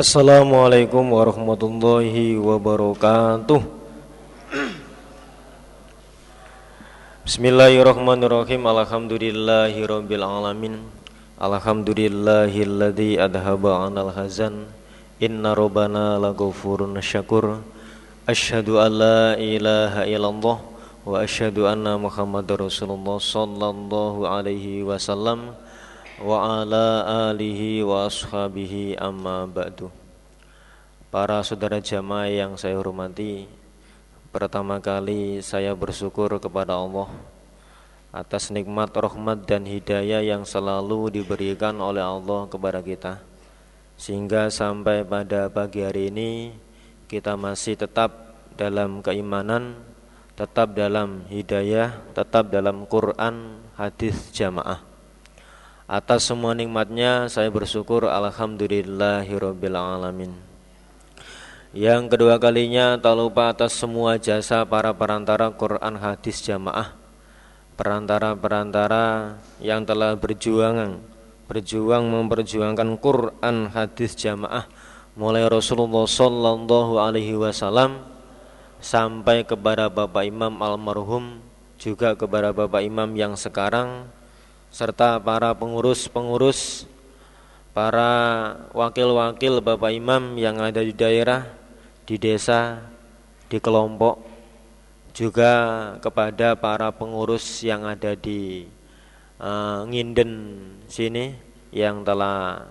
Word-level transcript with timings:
Assalamualaikum 0.00 1.12
warahmatullahi 1.12 2.32
wabarakatuh. 2.40 3.60
Bismillahirrahmanirrahim. 7.28 8.64
Alhamdulillahi 8.64 9.84
rabbil 9.84 10.24
alamin. 10.24 10.88
Alhamdulillahilladzi 11.36 13.20
adhaba 13.20 13.92
anal 13.92 14.08
hazan. 14.16 14.72
Inna 15.20 15.52
rabbana 15.52 16.16
laghafurun 16.16 16.96
syakur. 17.04 17.60
Asyhadu 18.24 18.80
an 18.80 19.04
la 19.04 19.36
ilaha 19.36 20.08
illallah 20.08 20.64
Wa 21.04 21.28
asyhadu 21.28 21.68
anna 21.68 22.00
muhammadar 22.00 22.56
rasulullah 22.56 23.20
sallallahu 23.20 24.24
alaihi 24.24 24.80
wasallam 24.80 25.52
Wa 26.20 26.60
ala 26.60 27.08
alihi 27.32 27.80
wa 27.80 28.04
ashabihi 28.04 28.92
amma 29.00 29.48
ba'du. 29.48 29.88
Para 31.08 31.40
saudara 31.40 31.80
jamaah 31.80 32.28
yang 32.28 32.52
saya 32.60 32.76
hormati 32.76 33.48
Pertama 34.28 34.84
kali 34.84 35.40
saya 35.40 35.72
bersyukur 35.72 36.28
kepada 36.36 36.76
Allah 36.76 37.08
atas 38.12 38.52
nikmat 38.52 38.92
rahmat 38.92 39.48
dan 39.48 39.64
hidayah 39.64 40.20
yang 40.20 40.44
selalu 40.44 41.08
diberikan 41.08 41.80
oleh 41.80 42.04
Allah 42.04 42.44
kepada 42.52 42.84
kita. 42.84 43.24
Sehingga 43.96 44.52
sampai 44.52 45.08
pada 45.08 45.48
pagi 45.48 45.80
hari 45.80 46.12
ini 46.12 46.52
kita 47.08 47.32
masih 47.40 47.80
tetap 47.80 48.36
dalam 48.60 49.00
keimanan 49.00 49.72
tetap 50.36 50.76
dalam 50.76 51.24
hidayah 51.32 51.96
tetap 52.12 52.52
dalam 52.52 52.84
Quran 52.84 53.56
hadis 53.80 54.28
jamaah 54.36 54.89
atas 55.90 56.30
semua 56.30 56.54
nikmatnya 56.54 57.26
saya 57.26 57.50
bersyukur. 57.50 58.06
Alhamdulillahirabbil 58.06 59.74
alamin. 59.74 60.30
Yang 61.74 62.14
kedua 62.14 62.38
kalinya 62.38 62.94
tak 62.94 63.18
lupa 63.18 63.50
atas 63.50 63.74
semua 63.74 64.14
jasa 64.14 64.62
para 64.62 64.94
perantara 64.94 65.50
Quran 65.50 65.98
hadis 65.98 66.38
jamaah. 66.46 66.94
Perantara-perantara 67.74 69.34
yang 69.58 69.82
telah 69.82 70.14
berjuang 70.14 71.02
berjuang 71.50 72.06
memperjuangkan 72.06 72.94
Quran 73.02 73.74
hadis 73.74 74.14
jamaah. 74.14 74.70
Mulai 75.18 75.50
Rasulullah 75.50 76.06
Sallallahu 76.06 77.02
Alaihi 77.02 77.34
Wasallam 77.34 78.06
sampai 78.78 79.42
kepada 79.42 79.90
Bapak 79.90 80.22
Imam 80.22 80.54
almarhum 80.62 81.42
juga 81.82 82.14
kepada 82.14 82.54
Bapak 82.54 82.86
Imam 82.86 83.10
yang 83.18 83.34
sekarang 83.34 84.06
serta 84.70 85.18
para 85.18 85.50
pengurus-pengurus 85.52 86.86
para 87.74 88.10
wakil-wakil 88.70 89.58
Bapak 89.58 89.90
Imam 89.90 90.38
yang 90.38 90.62
ada 90.62 90.82
di 90.82 90.94
daerah 90.94 91.46
di 92.06 92.18
desa 92.18 92.82
di 93.50 93.58
kelompok 93.58 94.22
juga 95.10 95.52
kepada 95.98 96.54
para 96.54 96.94
pengurus 96.94 97.66
yang 97.66 97.82
ada 97.82 98.14
di 98.14 98.70
uh, 99.42 99.82
Nginden 99.90 100.32
sini 100.86 101.34
yang 101.74 102.06
telah 102.06 102.70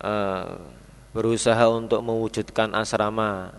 uh, 0.00 0.56
berusaha 1.12 1.68
untuk 1.68 2.00
mewujudkan 2.00 2.72
asrama 2.72 3.52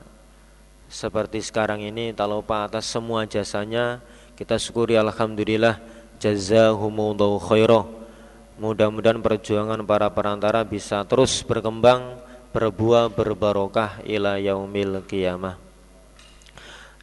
seperti 0.89 1.45
sekarang 1.45 1.85
ini. 1.85 2.11
Tak 2.11 2.27
lupa 2.27 2.65
atas 2.65 2.89
semua 2.89 3.29
jasanya. 3.29 4.01
Kita 4.33 4.57
syukuri 4.57 4.97
alhamdulillah 4.97 6.00
jazahumullahu 6.21 7.41
khairah 7.41 7.89
mudah-mudahan 8.61 9.19
perjuangan 9.19 9.81
para 9.83 10.07
perantara 10.13 10.61
bisa 10.61 11.01
terus 11.03 11.41
berkembang 11.41 12.21
berbuah 12.53 13.09
berbarokah 13.09 14.05
ila 14.05 14.37
yaumil 14.37 15.01
qiyamah. 15.09 15.57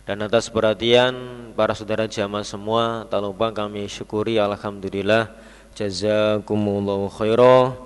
Dan 0.09 0.25
atas 0.25 0.49
perhatian 0.49 1.13
para 1.53 1.77
saudara 1.77 2.09
jamaah 2.09 2.41
semua 2.41 3.05
Tak 3.13 3.21
lupa 3.21 3.53
kami 3.53 3.85
syukuri 3.93 4.41
Alhamdulillah. 4.41 5.29
Jazakumullahu 5.77 7.13
khairah 7.13 7.77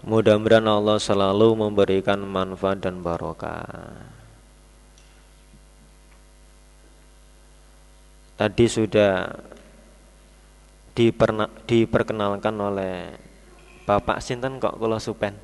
Mudah-mudahan 0.00 0.64
Allah 0.64 0.96
selalu 0.96 1.68
memberikan 1.68 2.22
manfaat 2.24 2.80
dan 2.80 3.04
barokah. 3.04 3.66
Tadi 8.38 8.64
sudah 8.70 9.34
diperkenalkan 11.68 12.56
oleh 12.56 13.12
Bapak 13.84 14.24
Sinten 14.24 14.56
kok 14.56 14.80
kalau 14.80 14.96
supen 14.96 15.36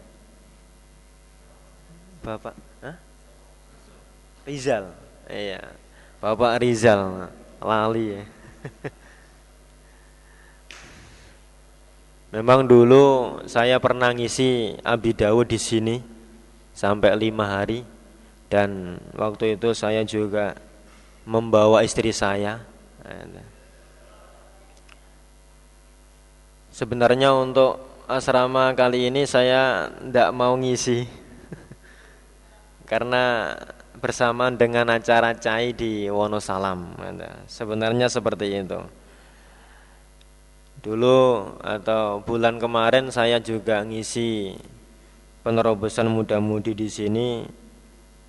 Bapak 2.25 2.57
Hah? 2.81 2.97
Rizal 4.49 4.97
Iya 5.29 5.61
Bapak 6.19 6.65
Rizal 6.65 7.29
lali 7.63 8.19
ya. 8.19 8.25
Memang 12.35 12.65
dulu 12.67 13.39
saya 13.45 13.79
pernah 13.79 14.11
ngisi 14.11 14.81
Abi 14.83 15.13
Dawud 15.13 15.47
di 15.47 15.61
sini 15.61 16.01
sampai 16.73 17.13
lima 17.15 17.45
hari 17.45 17.85
dan 18.49 18.97
waktu 19.13 19.61
itu 19.61 19.77
saya 19.77 20.01
juga 20.05 20.57
membawa 21.29 21.85
istri 21.85 22.11
saya. 22.11 22.65
Sebenarnya 26.83 27.31
untuk 27.31 27.79
asrama 28.11 28.75
kali 28.75 29.07
ini 29.07 29.23
saya 29.23 29.87
tidak 30.03 30.35
mau 30.35 30.59
ngisi 30.59 31.07
karena 32.91 33.55
bersamaan 34.03 34.59
dengan 34.59 34.91
acara 34.91 35.31
cai 35.31 35.79
di 35.79 36.11
Wonosalam. 36.11 36.99
Sebenarnya 37.47 38.11
seperti 38.11 38.67
itu. 38.67 38.83
Dulu 40.83 41.19
atau 41.63 42.19
bulan 42.27 42.59
kemarin 42.59 43.15
saya 43.15 43.39
juga 43.39 43.87
ngisi 43.87 44.59
penerobosan 45.47 46.11
muda-mudi 46.11 46.75
di 46.75 46.91
sini. 46.91 47.47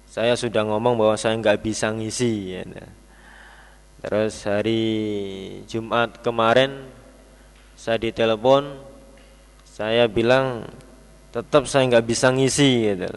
Saya 0.05 0.37
sudah 0.37 0.61
ngomong 0.61 0.93
bahwa 0.93 1.17
saya 1.17 1.33
nggak 1.41 1.57
bisa 1.57 1.89
ngisi. 1.89 2.53
Ya. 2.53 2.61
Terus 4.05 4.45
hari 4.45 4.85
Jumat 5.65 6.21
kemarin 6.21 7.01
saya 7.83 7.99
ditelepon, 7.99 8.79
saya 9.67 10.07
bilang 10.07 10.63
tetap 11.35 11.67
saya 11.67 11.83
nggak 11.91 12.07
bisa 12.07 12.31
ngisi. 12.31 12.95
Gitu. 12.95 13.11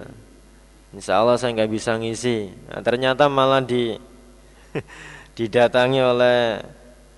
Insya 0.91 1.23
Allah 1.23 1.39
saya 1.39 1.55
nggak 1.55 1.71
bisa 1.71 1.95
ngisi. 1.95 2.51
Nah, 2.67 2.83
ternyata 2.83 3.31
malah 3.31 3.63
di 3.63 3.95
didatangi 5.39 6.03
oleh 6.03 6.59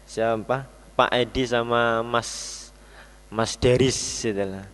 siapa? 0.04 0.68
Pak 0.92 1.08
Edi 1.16 1.48
sama 1.48 2.04
Mas 2.04 2.68
Mas 3.32 3.56
Deris 3.56 3.96
itulah. 4.28 4.68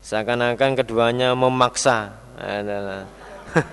Seakan-akan 0.00 0.80
keduanya 0.80 1.36
memaksa 1.36 2.08
adalah 2.40 3.04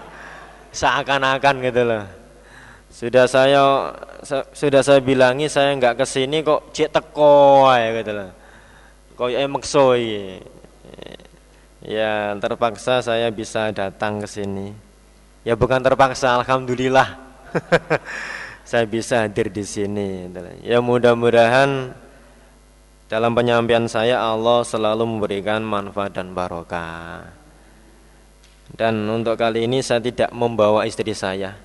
seakan-akan 0.76 1.56
gitu 1.72 1.88
loh. 1.88 2.04
Sudah 2.92 3.32
saya 3.32 3.96
sudah 4.52 4.84
saya 4.84 5.00
bilangi 5.00 5.48
saya 5.48 5.72
nggak 5.80 6.04
ke 6.04 6.06
sini 6.08 6.44
kok 6.44 6.76
cek 6.76 6.92
teko 6.92 7.72
gitu 7.72 8.12
loh. 8.12 8.41
Kok 9.22 9.30
emang 9.30 9.62
soy. 9.62 10.42
Ya 11.86 12.34
terpaksa 12.42 13.06
saya 13.06 13.30
bisa 13.30 13.70
datang 13.70 14.18
ke 14.18 14.26
sini. 14.26 14.74
Ya 15.46 15.54
bukan 15.54 15.78
terpaksa, 15.78 16.42
alhamdulillah. 16.42 17.22
saya 18.66 18.82
bisa 18.90 19.22
hadir 19.22 19.54
di 19.54 19.62
sini. 19.62 20.26
Ya 20.66 20.82
mudah-mudahan 20.82 21.94
dalam 23.14 23.38
penyampaian 23.38 23.86
saya 23.86 24.18
Allah 24.18 24.66
selalu 24.66 25.06
memberikan 25.06 25.62
manfaat 25.62 26.18
dan 26.18 26.34
barokah. 26.34 27.30
Dan 28.74 29.06
untuk 29.06 29.38
kali 29.38 29.70
ini 29.70 29.86
saya 29.86 30.02
tidak 30.02 30.34
membawa 30.34 30.90
istri 30.90 31.14
saya 31.14 31.62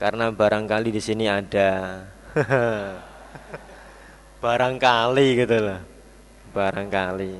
karena 0.00 0.32
barangkali 0.32 0.88
di 0.88 1.04
sini 1.04 1.28
ada 1.28 2.00
barangkali 4.40 5.28
gitu 5.36 5.58
loh. 5.60 5.97
Barangkali. 6.54 7.34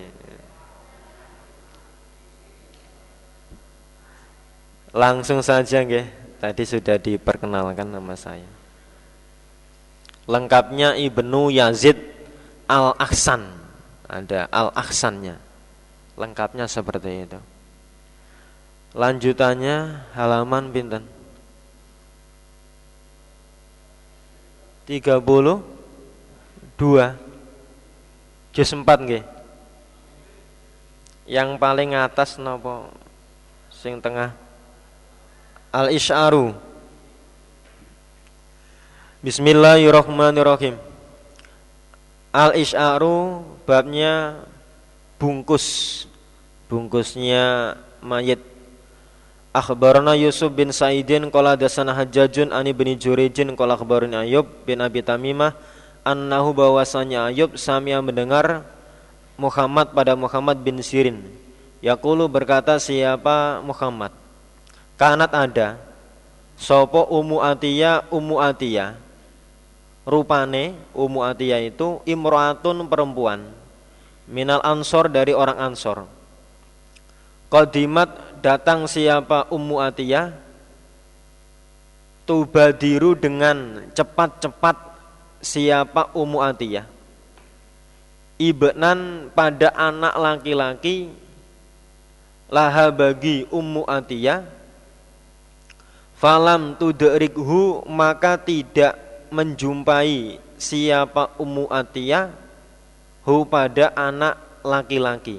Langsung 4.92 5.44
saja 5.44 5.84
nggih, 5.84 6.06
tadi 6.40 6.62
sudah 6.64 6.96
diperkenalkan 6.96 7.88
nama 7.92 8.16
saya. 8.16 8.48
Lengkapnya 10.28 10.96
Ibnu 10.96 11.48
Yazid 11.52 11.96
Al-Ahsan. 12.68 13.48
Ada 14.08 14.48
Al-Ahsannya. 14.48 15.36
Lengkapnya 16.16 16.68
seperti 16.68 17.28
itu. 17.28 17.40
Lanjutannya 18.96 20.08
halaman 20.16 20.72
pinten? 20.72 21.04
32 24.88 25.60
juz 28.58 28.74
4 28.74 28.82
nggih. 28.82 29.22
Yang 31.30 31.50
paling 31.62 31.94
atas 31.94 32.42
nopo 32.42 32.90
sing 33.70 34.02
tengah. 34.02 34.34
Al-Isy'aru. 35.70 36.58
Bismillahirrahmanirrahim. 39.22 40.74
Al-Isy'aru 42.34 43.46
babnya 43.62 44.42
bungkus. 45.22 46.10
Bungkusnya 46.66 47.78
mayit. 48.02 48.42
Akhbarana 49.54 50.18
Yusuf 50.18 50.50
bin 50.50 50.74
Sa'idin 50.74 51.30
qala 51.30 51.54
dasana 51.54 51.94
Hajjajun 51.94 52.50
ani 52.50 52.74
bin 52.74 52.90
Jurijin 52.98 53.54
qala 53.54 53.78
akhbarani 53.78 54.18
Ayub 54.18 54.50
bin 54.66 54.82
Abi 54.82 55.00
Tamimah 55.00 55.54
annahu 56.08 56.56
bahwasanya 56.56 57.28
Ayub 57.28 57.60
samia 57.60 58.00
mendengar 58.00 58.64
Muhammad 59.36 59.92
pada 59.92 60.16
Muhammad 60.16 60.56
bin 60.64 60.80
Sirin. 60.80 61.20
Yaqulu 61.84 62.24
berkata 62.26 62.80
siapa 62.80 63.60
Muhammad? 63.60 64.10
Kanat 64.96 65.30
ada. 65.36 65.68
Sopo 66.58 67.06
Umu 67.14 67.38
Atia 67.38 68.02
Umu 68.10 68.42
Atia 68.42 68.98
Rupane 70.02 70.74
Umu 70.90 71.22
Atia 71.22 71.62
itu 71.62 72.02
Imro'atun 72.02 72.82
perempuan 72.90 73.46
Minal 74.28 74.60
Ansor 74.60 75.08
dari 75.08 75.32
orang 75.32 75.56
Ansor. 75.56 76.04
Qadimat 77.48 78.12
datang 78.44 78.84
siapa 78.84 79.48
Ummu 79.48 79.80
Atiyah? 79.80 80.36
Tubadiru 82.28 83.16
dengan 83.16 83.88
cepat-cepat 83.96 84.87
siapa 85.42 86.10
Ummu 86.14 86.38
Atiyah? 86.42 86.86
Ibnan 88.38 89.32
pada 89.34 89.74
anak 89.74 90.14
laki-laki 90.14 91.10
laha 92.46 92.88
bagi 92.94 93.44
Ummu 93.50 93.82
Atiyah. 93.84 94.46
Falam 96.18 96.74
tudrikhu 96.74 97.86
maka 97.86 98.34
tidak 98.38 98.98
menjumpai 99.30 100.38
siapa 100.58 101.34
Ummu 101.38 101.70
Atiyah 101.70 102.34
hu 103.22 103.46
pada 103.46 103.94
anak 103.94 104.38
laki-laki. 104.66 105.38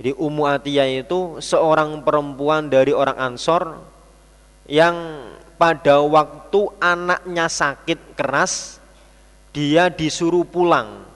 Jadi 0.00 0.12
Ummu 0.16 0.48
Atiyah 0.48 0.88
itu 1.04 1.38
seorang 1.38 2.00
perempuan 2.00 2.66
dari 2.72 2.90
orang 2.96 3.18
Ansor 3.20 3.80
yang 4.66 4.96
pada 5.62 6.02
waktu 6.02 6.74
anaknya 6.82 7.46
sakit 7.46 8.18
keras 8.18 8.82
dia 9.54 9.86
disuruh 9.86 10.42
pulang. 10.42 11.06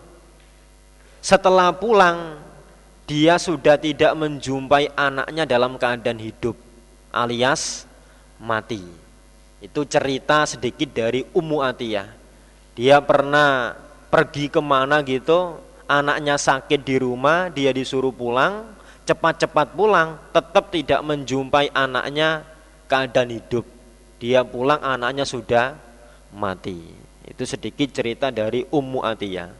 Setelah 1.18 1.74
pulang 1.74 2.38
dia 3.10 3.42
sudah 3.42 3.74
tidak 3.74 4.14
menjumpai 4.14 4.94
anaknya 4.94 5.50
dalam 5.50 5.74
keadaan 5.74 6.22
hidup 6.22 6.54
alias 7.10 7.90
mati. 8.38 8.86
Itu 9.58 9.82
cerita 9.82 10.46
sedikit 10.46 10.94
dari 10.94 11.26
Ummu 11.34 11.66
Atiyah. 11.66 12.06
Dia 12.78 13.02
pernah 13.02 13.74
pergi 14.14 14.46
ke 14.46 14.62
mana 14.62 15.02
gitu, 15.02 15.58
anaknya 15.90 16.38
sakit 16.38 16.86
di 16.86 17.02
rumah, 17.02 17.50
dia 17.50 17.74
disuruh 17.74 18.14
pulang, 18.14 18.62
cepat-cepat 19.10 19.74
pulang 19.74 20.22
tetap 20.30 20.70
tidak 20.70 21.02
menjumpai 21.02 21.74
anaknya 21.74 22.46
keadaan 22.86 23.34
hidup 23.34 23.75
dia 24.16 24.42
pulang 24.42 24.80
anaknya 24.80 25.24
sudah 25.28 25.76
mati. 26.32 26.80
Itu 27.26 27.42
sedikit 27.42 27.90
cerita 27.90 28.30
dari 28.30 28.64
Ummu 28.70 29.02
Atiyah. 29.02 29.50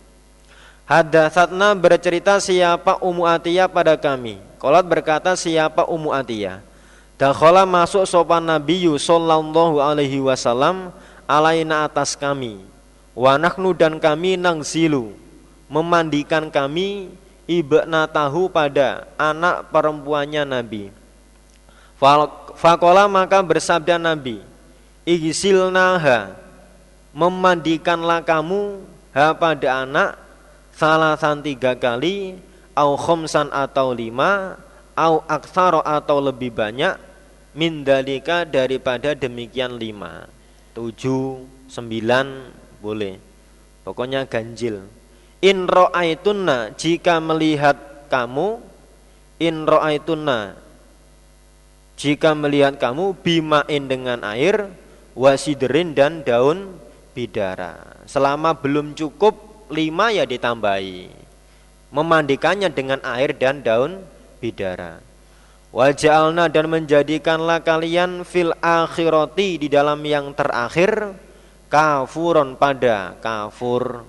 Hadatsatna 0.87 1.75
bercerita 1.75 2.38
siapa 2.38 3.03
Ummu 3.03 3.26
Atiyah 3.26 3.67
pada 3.67 3.99
kami? 3.99 4.38
Kolat 4.62 4.87
berkata 4.87 5.35
siapa 5.35 5.82
Ummu 5.85 6.14
Atiyah? 6.14 6.62
Dakhala 7.17 7.64
masuk 7.64 8.05
sopan 8.05 8.44
Nabi 8.44 8.87
sallallahu 8.87 9.81
alaihi 9.81 10.20
wasallam 10.20 10.93
alaina 11.25 11.88
atas 11.88 12.14
kami. 12.14 12.62
Wanaknu 13.17 13.73
dan 13.73 13.97
kami 13.97 14.37
nang 14.37 14.61
zilu 14.61 15.17
memandikan 15.67 16.53
kami 16.53 17.11
ibna 17.49 18.06
tahu 18.06 18.53
pada 18.53 19.08
anak 19.19 19.73
perempuannya 19.73 20.44
Nabi. 20.47 20.93
Fakola 22.56 23.08
maka 23.08 23.40
bersabda 23.40 23.96
Nabi, 23.96 24.44
Igsilnaha, 25.08 26.37
memandikanlah 27.16 28.20
kamu 28.20 28.84
ha 29.16 29.32
pada 29.32 29.88
anak 29.88 30.20
salasan 30.76 31.40
tiga 31.40 31.72
kali, 31.72 32.37
au 32.76 32.93
khomsan 33.00 33.48
atau 33.48 33.96
lima, 33.96 34.60
au 34.93 35.25
aksaro 35.25 35.81
atau 35.81 36.20
lebih 36.20 36.52
banyak, 36.52 37.00
mindalika 37.56 38.44
daripada 38.44 39.16
demikian 39.16 39.81
lima, 39.81 40.28
tujuh, 40.76 41.48
sembilan, 41.72 42.52
boleh. 42.84 43.16
Pokoknya 43.87 44.26
ganjil 44.26 44.82
In 45.38 45.70
ro'aitunna 45.70 46.75
jika 46.75 47.22
melihat 47.22 48.10
kamu 48.10 48.58
In 49.38 49.62
ro'aitunna 49.62 50.58
jika 51.96 52.37
melihat 52.37 52.76
kamu 52.76 53.16
bimain 53.25 53.82
dengan 53.88 54.20
air 54.22 54.69
wasiderin 55.16 55.96
dan 55.96 56.20
daun 56.20 56.76
bidara. 57.16 58.04
Selama 58.04 58.52
belum 58.52 58.93
cukup 58.93 59.66
lima 59.72 60.12
ya 60.12 60.28
ditambahi. 60.28 61.08
Memandikannya 61.90 62.69
dengan 62.69 63.00
air 63.00 63.32
dan 63.32 63.64
daun 63.64 64.04
bidara. 64.38 65.00
Wajalna 65.72 66.48
dan 66.52 66.69
menjadikanlah 66.69 67.64
kalian 67.64 68.22
fil 68.25 68.52
akhirati 68.60 69.60
di 69.60 69.69
dalam 69.72 70.00
yang 70.04 70.32
terakhir 70.37 71.16
kafuron 71.66 72.54
pada 72.54 73.19
kafur 73.19 74.06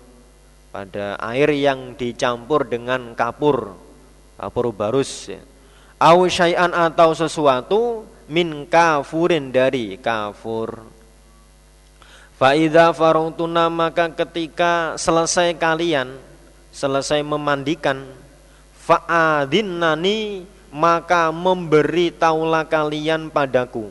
pada 0.70 1.18
air 1.34 1.50
yang 1.58 1.98
dicampur 1.98 2.70
dengan 2.70 3.18
kapur 3.18 3.74
kapur 4.38 4.70
barus 4.70 5.34
ya. 5.34 5.42
Au 5.98 6.30
syai'an 6.30 6.72
atau 6.74 7.14
sesuatu 7.18 8.06
min 8.30 8.66
kafurin 8.70 9.50
dari 9.50 9.98
kafur 9.98 10.98
Fa'idha 12.38 12.94
farungtuna 12.94 13.66
maka 13.66 14.14
ketika 14.14 14.94
selesai 14.94 15.58
kalian 15.58 16.14
selesai 16.70 17.26
memandikan 17.26 18.06
fa'adinnani 18.86 20.46
maka 20.70 21.34
memberi 21.34 22.14
taulah 22.14 22.62
kalian 22.62 23.34
padaku. 23.34 23.90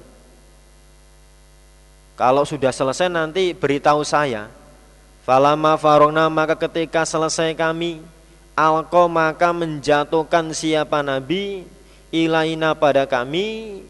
Kalau 2.15 2.47
sudah 2.47 2.71
selesai 2.71 3.11
nanti 3.11 3.51
beritahu 3.51 4.07
saya. 4.07 4.47
Falama 5.27 5.75
farongna 5.75 6.31
maka 6.31 6.55
ketika 6.55 7.03
selesai 7.03 7.51
kami 7.59 7.99
Alko 8.55 9.11
maka 9.11 9.51
menjatuhkan 9.51 10.55
siapa 10.55 11.03
Nabi 11.03 11.67
Ilaina 12.15 12.73
pada 12.79 13.05
kami 13.07 13.81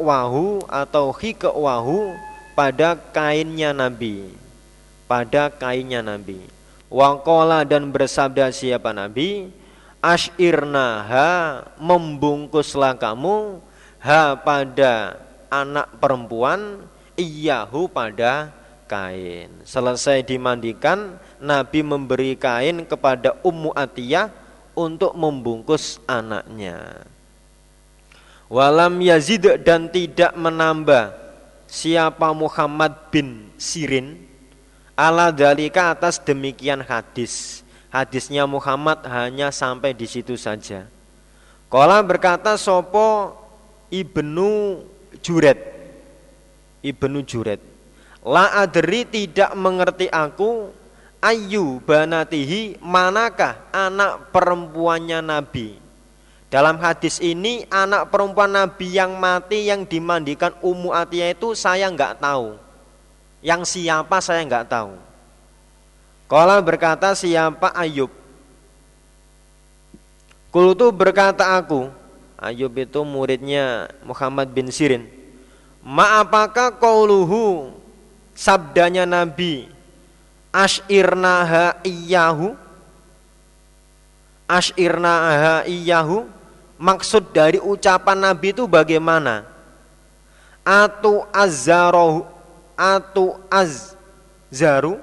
wahu 0.00 0.64
atau 0.66 1.12
wahu 1.52 2.16
pada 2.56 2.96
kainnya 3.12 3.76
Nabi 3.76 4.32
Pada 5.04 5.52
kainnya 5.52 6.00
Nabi 6.00 6.40
Wakola 6.90 7.62
dan 7.62 7.92
bersabda 7.92 8.50
siapa 8.50 8.90
Nabi 8.96 9.52
Ashirnaha 10.00 11.62
membungkuslah 11.76 12.96
kamu 12.96 13.60
Ha 14.00 14.32
pada 14.32 15.20
anak 15.52 15.92
perempuan 16.00 16.88
Iyahu 17.20 17.84
pada 17.92 18.48
kain. 18.88 19.52
Selesai 19.68 20.24
dimandikan, 20.24 21.20
Nabi 21.36 21.84
memberi 21.84 22.32
kain 22.32 22.88
kepada 22.88 23.36
Ummu 23.44 23.76
Atiyah 23.76 24.32
untuk 24.72 25.12
membungkus 25.12 26.00
anaknya. 26.08 27.04
Walam 28.50 28.98
Yazid 28.98 29.46
dan 29.62 29.86
tidak 29.86 30.34
menambah 30.34 31.14
siapa 31.70 32.34
Muhammad 32.34 33.14
bin 33.14 33.46
Sirin 33.54 34.26
ala 34.98 35.30
dalika 35.30 35.94
atas 35.94 36.18
demikian 36.18 36.82
hadis. 36.82 37.62
Hadisnya 37.94 38.50
Muhammad 38.50 39.06
hanya 39.06 39.54
sampai 39.54 39.94
di 39.94 40.06
situ 40.10 40.34
saja. 40.34 40.86
Kala 41.70 42.02
berkata 42.02 42.58
sopo 42.58 43.38
ibnu 43.90 44.82
Juret, 45.22 45.58
ibnu 46.82 47.22
Juret 47.26 47.62
La 48.20 48.52
adri 48.60 49.08
tidak 49.08 49.56
mengerti 49.56 50.10
aku 50.12 50.68
ayu 51.24 51.80
banatihi 51.80 52.76
manakah 52.84 53.64
anak 53.72 54.28
perempuannya 54.28 55.24
Nabi. 55.24 55.89
Dalam 56.50 56.82
hadis 56.82 57.22
ini 57.22 57.62
anak 57.70 58.10
perempuan 58.10 58.50
Nabi 58.50 58.90
yang 58.90 59.14
mati 59.14 59.70
yang 59.70 59.86
dimandikan 59.86 60.50
Ummu 60.58 60.90
Atiyah 60.90 61.30
itu 61.30 61.54
saya 61.54 61.86
nggak 61.86 62.18
tahu. 62.18 62.58
Yang 63.38 63.78
siapa 63.78 64.18
saya 64.18 64.42
nggak 64.42 64.66
tahu. 64.66 64.98
Kala 66.26 66.58
berkata 66.58 67.14
siapa 67.14 67.70
Ayub. 67.70 68.10
Kultu 70.50 70.90
berkata 70.90 71.54
aku, 71.54 71.86
Ayub 72.34 72.74
itu 72.74 73.00
muridnya 73.06 73.86
Muhammad 74.02 74.50
bin 74.50 74.74
Sirin. 74.74 75.06
Ma 75.86 76.18
apakah 76.18 76.74
qauluhu 76.74 77.70
sabdanya 78.34 79.06
Nabi 79.06 79.70
Ashirnaha 80.50 81.78
iyahu 81.86 82.58
Ashirnaha 84.50 85.62
iyahu 85.64 86.39
Maksud 86.80 87.36
dari 87.36 87.60
ucapan 87.60 88.32
Nabi 88.32 88.56
itu 88.56 88.64
bagaimana? 88.64 89.44
Atu 90.64 91.28
azzarohu 91.28 92.24
Atu 92.72 93.36
azzaru 93.52 94.96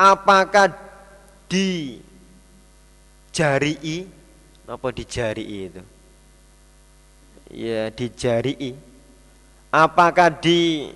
Apakah 0.00 0.72
di 1.44 2.00
jarii 3.36 4.08
Apa 4.64 4.88
di 4.88 5.04
jarii 5.04 5.68
itu? 5.68 5.82
Ya 7.52 7.92
di 7.92 8.08
jarii 8.08 8.72
Apakah 9.68 10.32
di 10.32 10.88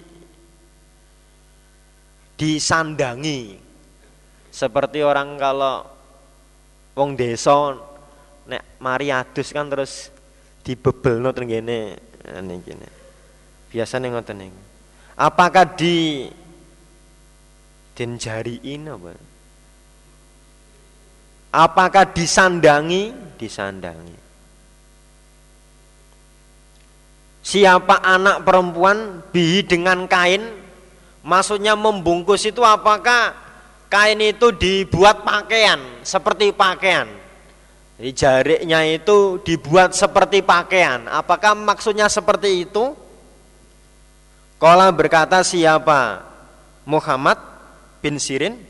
disandangi 2.35 3.63
seperti 4.51 5.03
orang 5.03 5.39
kalau 5.39 5.87
wong 6.95 7.15
desa 7.15 7.75
nek 8.47 8.79
mari 8.79 9.11
adus 9.11 9.51
kan 9.55 9.67
terus 9.71 10.14
dibebelno 10.65 11.31
teng 11.37 11.47
kene 11.47 12.01
biasane 13.69 14.07
ngoten 14.09 14.37
niku. 14.41 14.61
Apakah 15.15 15.77
di 15.79 16.27
den 17.95 18.19
jariin 18.19 18.91
apa? 18.91 19.15
Apakah 21.55 22.11
disandangi? 22.11 23.15
Disandangi. 23.39 24.19
Siapa 27.45 28.03
anak 28.03 28.43
perempuan 28.43 29.23
bihi 29.31 29.63
dengan 29.63 30.09
kain? 30.11 30.43
Maksudnya 31.23 31.79
membungkus 31.79 32.43
itu 32.49 32.65
apakah 32.65 33.37
kain 33.87 34.19
itu 34.19 34.51
dibuat 34.51 35.23
pakaian 35.23 35.79
seperti 36.03 36.51
pakaian? 36.51 37.07
Jadi 37.95 38.11
jariknya 38.11 38.81
itu 38.91 39.39
dibuat 39.47 39.95
seperti 39.95 40.43
pakaian. 40.43 41.07
Apakah 41.07 41.55
maksudnya 41.55 42.11
seperti 42.11 42.67
itu? 42.67 42.91
Kala 44.59 44.91
berkata 44.91 45.45
siapa? 45.47 46.25
Muhammad 46.85 47.41
bin 48.05 48.21
Sirin 48.21 48.61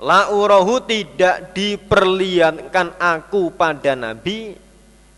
La 0.00 0.28
urahu 0.28 0.80
tidak 0.84 1.56
diperlihatkan 1.56 2.96
aku 3.00 3.52
pada 3.52 3.96
Nabi 3.96 4.56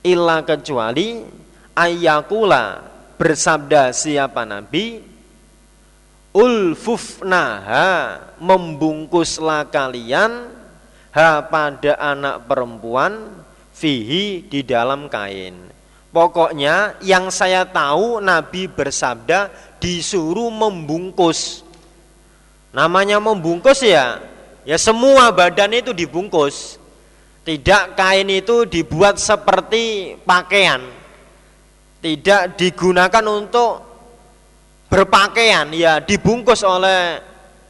Illa 0.06 0.42
kecuali 0.46 1.22
Ayakula 1.74 2.82
bersabda 3.18 3.90
siapa 3.94 4.42
Nabi 4.46 5.02
ulfufnaha 6.34 8.18
membungkuslah 8.38 9.66
kalian 9.66 10.57
ha 11.18 11.42
pada 11.42 11.98
anak 11.98 12.46
perempuan 12.46 13.42
fihi 13.74 14.46
di 14.46 14.62
dalam 14.62 15.10
kain. 15.10 15.74
Pokoknya 16.14 16.94
yang 17.02 17.34
saya 17.34 17.66
tahu 17.66 18.22
Nabi 18.22 18.70
bersabda 18.70 19.50
disuruh 19.82 20.48
membungkus. 20.48 21.66
Namanya 22.70 23.18
membungkus 23.18 23.82
ya? 23.82 24.22
Ya 24.62 24.78
semua 24.78 25.34
badan 25.34 25.74
itu 25.74 25.90
dibungkus. 25.90 26.78
Tidak 27.42 27.98
kain 27.98 28.28
itu 28.30 28.62
dibuat 28.68 29.18
seperti 29.18 30.14
pakaian. 30.22 30.80
Tidak 31.98 32.54
digunakan 32.54 33.24
untuk 33.26 33.82
berpakaian. 34.86 35.66
Ya 35.74 35.98
dibungkus 35.98 36.62
oleh 36.62 37.20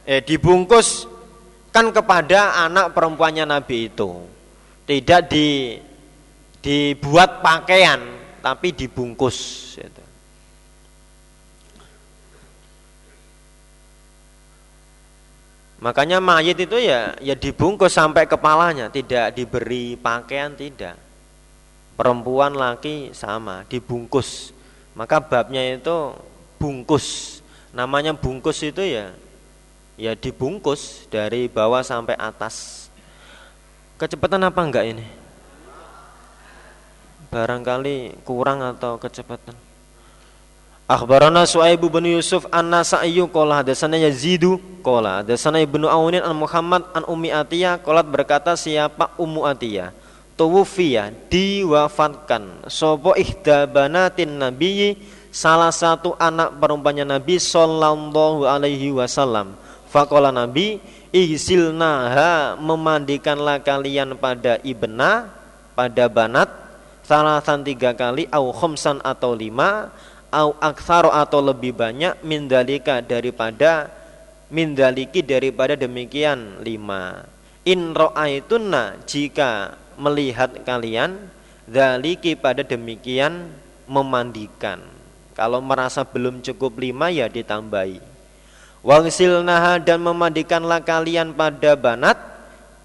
eh 0.05 0.21
dibungkus 0.21 1.08
kan 1.69 1.89
kepada 1.93 2.65
anak 2.65 2.97
perempuannya 2.97 3.45
Nabi 3.45 3.89
itu 3.89 4.25
tidak 4.89 5.29
di 5.29 5.77
dibuat 6.59 7.39
pakaian 7.39 8.01
tapi 8.41 8.73
dibungkus 8.73 9.37
gitu. 9.77 10.03
Makanya 15.79 16.19
mayit 16.19 16.59
itu 16.59 16.75
ya 16.75 17.15
ya 17.23 17.39
dibungkus 17.39 17.95
sampai 17.95 18.27
kepalanya, 18.27 18.91
tidak 18.91 19.31
diberi 19.31 19.95
pakaian 19.95 20.51
tidak. 20.51 20.99
Perempuan 21.95 22.51
laki 22.51 23.15
sama, 23.15 23.63
dibungkus. 23.67 24.51
Maka 24.91 25.23
babnya 25.23 25.63
itu 25.79 26.15
bungkus. 26.59 27.39
Namanya 27.71 28.11
bungkus 28.11 28.59
itu 28.59 28.83
ya 28.83 29.15
ya 29.99 30.15
dibungkus 30.15 31.05
dari 31.11 31.51
bawah 31.51 31.83
sampai 31.83 32.15
atas. 32.15 32.87
Kecepatan 33.99 34.47
apa 34.47 34.63
enggak 34.63 34.85
ini? 34.87 35.05
Barangkali 37.27 38.23
kurang 38.23 38.63
atau 38.63 38.95
kecepatan. 38.95 39.53
Akhbarana 40.89 41.45
Su'aib 41.45 41.85
bin 41.85 42.17
Yusuf 42.17 42.49
An-Nasa'i 42.49 43.13
qala 43.29 43.61
hadatsana 43.61 44.01
Yazidu 44.01 44.57
qala 44.81 45.21
hadatsana 45.21 45.61
Ibnu 45.61 45.85
Aunin 45.85 46.25
an 46.25 46.33
Muhammad 46.33 46.81
an 46.97 47.05
Ummi 47.05 47.29
Atiyah 47.29 47.77
qalat 47.77 48.09
berkata 48.09 48.57
siapa 48.57 49.13
Ummu 49.21 49.45
Atiyah 49.45 49.93
tuwfiya 50.33 51.13
diwafatkan 51.29 52.65
sapa 52.71 53.13
ihda 53.21 53.69
banatin 53.69 54.41
nabiyyi 54.41 54.97
salah 55.29 55.69
satu 55.69 56.17
anak 56.17 56.57
perempuannya 56.57 57.05
Nabi 57.05 57.37
Sallallahu 57.37 58.49
Alaihi 58.49 58.89
Wasallam. 58.89 59.53
Fakola 59.89 60.29
Nabi, 60.29 60.77
ihsilnaha 61.09 62.53
memandikanlah 62.61 63.57
kalian 63.65 64.13
pada 64.13 64.61
ibna, 64.61 65.33
pada 65.73 66.05
banat, 66.05 66.49
salasan 67.01 67.65
tiga 67.65 67.97
kali, 67.97 68.29
au 68.29 68.53
khomsan 68.53 69.01
atau 69.01 69.33
lima, 69.33 69.89
au 70.29 70.53
aksaro 70.61 71.09
atau 71.09 71.41
lebih 71.41 71.73
banyak, 71.73 72.21
mindalika 72.21 73.01
daripada 73.01 73.89
mindaliki 74.53 75.25
daripada 75.25 75.73
demikian 75.73 76.61
lima. 76.61 77.25
In 77.65 77.97
ro'aitunna 77.97 79.01
jika 79.09 79.73
melihat 79.97 80.53
kalian, 80.65 81.17
daliki 81.65 82.33
pada 82.37 82.65
demikian 82.65 83.49
memandikan 83.89 84.81
kalau 85.37 85.63
merasa 85.63 86.03
belum 86.03 86.43
cukup 86.43 86.75
lima 86.81 87.07
ya 87.13 87.31
ditambahi. 87.31 88.08
Wangsilnaha 88.79 89.83
dan 89.83 89.99
memandikanlah 89.99 90.79
kalian 90.79 91.35
pada 91.35 91.75
banat 91.75 92.15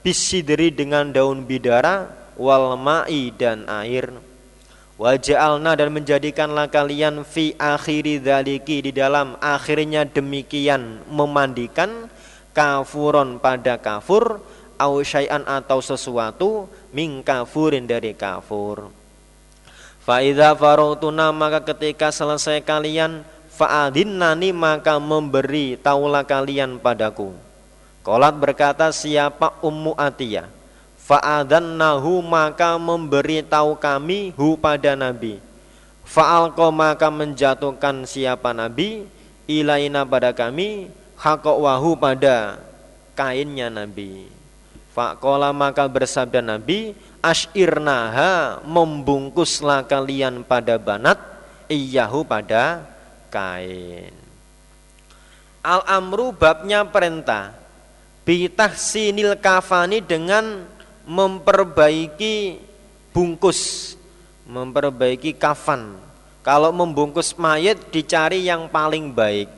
bisidri 0.02 0.74
dengan 0.74 1.14
daun 1.14 1.46
bidara 1.46 2.10
wal 2.34 2.74
ma'i 2.74 3.30
dan 3.30 3.62
air. 3.70 4.10
Waja'alna 4.94 5.74
dan 5.74 5.90
menjadikanlah 5.90 6.70
kalian 6.70 7.26
fi 7.26 7.54
akhiri 7.58 8.22
dzaliki 8.22 8.90
di 8.90 8.92
dalam 8.94 9.34
akhirnya 9.42 10.06
demikian 10.06 11.02
memandikan 11.10 12.06
kafuron 12.54 13.42
pada 13.42 13.74
kafur 13.78 14.38
au 14.78 15.02
syai'an 15.02 15.42
atau 15.46 15.82
sesuatu 15.82 16.70
min 16.94 17.26
kafurin 17.26 17.86
dari 17.86 18.14
kafur. 18.14 18.90
Faida 20.02 20.54
farotuna 20.54 21.34
maka 21.34 21.64
ketika 21.74 22.14
selesai 22.14 22.62
kalian 22.62 23.26
nani 24.04 24.50
maka 24.50 24.98
memberi 24.98 25.78
taulah 25.78 26.26
kalian 26.26 26.78
padaku. 26.82 27.34
Kolat 28.04 28.36
berkata 28.36 28.92
siapa 28.92 29.56
Ummu 29.64 29.96
Atiyah. 29.96 30.50
nahu 31.60 32.20
maka 32.20 32.76
memberi 32.76 33.40
tahu 33.40 33.76
kami 33.76 34.34
hu 34.36 34.56
pada 34.58 34.92
Nabi. 34.98 35.40
Fa'alko 36.04 36.68
maka 36.68 37.08
menjatuhkan 37.08 38.04
siapa 38.04 38.52
Nabi 38.52 39.08
ilaina 39.48 40.04
pada 40.04 40.36
kami 40.36 40.92
hakok 41.16 41.64
wahu 41.64 41.96
pada 41.96 42.60
kainnya 43.16 43.72
Nabi. 43.72 44.28
Fa'kola 44.92 45.50
maka 45.50 45.88
bersabda 45.90 46.38
Nabi 46.44 46.94
ashirnaha 47.24 48.62
membungkuslah 48.62 49.82
kalian 49.88 50.44
pada 50.44 50.78
banat 50.78 51.16
iyahu 51.66 52.22
pada 52.22 52.93
kain. 53.34 54.14
Al 55.66 55.82
amru 55.90 56.30
babnya 56.30 56.86
perintah 56.86 57.50
bitah 58.22 58.70
sinil 58.78 59.34
kafani 59.34 59.98
dengan 59.98 60.62
memperbaiki 61.02 62.62
bungkus 63.10 63.92
memperbaiki 64.46 65.34
kafan. 65.34 65.98
Kalau 66.44 66.68
membungkus 66.76 67.32
mayat 67.40 67.80
dicari 67.88 68.44
yang 68.44 68.68
paling 68.68 69.16
baik. 69.16 69.48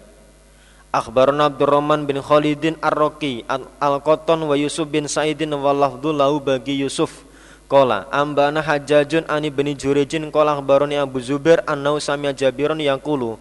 Akhbarana 0.95 1.50
Abdurrahman 1.50 2.06
bin 2.06 2.23
Khalidin 2.23 2.78
Ar-Raqi 2.78 3.42
Al-Qattan 3.83 4.47
wa 4.47 4.54
Yusuf 4.54 4.87
bin 4.87 5.11
Sa'idin 5.11 5.50
wa 5.50 5.75
lahu 5.75 6.38
bagi 6.38 6.78
Yusuf. 6.78 7.26
Kola 7.66 8.06
ambana 8.14 8.62
hajajun 8.62 9.26
ani 9.26 9.50
bani 9.50 9.75
jurijin 9.75 10.30
kola 10.30 10.54
akhbaroni 10.54 11.02
Abu 11.02 11.18
Zubair 11.18 11.66
annau 11.66 11.99
samia 11.99 12.30
jabiron 12.30 12.78
yang 12.78 13.02
kulu 13.02 13.35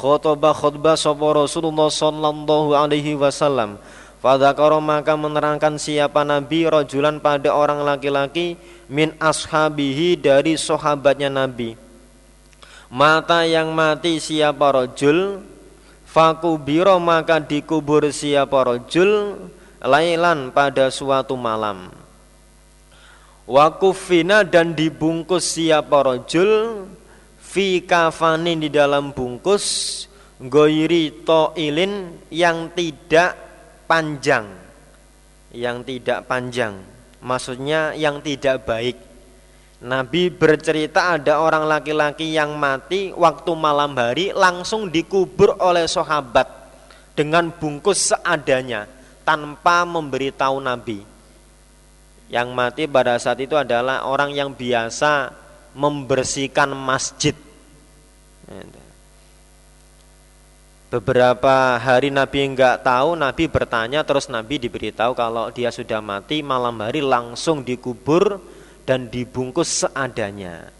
khutbah 0.00 0.56
khutbah 0.56 0.96
sapa 0.96 1.36
Rasulullah 1.36 1.92
sallallahu 1.92 2.72
alaihi 2.72 3.12
wasallam. 3.20 3.76
Fadzakara 4.24 4.80
maka 4.80 5.16
menerangkan 5.16 5.76
siapa 5.76 6.24
Nabi 6.24 6.68
rojulan 6.68 7.20
pada 7.20 7.52
orang 7.52 7.84
laki-laki 7.84 8.56
min 8.88 9.12
ashabihi 9.20 10.16
dari 10.16 10.56
sahabatnya 10.56 11.28
Nabi. 11.28 11.76
Mata 12.88 13.44
yang 13.44 13.70
mati 13.76 14.18
siapa 14.18 14.72
rojul 14.72 15.40
Fakubiro 16.10 16.98
maka 16.98 17.38
dikubur 17.38 18.10
siapa 18.10 18.66
rojul 18.66 19.38
Lailan 19.78 20.50
pada 20.52 20.90
suatu 20.92 21.38
malam. 21.38 21.88
Wakufina 23.48 24.44
dan 24.44 24.76
dibungkus 24.76 25.56
siapa 25.56 26.04
rojul 26.04 26.84
Fi 27.50 27.82
kafanin 27.82 28.62
di 28.62 28.70
dalam 28.70 29.10
bungkus 29.10 29.66
Goiri 30.40 31.26
to'ilin 31.26 32.16
yang 32.32 32.72
tidak 32.72 33.34
panjang. 33.90 34.46
Yang 35.52 35.76
tidak 35.84 36.30
panjang. 36.30 36.80
Maksudnya 37.20 37.92
yang 37.92 38.24
tidak 38.24 38.64
baik. 38.64 38.96
Nabi 39.84 40.32
bercerita 40.32 41.12
ada 41.12 41.44
orang 41.44 41.68
laki-laki 41.68 42.32
yang 42.32 42.56
mati 42.56 43.12
waktu 43.12 43.52
malam 43.52 43.92
hari 43.98 44.32
langsung 44.32 44.88
dikubur 44.88 45.60
oleh 45.60 45.84
sahabat 45.84 46.48
dengan 47.12 47.52
bungkus 47.52 48.14
seadanya 48.14 48.88
tanpa 49.26 49.84
memberitahu 49.84 50.56
Nabi. 50.62 51.04
Yang 52.32 52.48
mati 52.54 52.82
pada 52.88 53.20
saat 53.20 53.42
itu 53.44 53.58
adalah 53.58 54.08
orang 54.08 54.32
yang 54.32 54.56
biasa 54.56 55.32
membersihkan 55.76 56.72
masjid. 56.74 57.36
Beberapa 60.90 61.78
hari 61.78 62.10
Nabi 62.10 62.50
enggak 62.50 62.82
tahu, 62.82 63.14
Nabi 63.14 63.46
bertanya 63.46 64.02
terus 64.02 64.26
Nabi 64.26 64.58
diberitahu 64.58 65.14
kalau 65.14 65.46
dia 65.54 65.70
sudah 65.70 66.02
mati 66.02 66.42
malam 66.42 66.74
hari 66.82 66.98
langsung 66.98 67.62
dikubur 67.62 68.42
dan 68.82 69.06
dibungkus 69.06 69.86
seadanya. 69.86 70.74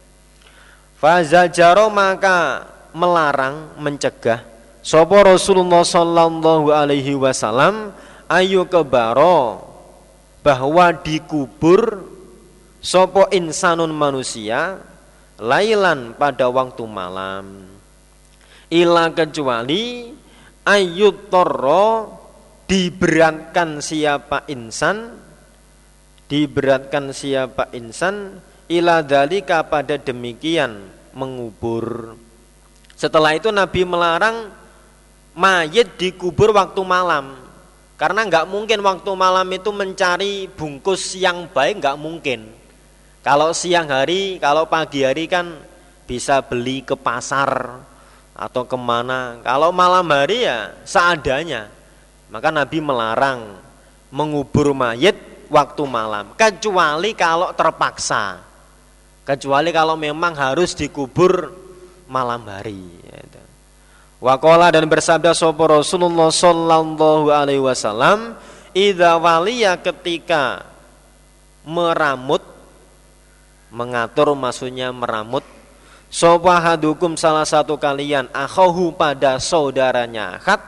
Fazajaro 0.99 1.87
maka 1.95 2.67
melarang, 2.91 3.71
mencegah 3.79 4.51
Sopo 4.81 5.21
Rasulullah 5.21 5.85
Sallallahu 5.85 6.73
Alaihi 6.73 7.13
Wasallam 7.13 7.93
ayu 8.27 8.65
kebaro 8.65 9.61
bahwa 10.41 10.89
dikubur 10.91 12.10
sopo 12.81 13.29
insanun 13.29 13.93
manusia 13.93 14.81
lailan 15.37 16.17
pada 16.17 16.49
waktu 16.49 16.85
malam. 16.89 17.69
Ila 18.73 19.13
kecuali 19.13 20.13
ayut 20.65 21.29
toro 21.29 22.17
diberatkan 22.65 23.85
siapa 23.85 24.47
insan 24.49 25.17
diberatkan 26.31 27.11
siapa 27.11 27.75
insan 27.75 28.39
ila 28.71 29.03
dalika 29.03 29.67
pada 29.67 29.99
demikian 29.99 30.79
mengubur. 31.13 32.15
Setelah 32.95 33.35
itu 33.35 33.51
Nabi 33.51 33.83
melarang 33.83 34.55
mayit 35.35 35.99
dikubur 35.99 36.55
waktu 36.55 36.79
malam. 36.87 37.35
Karena 37.99 38.25
nggak 38.25 38.49
mungkin 38.49 38.81
waktu 38.81 39.11
malam 39.13 39.45
itu 39.53 39.69
mencari 39.75 40.49
bungkus 40.49 41.19
yang 41.19 41.51
baik 41.53 41.85
nggak 41.85 42.01
mungkin 42.01 42.60
kalau 43.21 43.53
siang 43.53 43.93
hari 43.93 44.41
kalau 44.41 44.65
pagi 44.67 45.05
hari 45.05 45.29
kan 45.29 45.61
bisa 46.09 46.41
beli 46.43 46.83
ke 46.83 46.97
pasar 46.97 47.83
atau 48.35 48.65
ke 48.65 48.77
mana. 48.81 49.39
Kalau 49.45 49.71
malam 49.71 50.09
hari 50.09 50.49
ya 50.49 50.73
seadanya. 50.89 51.69
Maka 52.31 52.49
Nabi 52.49 52.79
melarang 52.79 53.59
mengubur 54.09 54.73
mayit 54.73 55.19
waktu 55.53 55.83
malam. 55.85 56.33
Kecuali 56.39 57.13
kalau 57.13 57.53
terpaksa. 57.53 58.41
Kecuali 59.27 59.71
kalau 59.71 59.95
memang 59.95 60.33
harus 60.35 60.73
dikubur 60.73 61.53
malam 62.11 62.43
hari. 62.49 63.01
Wakola 64.21 64.69
dan 64.69 64.85
bersabda 64.85 65.33
sopo 65.33 65.65
Rasulullah 65.65 66.29
Sallallahu 66.29 67.33
Alaihi 67.33 67.65
Wasallam, 67.65 68.37
Ida 68.77 69.17
ketika 69.81 70.61
meramut, 71.65 72.45
mengatur 73.71 74.35
maksudnya 74.35 74.91
meramut 74.91 75.43
Sobahadukum 76.11 77.15
salah 77.15 77.47
satu 77.47 77.79
kalian 77.79 78.27
akhohu 78.35 78.91
pada 78.99 79.39
saudaranya 79.39 80.43
akad 80.43 80.59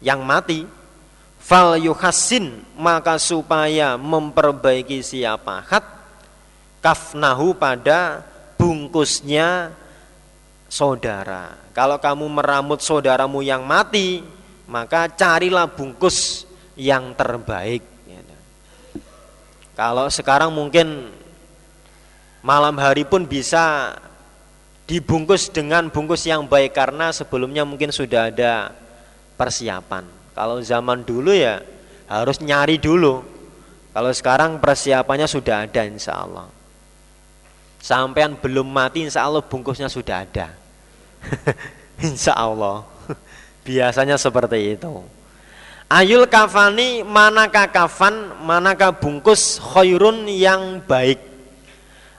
yang 0.00 0.24
mati 0.24 0.64
fal 1.36 1.76
yuhasin 1.76 2.64
maka 2.80 3.20
supaya 3.20 4.00
memperbaiki 4.00 5.04
siapa 5.04 5.68
akad 5.68 5.84
kafnahu 6.80 7.52
pada 7.60 8.24
bungkusnya 8.56 9.76
saudara. 10.64 11.60
Kalau 11.76 12.00
kamu 12.00 12.40
meramut 12.40 12.80
saudaramu 12.80 13.44
yang 13.44 13.60
mati, 13.60 14.24
maka 14.64 15.12
carilah 15.12 15.68
bungkus 15.68 16.48
yang 16.72 17.12
terbaik. 17.12 17.84
Kalau 19.76 20.08
sekarang 20.12 20.52
mungkin 20.52 21.08
malam 22.40 22.76
hari 22.80 23.04
pun 23.04 23.24
bisa 23.24 23.96
dibungkus 24.90 25.46
dengan 25.46 25.86
bungkus 25.86 26.26
yang 26.26 26.50
baik 26.50 26.74
karena 26.74 27.14
sebelumnya 27.14 27.62
mungkin 27.62 27.94
sudah 27.94 28.32
ada 28.32 28.74
persiapan. 29.38 30.02
Kalau 30.34 30.58
zaman 30.58 31.06
dulu 31.06 31.30
ya 31.30 31.62
harus 32.10 32.42
nyari 32.42 32.74
dulu. 32.80 33.22
Kalau 33.90 34.10
sekarang 34.10 34.58
persiapannya 34.58 35.30
sudah 35.30 35.66
ada 35.70 35.82
insya 35.86 36.18
Allah. 36.18 36.50
Sampean 37.78 38.34
belum 38.34 38.66
mati 38.66 39.06
insya 39.06 39.24
Allah 39.24 39.40
bungkusnya 39.46 39.86
sudah 39.86 40.26
ada. 40.26 40.50
insya 42.06 42.34
Allah. 42.34 42.82
Biasanya 43.66 44.18
seperti 44.18 44.74
itu. 44.74 44.90
Ayul 45.90 46.26
kafani 46.30 47.02
manakah 47.02 47.66
kafan, 47.70 48.42
manakah 48.42 48.94
bungkus 48.94 49.58
khairun 49.58 50.26
yang 50.26 50.82
baik. 50.86 51.29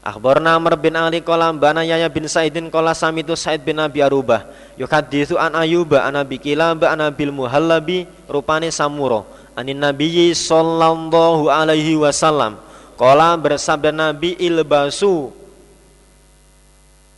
Akhbarna 0.02 0.58
Amr 0.58 0.74
bin 0.82 0.98
Ali 0.98 1.22
qala 1.22 1.54
bana 1.54 1.86
Yahya 1.86 2.10
bin 2.10 2.26
Sa'idin 2.26 2.74
qala 2.74 2.98
samitu 2.98 3.38
Sa'id 3.38 3.62
bin 3.62 3.78
Abi 3.78 4.02
Arubah. 4.02 4.50
Yuhaditsu 4.74 5.38
an 5.38 5.54
Ayyuba 5.54 6.02
an 6.10 6.18
Abi 6.18 6.42
Kilab 6.42 6.82
an 6.90 7.06
Abil 7.06 7.30
Muhallabi 7.30 8.10
rupane 8.26 8.74
Samuro. 8.74 9.30
Anin 9.54 9.78
Nabiyyi 9.78 10.34
sallallahu 10.34 11.54
alaihi 11.54 11.94
wasallam. 12.02 12.58
Qala 12.98 13.38
bersabda 13.38 13.94
Nabi 13.94 14.34
ilbasu 14.42 15.30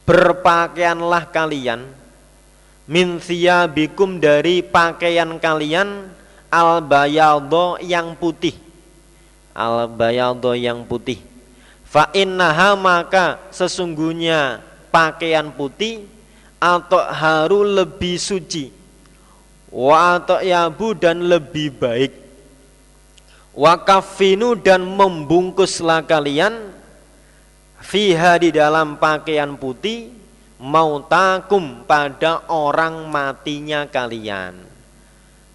berpakaianlah 0.04 1.32
kalian 1.32 1.88
min 2.84 3.16
bikum 3.72 4.20
dari 4.20 4.60
pakaian 4.60 5.40
kalian 5.40 6.12
al 6.52 6.84
bayadho 6.84 7.80
yang 7.80 8.12
putih. 8.20 8.60
Al 9.56 9.88
bayadho 9.88 10.52
yang 10.52 10.84
putih 10.84 11.32
Fa 11.94 12.10
innaha 12.10 12.74
maka 12.74 13.38
sesungguhnya 13.54 14.66
pakaian 14.90 15.54
putih 15.54 16.10
atau 16.58 16.98
haru 16.98 17.62
lebih 17.62 18.18
suci 18.18 18.74
wa 19.70 20.18
atau 20.18 20.42
yabu 20.42 20.98
dan 20.98 21.22
lebih 21.22 21.70
baik. 21.70 22.18
Wa 23.54 23.78
kafinu 23.78 24.58
dan 24.58 24.82
membungkuslah 24.82 26.02
kalian 26.10 26.74
fiha 27.78 28.42
di 28.42 28.50
dalam 28.50 28.98
pakaian 28.98 29.54
putih 29.54 30.10
mautakum 30.58 31.86
pada 31.86 32.42
orang 32.50 33.06
matinya 33.06 33.86
kalian. 33.86 34.58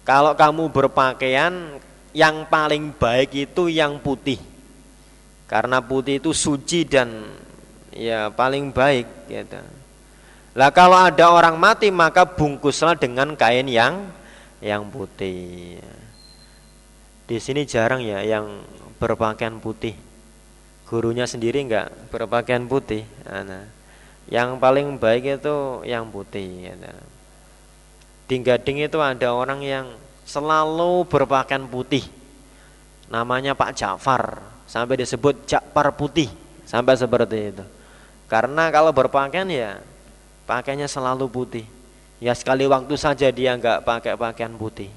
Kalau 0.07 0.31
kamu 0.39 0.71
berpakaian 0.71 1.83
yang 2.15 2.47
paling 2.47 2.95
baik 2.95 3.35
itu 3.35 3.67
yang 3.67 3.99
putih 3.99 4.48
karena 5.49 5.81
putih 5.81 6.21
itu 6.21 6.29
suci 6.29 6.85
dan 6.85 7.25
ya 7.89 8.29
paling 8.29 8.69
baik 8.69 9.09
gitu. 9.25 9.57
Lah 10.53 10.69
kalau 10.69 11.09
ada 11.09 11.33
orang 11.33 11.57
mati 11.57 11.89
maka 11.89 12.21
bungkuslah 12.23 12.93
dengan 12.93 13.33
kain 13.33 13.65
yang 13.65 14.13
yang 14.61 14.85
putih. 14.93 15.81
Di 17.25 17.37
sini 17.41 17.65
jarang 17.65 18.05
ya 18.05 18.21
yang 18.21 18.61
berpakaian 19.01 19.57
putih. 19.57 19.97
Gurunya 20.85 21.25
sendiri 21.25 21.65
enggak 21.65 21.89
berpakaian 22.13 22.65
putih. 22.69 23.05
Nah, 23.25 23.65
yang 24.29 24.57
paling 24.61 25.01
baik 25.01 25.41
itu 25.41 25.81
yang 25.85 26.09
putih. 26.09 26.69
Gitu. 26.69 26.93
Di 28.29 28.35
Gading 28.41 28.85
itu 28.85 28.97
ada 29.01 29.33
orang 29.33 29.65
yang 29.65 29.85
selalu 30.25 31.05
berpakaian 31.09 31.65
putih. 31.65 32.05
Namanya 33.09 33.57
Pak 33.57 33.73
Ja'far 33.73 34.37
sampai 34.69 35.01
disebut 35.01 35.49
jakpar 35.49 35.89
putih. 35.97 36.29
Sampai 36.69 36.93
seperti 36.93 37.57
itu. 37.57 37.65
Karena 38.29 38.69
kalau 38.69 38.93
berpakaian 38.93 39.49
ya 39.49 39.81
pakainya 40.45 40.85
selalu 40.85 41.25
putih. 41.25 41.65
Ya 42.21 42.37
sekali 42.37 42.69
waktu 42.69 42.93
saja 42.93 43.25
dia 43.33 43.57
nggak 43.57 43.81
pakai 43.81 44.13
pakaian 44.13 44.53
putih. 44.53 44.93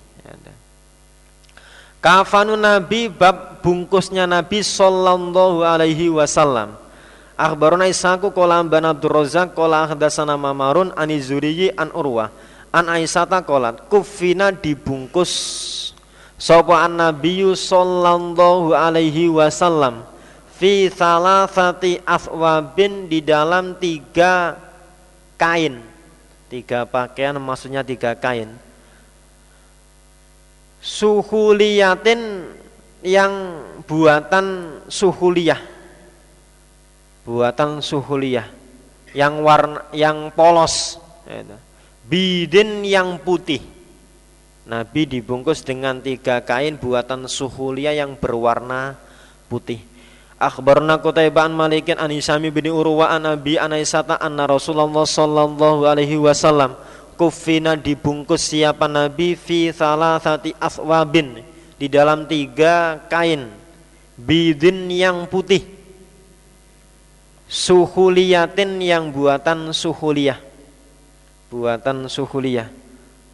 Kafanu 2.03 2.59
Nabi 2.59 3.07
bab 3.07 3.63
bungkusnya 3.63 4.27
Nabi 4.27 4.61
sallallahu 4.61 5.63
alaihi 5.63 6.11
wasallam. 6.11 6.75
Akhbaruna 7.39 7.87
Isaku 7.87 8.35
kolam 8.35 8.67
ban 8.67 8.85
Abdul 8.85 9.23
Razak 9.23 9.55
kola 9.55 9.87
hadatsana 9.87 10.35
Mamarun 10.35 10.91
ani 10.99 11.23
Zuriyi 11.23 11.73
an 11.79 11.95
Urwah. 11.95 12.29
An 12.75 12.91
Aisyata 12.91 13.47
kolat 13.47 13.87
kufina 13.87 14.51
dibungkus 14.51 15.33
sapa 16.43 16.83
an 16.83 16.99
Nabiyyu 16.99 17.55
sallallahu 17.55 18.75
alaihi 18.75 19.31
wasallam 19.31 20.03
fi 20.59 20.91
salasati 20.91 22.03
aswabin 22.03 23.07
di 23.07 23.23
dalam 23.23 23.79
tiga 23.79 24.59
kain. 25.39 25.79
Tiga 26.51 26.83
pakaian 26.83 27.39
maksudnya 27.39 27.87
tiga 27.87 28.19
kain. 28.19 28.59
Suhuliyatin 30.83 32.51
yang 33.07 33.63
buatan 33.87 34.79
suhuliyah. 34.91 35.63
Buatan 37.23 37.79
suhuliyah. 37.79 38.51
Yang 39.15 39.35
warna 39.47 39.81
yang 39.95 40.35
polos 40.35 40.99
bidin 42.11 42.83
yang 42.83 43.21
putih 43.23 43.63
Nabi 44.62 45.11
dibungkus 45.11 45.66
dengan 45.66 45.98
tiga 45.98 46.38
kain 46.38 46.79
buatan 46.79 47.27
suhuliyah 47.27 47.98
yang 47.98 48.14
berwarna 48.14 48.94
putih. 49.51 49.83
Akhbarna 50.38 50.98
Qutaibah 50.98 51.46
an 51.46 51.55
Malikin 51.55 51.98
an 51.98 52.11
Isami 52.11 52.51
bin 52.51 52.70
Urwa 52.70 53.11
an 53.11 53.27
Abi 53.27 53.59
an 53.59 53.75
Aisyata 53.75 54.18
anna 54.22 54.46
Rasulullah 54.46 55.07
sallallahu 55.07 55.87
alaihi 55.87 56.18
wasallam 56.18 56.75
kufina 57.14 57.79
dibungkus 57.79 58.51
siapa 58.51 58.87
Nabi 58.90 59.38
fi 59.38 59.70
salasati 59.70 60.55
aswabin 60.59 61.42
di 61.79 61.87
dalam 61.87 62.27
tiga 62.27 63.03
kain 63.11 63.51
bidin 64.18 64.90
yang 64.90 65.27
putih. 65.27 65.62
Suhuliyatin 67.53 68.81
yang 68.81 69.12
buatan 69.12 69.77
suhuliyah 69.77 70.40
buatan 71.53 72.09
suhuliyah 72.09 72.82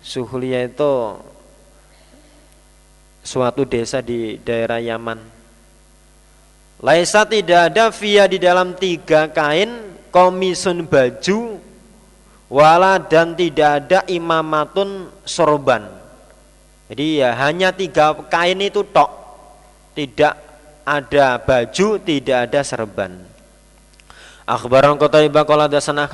suhuliyah 0.09 0.73
itu 0.73 1.21
suatu 3.21 3.69
desa 3.69 4.01
di 4.01 4.41
daerah 4.41 4.81
Yaman. 4.81 5.21
Laisa 6.81 7.29
tidak 7.29 7.75
ada 7.75 7.93
via 7.93 8.25
di 8.25 8.41
dalam 8.41 8.73
tiga 8.73 9.29
kain 9.29 9.69
komisun 10.09 10.89
baju 10.89 11.61
wala 12.49 12.97
dan 12.97 13.37
tidak 13.37 13.85
ada 13.85 14.01
imamatun 14.09 15.13
sorban. 15.29 15.85
Jadi 16.89 17.21
ya 17.21 17.37
hanya 17.37 17.77
tiga 17.77 18.17
kain 18.33 18.65
itu 18.65 18.81
tok. 18.89 19.13
Tidak 19.93 20.35
ada 20.89 21.37
baju 21.43 22.01
tidak 22.01 22.49
ada 22.49 22.61
serban 22.65 23.29
akhbaran 24.49 24.97
kota 24.97 25.21
iba 25.21 25.45
kola 25.45 25.69
dasana 25.69 26.09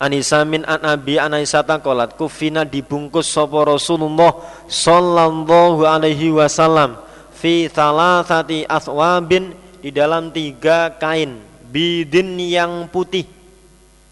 khafas 0.00 0.08
Anisamin 0.08 0.64
an 0.64 0.80
Abi 0.80 1.20
an 1.20 1.36
Aisyata 1.36 1.76
kolat 1.84 2.16
kufina 2.16 2.64
dibungkus 2.64 3.28
sopo 3.28 3.60
Rasulullah 3.68 4.32
sallallahu 4.64 5.84
alaihi 5.84 6.32
wasallam 6.32 6.96
fi 7.36 7.68
thalathati 7.68 8.64
aswabin 8.64 9.52
di 9.84 9.92
dalam 9.92 10.32
tiga 10.32 10.96
kain 10.96 11.36
bidin 11.68 12.40
yang 12.40 12.88
putih 12.88 13.28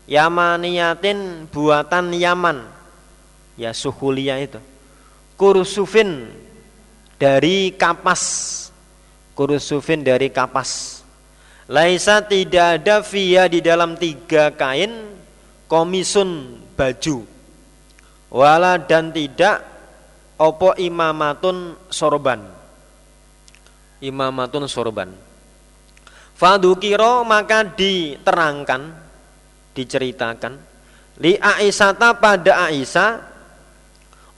Yamaniyatin 0.09 1.53
buatan 1.53 2.16
Yaman. 2.16 2.64
Ya 3.61 3.77
suhulia 3.77 4.40
itu. 4.40 4.57
Kursufin 5.37 6.33
dari 7.20 7.77
kapas. 7.77 8.57
Kursufin 9.37 10.01
dari 10.01 10.33
kapas. 10.33 11.05
Laisa 11.68 12.24
tidak 12.24 12.81
ada 12.81 13.05
via 13.05 13.44
di 13.53 13.61
dalam 13.61 14.01
tiga 14.01 14.48
kain 14.57 15.17
komisun 15.68 16.59
baju. 16.74 17.22
Wala 18.28 18.81
dan 18.81 19.12
tidak 19.12 19.62
opo 20.40 20.72
imamatun 20.74 21.76
sorban. 21.92 22.42
Imamatun 24.02 24.64
sorban. 24.66 25.12
Fadukiro 26.38 27.26
maka 27.26 27.66
diterangkan 27.66 28.94
diceritakan 29.74 30.54
li 31.18 31.35
Aisyata 31.35 32.14
pada 32.14 32.70
Aisyah 32.70 33.18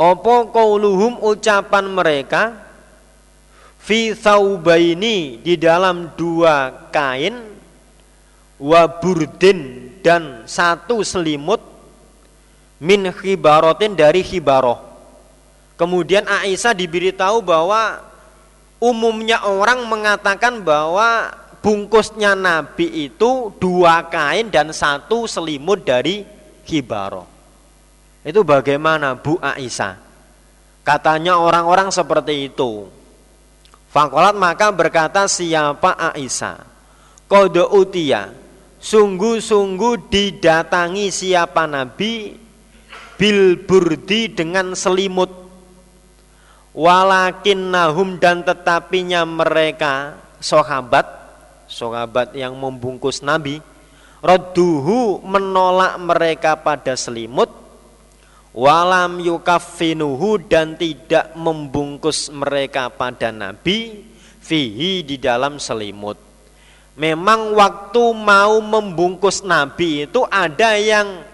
opo 0.01 0.49
kauluhum 0.49 1.21
ucapan 1.21 1.85
mereka 1.93 2.57
fi 3.77 4.17
thaubaini 4.17 5.45
di 5.45 5.61
dalam 5.61 6.17
dua 6.17 6.89
kain 6.89 7.60
wa 8.61 8.85
burdin 8.87 9.91
dan 10.05 10.45
satu 10.45 11.01
selimut 11.01 11.65
min 12.77 13.09
khibarotin 13.09 13.97
dari 13.97 14.21
khibaroh 14.21 14.79
kemudian 15.81 16.29
Aisyah 16.29 16.77
diberitahu 16.77 17.41
bahwa 17.41 18.05
umumnya 18.81 19.45
orang 19.45 19.85
mengatakan 19.85 20.65
bahwa 20.65 21.33
bungkusnya 21.61 22.33
Nabi 22.33 23.13
itu 23.13 23.53
dua 23.61 24.09
kain 24.09 24.49
dan 24.49 24.73
satu 24.73 25.29
selimut 25.29 25.85
dari 25.85 26.25
Hibaro. 26.65 27.29
Itu 28.25 28.45
bagaimana 28.45 29.17
Bu 29.17 29.37
Aisyah? 29.41 29.97
Katanya 30.81 31.37
orang-orang 31.37 31.93
seperti 31.93 32.53
itu. 32.53 32.89
Fakolat 33.93 34.37
maka 34.37 34.73
berkata 34.73 35.29
siapa 35.29 35.97
Aisyah? 36.13 36.65
Kode 37.29 37.63
utia. 37.69 38.33
Sungguh-sungguh 38.81 40.09
didatangi 40.09 41.13
siapa 41.13 41.69
Nabi? 41.69 42.33
Bil 43.21 43.61
burdi 43.69 44.33
dengan 44.33 44.73
selimut. 44.73 45.29
Walakin 46.73 47.77
nahum 47.77 48.17
dan 48.17 48.41
tetapinya 48.41 49.29
mereka 49.29 50.17
sahabat 50.41 51.05
sahabat 51.69 52.33
yang 52.33 52.55
membungkus 52.55 53.21
Nabi 53.21 53.59
Radduhu 54.21 55.25
menolak 55.25 55.97
mereka 55.97 56.53
pada 56.57 56.93
selimut. 56.93 57.49
Walam 58.51 59.23
yukafinuhu 59.23 60.43
dan 60.45 60.75
tidak 60.75 61.33
membungkus 61.39 62.29
mereka 62.35 62.91
pada 62.91 63.31
Nabi 63.31 64.03
Fihi 64.43 65.07
di 65.07 65.17
dalam 65.23 65.63
selimut 65.63 66.30
Memang 67.01 67.57
waktu 67.57 68.05
mau 68.13 68.61
membungkus 68.61 69.41
Nabi 69.41 70.05
itu 70.05 70.21
ada 70.29 70.77
yang 70.77 71.25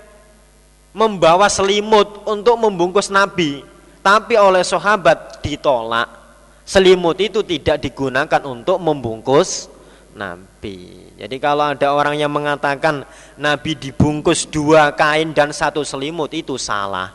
membawa 0.95 1.51
selimut 1.51 2.23
untuk 2.25 2.55
membungkus 2.55 3.11
Nabi 3.11 3.67
Tapi 3.99 4.39
oleh 4.39 4.63
sahabat 4.63 5.43
ditolak 5.43 6.07
Selimut 6.67 7.19
itu 7.23 7.47
tidak 7.47 7.79
digunakan 7.79 8.43
untuk 8.43 8.83
membungkus 8.83 9.71
Nabi. 10.19 11.15
Jadi 11.15 11.37
kalau 11.39 11.71
ada 11.71 11.95
orang 11.95 12.19
yang 12.19 12.33
mengatakan 12.33 13.07
Nabi 13.39 13.79
dibungkus 13.79 14.51
dua 14.51 14.91
kain 14.91 15.31
dan 15.31 15.55
satu 15.55 15.87
selimut 15.87 16.35
itu 16.35 16.59
salah. 16.59 17.15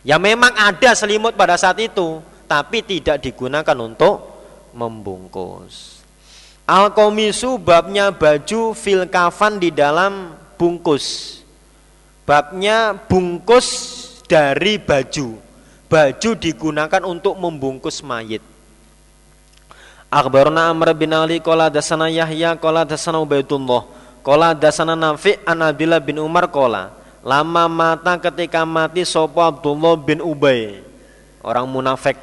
Ya 0.00 0.16
memang 0.16 0.56
ada 0.56 0.96
selimut 0.96 1.36
pada 1.36 1.60
saat 1.60 1.76
itu, 1.84 2.24
tapi 2.48 2.80
tidak 2.80 3.20
digunakan 3.20 3.76
untuk 3.76 4.24
membungkus. 4.72 5.97
Al-komisu 6.68 7.56
babnya 7.56 8.12
baju 8.12 8.76
fil 8.76 9.08
kafan 9.08 9.56
di 9.56 9.72
dalam 9.72 10.36
bungkus. 10.60 11.40
Babnya 12.28 12.92
bungkus 13.08 13.68
dari 14.28 14.76
baju. 14.76 15.40
Baju 15.88 16.30
digunakan 16.36 17.00
untuk 17.08 17.40
membungkus 17.40 18.04
mayit. 18.04 18.44
Akhbarna 20.12 20.68
Amr 20.68 20.92
bin 20.92 21.12
Ali 21.16 21.40
qala 21.40 21.72
dasana 21.72 22.12
Yahya 22.12 22.56
qala 22.60 22.84
dasana 22.84 23.20
Ubaidullah 23.20 23.88
qala 24.20 24.52
dasana 24.52 24.92
Nafi 24.92 25.36
an 25.44 25.60
bin 26.04 26.16
Umar 26.20 26.48
qala 26.48 26.92
lama 27.20 27.64
mata 27.68 28.16
ketika 28.16 28.64
mati 28.64 29.04
sopo 29.04 29.44
Abdullah 29.44 30.00
bin 30.00 30.24
Ubay 30.24 30.80
orang 31.44 31.68
munafik 31.68 32.16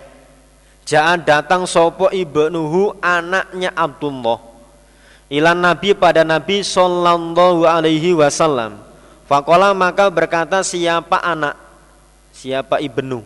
Ja'an 0.85 1.25
datang 1.25 1.65
sopo 1.65 2.13
ibnuhu 2.13 2.93
anaknya 3.01 3.73
Abdullah. 3.73 4.37
Ilan 5.33 5.57
Nabi 5.57 5.97
pada 5.97 6.21
Nabi 6.21 6.61
Sallallahu 6.61 7.65
alaihi 7.65 8.13
wasallam. 8.13 8.77
Fakola 9.25 9.73
maka 9.73 10.05
berkata 10.13 10.61
siapa 10.61 11.17
anak? 11.25 11.57
Siapa 12.29 12.77
ibnu? 12.77 13.25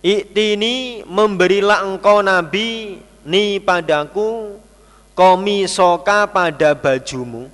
Iktini 0.00 1.04
memberilah 1.04 1.84
engkau 1.84 2.24
Nabi 2.24 2.96
ni 3.28 3.60
padaku 3.60 4.56
komi 5.12 5.68
soka 5.68 6.24
pada 6.24 6.72
bajumu. 6.72 7.52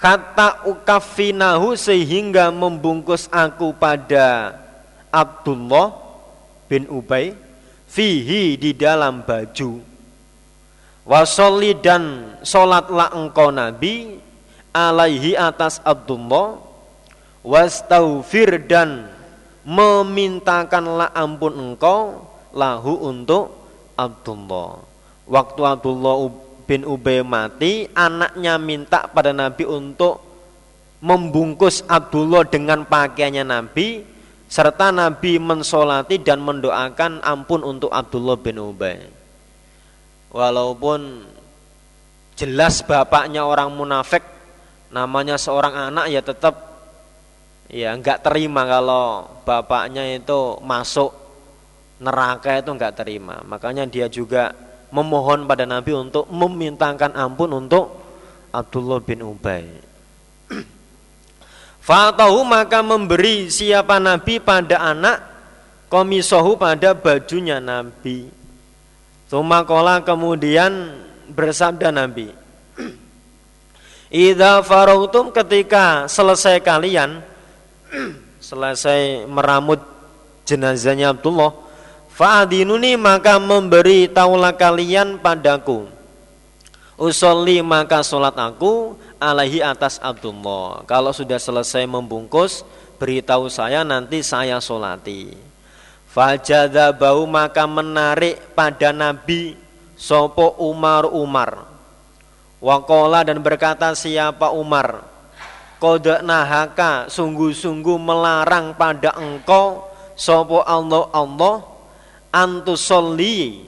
Kata 0.00 0.64
ukafinahu 0.64 1.76
sehingga 1.76 2.48
membungkus 2.48 3.28
aku 3.28 3.76
pada 3.76 4.56
Abdullah 5.12 5.92
bin 6.66 6.88
Ubay 6.88 7.36
fihi 7.92 8.56
di 8.56 8.72
dalam 8.72 9.20
baju. 9.20 9.84
Wasolli 11.04 11.76
dan 11.76 12.34
solatlah 12.40 13.12
engkau 13.12 13.52
Nabi 13.52 14.16
alaihi 14.72 15.36
atas 15.36 15.76
Abdullah. 15.84 16.72
Wastaufir 17.42 18.70
dan 18.70 19.10
memintakanlah 19.66 21.10
ampun 21.10 21.52
engkau 21.58 22.22
lahu 22.54 23.02
untuk 23.02 23.50
Abdullah. 23.98 24.78
Waktu 25.26 25.60
Abdullah 25.66 26.30
bin 26.64 26.86
Ubay 26.86 27.26
mati, 27.26 27.90
anaknya 27.98 28.62
minta 28.62 29.10
pada 29.10 29.34
Nabi 29.34 29.66
untuk 29.66 30.22
membungkus 31.02 31.82
Abdullah 31.90 32.46
dengan 32.46 32.86
pakaiannya 32.86 33.42
Nabi, 33.42 34.06
serta 34.52 34.92
Nabi 34.92 35.40
mensolati 35.40 36.20
dan 36.20 36.44
mendoakan 36.44 37.24
ampun 37.24 37.64
untuk 37.64 37.88
Abdullah 37.88 38.36
bin 38.36 38.60
Ubay. 38.60 39.00
Walaupun 40.28 41.24
jelas 42.36 42.84
bapaknya 42.84 43.48
orang 43.48 43.72
munafik, 43.72 44.20
namanya 44.92 45.40
seorang 45.40 45.88
anak 45.88 46.12
ya 46.12 46.20
tetap 46.20 46.54
ya 47.72 47.96
nggak 47.96 48.20
terima 48.20 48.68
kalau 48.68 49.24
bapaknya 49.48 50.20
itu 50.20 50.60
masuk 50.60 51.16
neraka 52.04 52.60
itu 52.60 52.76
nggak 52.76 52.92
terima. 52.92 53.40
Makanya 53.48 53.88
dia 53.88 54.04
juga 54.12 54.52
memohon 54.92 55.48
pada 55.48 55.64
Nabi 55.64 55.96
untuk 55.96 56.28
memintakan 56.28 57.16
ampun 57.16 57.56
untuk 57.56 57.88
Abdullah 58.52 59.00
bin 59.00 59.24
Ubay. 59.24 59.91
Fatahu 61.82 62.46
maka 62.46 62.78
memberi 62.78 63.50
siapa 63.50 63.98
Nabi 63.98 64.38
pada 64.38 64.78
anak 64.94 65.18
komisohu 65.90 66.54
pada 66.54 66.94
bajunya 66.94 67.58
Nabi. 67.58 68.30
Tumakola 69.26 69.98
kemudian 69.98 70.94
bersabda 71.26 71.90
Nabi. 71.90 72.30
Ida 74.12 74.62
farautum 74.62 75.34
ketika 75.34 76.04
selesai 76.06 76.60
kalian 76.60 77.24
selesai 78.44 79.24
meramut 79.24 79.80
jenazahnya 80.44 81.16
Abdullah 81.16 81.56
Fa'adinuni 82.12 83.00
maka 83.00 83.40
memberi 83.40 84.12
taulah 84.12 84.52
kalian 84.52 85.16
padaku 85.16 85.88
Usolli 87.00 87.64
maka 87.64 88.04
sholat 88.04 88.36
aku 88.36 89.00
alaihi 89.22 89.62
atas 89.62 90.02
Abdullah. 90.02 90.82
Kalau 90.90 91.14
sudah 91.14 91.38
selesai 91.38 91.86
membungkus 91.86 92.66
Beritahu 92.98 93.50
saya 93.50 93.82
nanti 93.86 94.22
saya 94.22 94.58
sholati 94.58 95.34
Fajada 96.12 96.92
bau 96.92 97.24
maka 97.24 97.64
menarik 97.64 98.52
pada 98.52 98.92
Nabi 98.92 99.56
Sopo 99.96 100.58
Umar 100.60 101.08
Umar. 101.08 101.64
Wakola 102.60 103.24
dan 103.24 103.40
berkata 103.40 103.96
siapa 103.96 104.52
Umar? 104.52 105.08
Kodak 105.80 106.20
nahaka 106.20 107.08
sungguh-sungguh 107.08 107.96
melarang 107.96 108.76
pada 108.76 109.16
engkau 109.16 109.88
Sopo 110.12 110.60
Allah 110.62 111.08
Allah 111.16 111.64
antusolli 112.28 113.64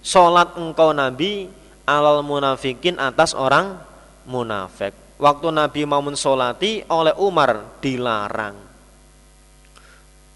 solat 0.00 0.56
engkau 0.56 0.96
Nabi 0.96 1.52
alal 1.84 2.24
munafikin 2.24 2.96
atas 2.96 3.36
orang 3.36 3.78
munafik. 4.26 4.94
Waktu 5.18 5.48
Nabi 5.54 5.86
mau 5.86 6.02
mensolati 6.02 6.82
oleh 6.90 7.14
Umar 7.18 7.78
dilarang. 7.78 8.58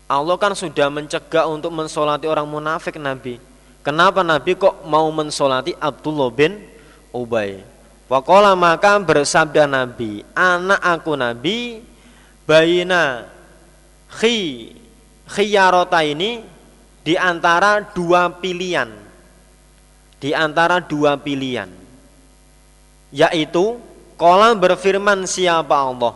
Allah 0.07 0.37
kan 0.39 0.55
sudah 0.55 0.87
mencegah 0.87 1.51
untuk 1.51 1.75
mensolati 1.75 2.31
orang 2.31 2.47
munafik 2.47 2.95
Nabi. 2.95 3.43
Kenapa 3.83 4.23
Nabi 4.23 4.55
kok 4.55 4.87
mau 4.87 5.11
mensolati 5.11 5.75
Abdullah 5.75 6.31
bin 6.31 6.63
Ubay? 7.11 7.63
Wakola 8.07 8.55
maka 8.55 9.03
bersabda 9.03 9.67
Nabi, 9.67 10.23
anak 10.31 10.79
aku 10.79 11.19
Nabi, 11.19 11.83
bayina 12.47 13.27
khi 14.07 14.71
khiyarota 15.27 16.07
ini 16.07 16.47
di 17.03 17.19
antara 17.19 17.83
dua 17.83 18.31
pilihan 18.31 18.89
di 20.23 20.31
antara 20.33 20.79
dua 20.79 21.19
pilihan 21.19 21.69
yaitu 23.15 23.79
kolam 24.19 24.59
berfirman 24.59 25.27
siapa 25.27 25.75
Allah? 25.75 26.15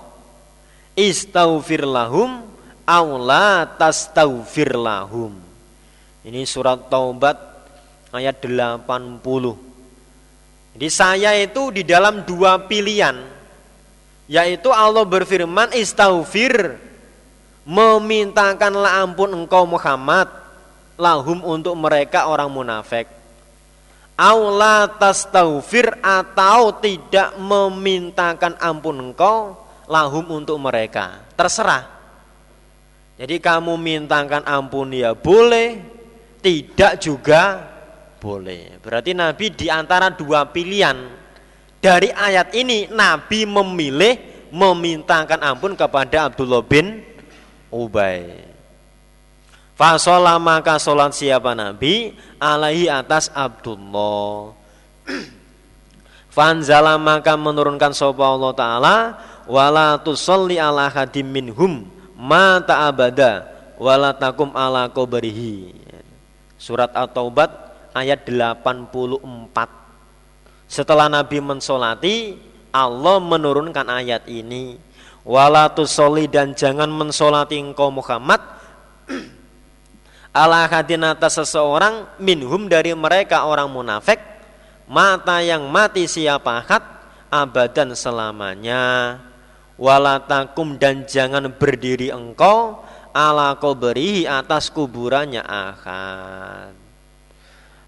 Istaufir 0.99 1.87
lahum 1.87 2.43
aula 2.85 3.65
tastaufir 3.79 4.75
lahum. 4.75 5.37
Ini 6.21 6.45
surat 6.45 6.91
taubat 6.93 7.51
ayat 8.11 8.43
80 8.43 9.71
jadi 10.75 10.89
saya 10.91 11.31
itu 11.39 11.75
di 11.75 11.83
dalam 11.83 12.23
dua 12.27 12.59
pilihan 12.67 13.19
yaitu 14.31 14.71
Allah 14.71 15.03
berfirman 15.03 15.75
istaufir 15.75 16.79
memintakanlah 17.67 19.03
ampun 19.03 19.31
engkau 19.35 19.67
Muhammad 19.67 20.31
lahum 20.99 21.43
untuk 21.43 21.75
mereka 21.75 22.31
orang 22.31 22.51
munafik 22.51 23.07
aula 24.21 24.85
tastaufir 25.01 25.97
atau 26.05 26.77
tidak 26.77 27.33
memintakan 27.41 28.53
ampun 28.61 29.11
engkau 29.11 29.57
lahum 29.89 30.29
untuk 30.29 30.61
mereka. 30.61 31.25
Terserah. 31.33 31.89
Jadi 33.17 33.41
kamu 33.41 33.81
mintakan 33.81 34.45
ampun 34.45 34.93
ya 34.93 35.17
boleh 35.17 35.81
tidak 36.45 37.01
juga 37.01 37.65
boleh. 38.21 38.77
Berarti 38.85 39.17
Nabi 39.17 39.57
di 39.57 39.73
antara 39.73 40.13
dua 40.13 40.45
pilihan. 40.53 41.17
Dari 41.81 42.13
ayat 42.13 42.53
ini 42.53 42.93
Nabi 42.93 43.49
memilih 43.49 44.21
memintakan 44.53 45.41
ampun 45.41 45.73
kepada 45.73 46.29
Abdullah 46.29 46.61
bin 46.61 47.01
Ubay 47.73 48.50
Fasolah 49.81 50.37
maka 50.37 50.77
solat 50.77 51.17
siapa 51.17 51.57
Nabi? 51.57 52.13
Alaihi 52.37 52.93
atas 52.93 53.33
Abdullah. 53.33 54.53
Fanzala 56.37 57.01
maka 57.01 57.33
menurunkan 57.41 57.97
sopa 57.97 58.23
Allah 58.23 58.53
Ta'ala 58.55 58.97
Wala 59.51 59.99
tusalli 59.99 60.63
ala 60.63 60.87
hadim 60.87 61.27
minhum 61.27 61.91
Ma 62.15 62.63
ta'abada 62.63 63.51
Wala 63.81 64.15
takum 64.15 64.55
ala 64.55 64.87
kubarihi 64.87 65.75
Surat 66.55 66.95
At-Taubat 66.95 67.51
ayat 67.97 68.23
84 68.29 68.87
Setelah 70.71 71.11
Nabi 71.11 71.43
mensolati 71.43 72.39
Allah 72.71 73.19
menurunkan 73.19 73.91
ayat 73.91 74.31
ini. 74.31 74.79
Wala 75.27 75.67
tusalli 75.75 76.31
dan 76.31 76.55
jangan 76.55 76.87
mensolati 76.87 77.59
engkau 77.59 77.91
Muhammad 77.91 78.39
ala 80.31 80.67
hadin 80.71 81.03
atas 81.07 81.39
seseorang 81.43 82.07
minhum 82.23 82.71
dari 82.71 82.95
mereka 82.95 83.47
orang 83.47 83.71
munafik 83.71 84.19
mata 84.91 85.39
yang 85.39 85.67
mati 85.71 86.11
siapa 86.11 86.67
had 86.67 86.83
abadan 87.31 87.95
selamanya. 87.95 89.17
Walatakum 89.81 90.77
dan 90.77 91.09
jangan 91.09 91.49
berdiri 91.57 92.13
engkau 92.13 92.85
ala 93.17 93.57
berihi 93.57 94.29
atas 94.29 94.69
kuburannya 94.69 95.41
ahad. 95.41 96.77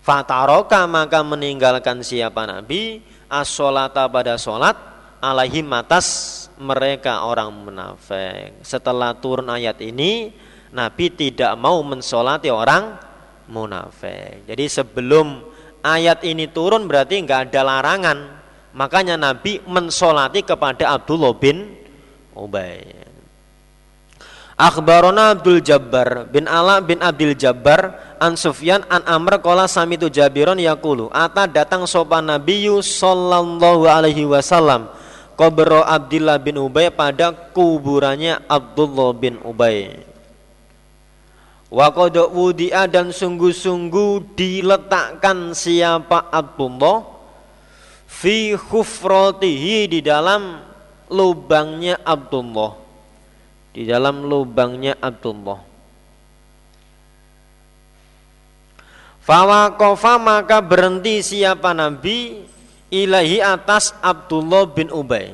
Fataroka 0.00 0.88
maka 0.88 1.20
meninggalkan 1.20 2.00
siapa 2.00 2.48
Nabi 2.48 3.04
as 3.28 3.52
pada 3.92 4.40
solat 4.40 4.74
alaihim 5.20 5.68
atas 5.76 6.48
mereka 6.56 7.28
orang 7.28 7.52
munafik. 7.52 8.56
Setelah 8.64 9.12
turun 9.20 9.52
ayat 9.52 9.76
ini 9.84 10.32
Nabi 10.72 11.12
tidak 11.12 11.52
mau 11.60 11.84
mensolati 11.84 12.48
orang 12.48 12.96
munafik. 13.52 14.48
Jadi 14.48 14.64
sebelum 14.72 15.44
ayat 15.84 16.24
ini 16.24 16.48
turun 16.48 16.88
berarti 16.88 17.20
nggak 17.20 17.52
ada 17.52 17.60
larangan. 17.60 18.18
Makanya 18.72 19.20
Nabi 19.20 19.60
mensolati 19.68 20.40
kepada 20.40 20.96
Abdullah 20.96 21.36
bin 21.36 21.76
Ubay. 22.32 23.04
Akhbarona 24.56 25.36
Abdul 25.36 25.60
Jabbar 25.60 26.28
bin 26.32 26.48
Ala 26.48 26.80
bin 26.80 27.04
Abdul 27.04 27.36
Jabbar 27.36 28.16
an 28.16 28.36
Sufyan 28.36 28.80
an 28.88 29.04
Amr 29.04 29.44
kola 29.44 29.68
samitu 29.68 30.06
Jabiron 30.06 30.60
yakulu 30.60 31.10
ata 31.12 31.48
datang 31.50 31.84
sopan 31.88 32.30
Nabi 32.30 32.68
sallallahu 32.68 33.88
alaihi 33.88 34.22
wasallam 34.28 34.92
kubro 35.34 35.82
Abdullah 35.82 36.38
bin 36.38 36.60
Ubay 36.60 36.92
pada 36.92 37.32
kuburannya 37.32 38.44
Abdullah 38.46 39.10
bin 39.16 39.40
Ubay 39.42 40.11
Wa 41.72 41.88
wudi'a 41.88 42.84
dan 42.84 43.16
sungguh-sungguh 43.16 44.36
diletakkan 44.36 45.56
siapa 45.56 46.28
Abdullah 46.28 47.00
fi 48.04 48.52
khufratihi 48.52 49.88
di 49.88 50.04
dalam 50.04 50.60
lubangnya 51.08 51.96
Abdullah 52.04 52.76
di 53.72 53.88
dalam 53.88 54.28
lubangnya 54.28 55.00
Abdullah 55.00 55.72
Fawakofa 59.22 60.18
maka 60.20 60.58
berhenti 60.60 61.24
siapa 61.24 61.72
Nabi 61.72 62.42
ilahi 62.90 63.38
atas 63.38 63.94
Abdullah 64.02 64.66
bin 64.66 64.90
Ubay. 64.90 65.30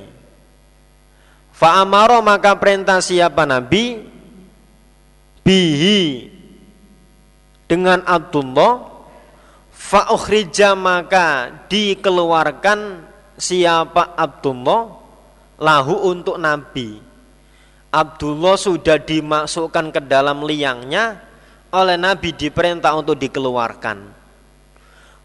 Fa'amaro 1.56 2.20
maka 2.20 2.52
perintah 2.60 3.00
siapa 3.00 3.48
Nabi 3.48 4.04
bihi 5.48 6.28
dengan 7.64 8.04
Abdullah 8.04 8.84
fa'ukhrija 9.72 10.76
maka 10.76 11.48
dikeluarkan 11.72 13.08
siapa 13.40 14.12
Abdullah 14.12 14.92
lahu 15.56 16.12
untuk 16.12 16.36
Nabi. 16.36 17.00
Abdullah 17.88 18.60
sudah 18.60 19.00
dimasukkan 19.00 19.88
ke 19.96 20.00
dalam 20.04 20.44
liangnya 20.44 21.24
oleh 21.72 21.96
Nabi 21.96 22.36
diperintah 22.36 22.92
untuk 22.92 23.16
dikeluarkan. 23.16 24.20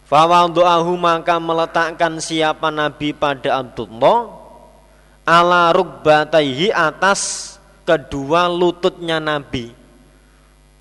Fawadu'ahu 0.08 0.96
maka 0.96 1.36
meletakkan 1.36 2.16
siapa 2.16 2.72
Nabi 2.72 3.12
pada 3.12 3.60
Abdullah 3.60 4.32
ala 5.28 5.68
rukbataihi 5.76 6.72
atas 6.72 7.52
kedua 7.84 8.48
lututnya 8.48 9.20
Nabi. 9.20 9.83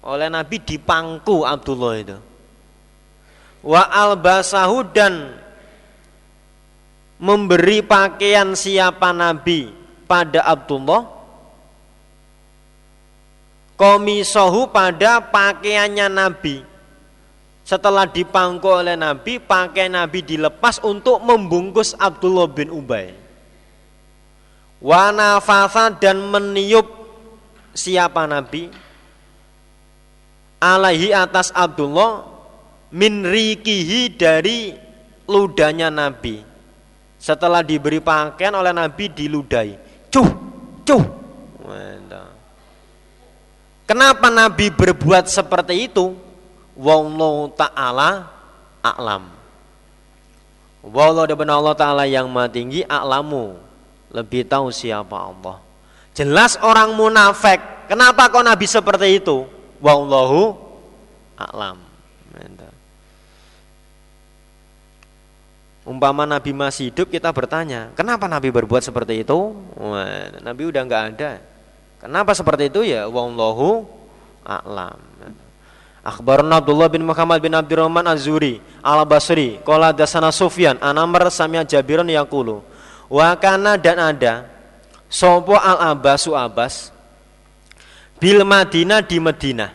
Oleh 0.03 0.27
Nabi 0.27 0.59
dipangku 0.59 1.47
Abdullah 1.47 1.93
itu. 1.95 2.17
Wa 3.63 3.87
albasahu 3.87 4.91
dan 4.91 5.39
memberi 7.15 7.79
pakaian 7.79 8.51
siapa 8.51 9.15
Nabi 9.15 9.71
pada 10.03 10.43
Abdullah? 10.43 11.07
Komisohu 13.79 14.67
pada 14.75 15.23
pakaiannya 15.23 16.07
Nabi. 16.11 16.55
Setelah 17.63 18.03
dipangku 18.03 18.67
oleh 18.67 18.99
Nabi 18.99 19.39
pakaian 19.39 19.95
Nabi 19.95 20.19
dilepas 20.19 20.83
untuk 20.83 21.23
membungkus 21.23 21.95
Abdullah 21.95 22.51
bin 22.51 22.67
Ubay. 22.75 23.15
Wanafasa 24.83 25.95
dan 25.95 26.19
meniup 26.27 26.91
siapa 27.71 28.27
Nabi 28.27 28.82
alaihi 30.63 31.11
atas 31.11 31.51
Abdullah 31.51 32.23
min 32.95 33.27
rikihi 33.27 34.15
dari 34.15 34.71
ludahnya 35.27 35.91
Nabi 35.91 36.39
setelah 37.19 37.59
diberi 37.59 37.99
pakaian 37.99 38.55
oleh 38.55 38.71
Nabi 38.71 39.11
diludai. 39.11 39.75
Cuh, 40.07 40.29
cuh. 40.87 41.03
Kenapa 43.83 44.31
Nabi 44.31 44.71
berbuat 44.71 45.27
seperti 45.27 45.91
itu? 45.91 46.15
Wallahu 46.79 47.51
ta'ala 47.53 48.31
a'lam. 48.79 49.27
Wallahu 50.83 51.27
Allah 51.47 51.75
ta'ala 51.75 52.03
yang 52.07 52.31
maha 52.31 52.47
tinggi 52.47 52.81
a'lamu. 52.87 53.59
Lebih 54.11 54.47
tahu 54.47 54.71
siapa 54.71 55.15
Allah. 55.15 55.59
Jelas 56.15 56.55
orang 56.61 56.95
munafik. 56.95 57.59
Kenapa 57.91 58.29
kok 58.31 58.45
Nabi 58.45 58.65
seperti 58.69 59.19
itu? 59.19 59.47
Wallahu 59.83 60.55
a'lam. 61.35 61.77
Umpama 65.83 66.23
Nabi 66.23 66.55
masih 66.55 66.87
hidup 66.87 67.11
kita 67.11 67.27
bertanya, 67.35 67.91
kenapa 67.91 68.23
Nabi 68.31 68.47
berbuat 68.55 68.79
seperti 68.79 69.27
itu? 69.27 69.51
Nabi 70.39 70.63
udah 70.71 70.81
nggak 70.87 71.03
ada. 71.11 71.43
Kenapa 71.99 72.31
seperti 72.31 72.71
itu 72.71 72.87
ya? 72.87 73.03
Wallahu 73.11 73.83
a'lam. 74.47 74.95
Akhbarna 76.03 76.59
Abdullah 76.59 76.91
bin 76.91 77.03
Muhammad 77.07 77.39
bin 77.39 77.55
Abdurrahman 77.55 78.03
Az-Zuri 78.03 78.59
Al-Basri 78.83 79.63
Qala 79.63 79.95
dasana 79.95 80.35
Sufyan 80.35 80.75
Anamr 80.83 81.31
samia 81.31 81.63
Jabiran 81.63 82.03
yaqulu 82.11 82.59
Wa 83.07 83.39
kana 83.39 83.79
dan 83.79 84.03
ada 84.03 84.43
Sopo 85.07 85.55
al-Abbasu 85.55 86.35
Abbas 86.35 86.91
Bil 88.17 88.41
Madinah 88.43 89.01
di 89.05 89.17
Madinah. 89.21 89.71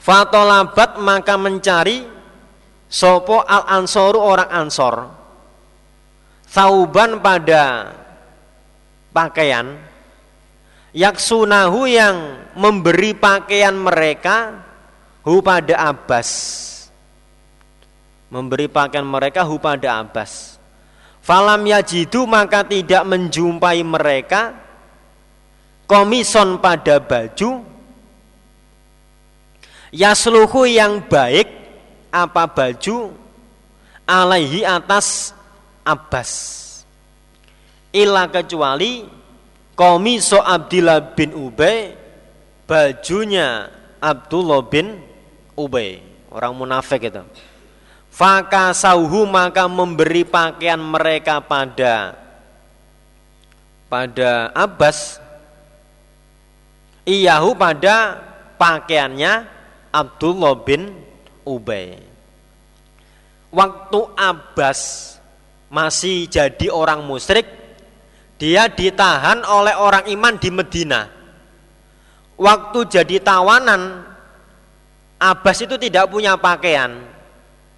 Fatolabat 0.00 1.00
maka 1.00 1.34
mencari 1.40 2.12
Sopo 2.94 3.42
al 3.42 3.66
ansoru 3.66 4.22
orang 4.22 4.50
ansor. 4.54 5.10
Sauban 6.46 7.18
pada 7.18 7.90
pakaian. 9.10 9.74
Yaksunahu 10.94 11.90
yang 11.90 12.38
memberi 12.54 13.18
pakaian 13.18 13.74
mereka 13.74 14.62
Hu 15.24 15.40
pada 15.40 15.88
Abbas. 15.88 16.30
Memberi 18.28 18.68
pakaian 18.68 19.08
mereka 19.08 19.40
hu 19.40 19.56
pada 19.56 20.04
Abbas. 20.04 20.60
Falam 21.24 21.64
yajidu 21.64 22.28
maka 22.28 22.60
tidak 22.60 23.08
menjumpai 23.08 23.80
mereka 23.80 24.52
Komison 25.84 26.56
pada 26.58 26.96
baju. 26.96 27.60
Yasluhu 29.94 30.66
yang 30.66 31.04
baik 31.06 31.46
apa 32.10 32.48
baju? 32.50 33.14
Alaihi 34.04 34.66
atas 34.66 35.30
Abbas. 35.86 36.60
Ila 37.94 38.26
kecuali 38.26 39.06
komiso 39.78 40.42
Abdillah 40.42 41.14
bin 41.14 41.30
Ubay 41.30 41.94
bajunya 42.66 43.70
Abdullah 44.02 44.66
bin 44.66 44.98
Ubay. 45.54 46.02
Orang 46.34 46.58
munafik 46.58 47.06
itu. 47.06 47.22
Fakasauhu 48.10 49.26
maka 49.26 49.70
memberi 49.70 50.26
pakaian 50.26 50.78
mereka 50.78 51.38
pada 51.38 52.18
pada 53.86 54.50
Abbas 54.54 55.22
iyahu 57.04 57.56
pada 57.56 58.18
pakaiannya 58.56 59.32
Abdullah 59.94 60.58
bin 60.58 60.90
Ubay. 61.44 62.00
Waktu 63.54 64.00
Abbas 64.18 64.80
masih 65.70 66.26
jadi 66.26 66.72
orang 66.74 67.06
musyrik, 67.06 67.46
dia 68.40 68.66
ditahan 68.66 69.46
oleh 69.46 69.78
orang 69.78 70.10
iman 70.10 70.34
di 70.34 70.50
Medina. 70.50 71.06
Waktu 72.34 72.78
jadi 72.90 73.22
tawanan, 73.22 74.02
Abbas 75.22 75.62
itu 75.62 75.78
tidak 75.78 76.10
punya 76.10 76.34
pakaian. 76.34 76.98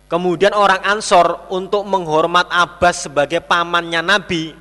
Kemudian 0.09 0.57
orang 0.57 0.81
Ansor 0.87 1.51
untuk 1.53 1.85
menghormat 1.85 2.49
Abbas 2.49 3.11
sebagai 3.11 3.45
pamannya 3.45 4.01
Nabi, 4.01 4.55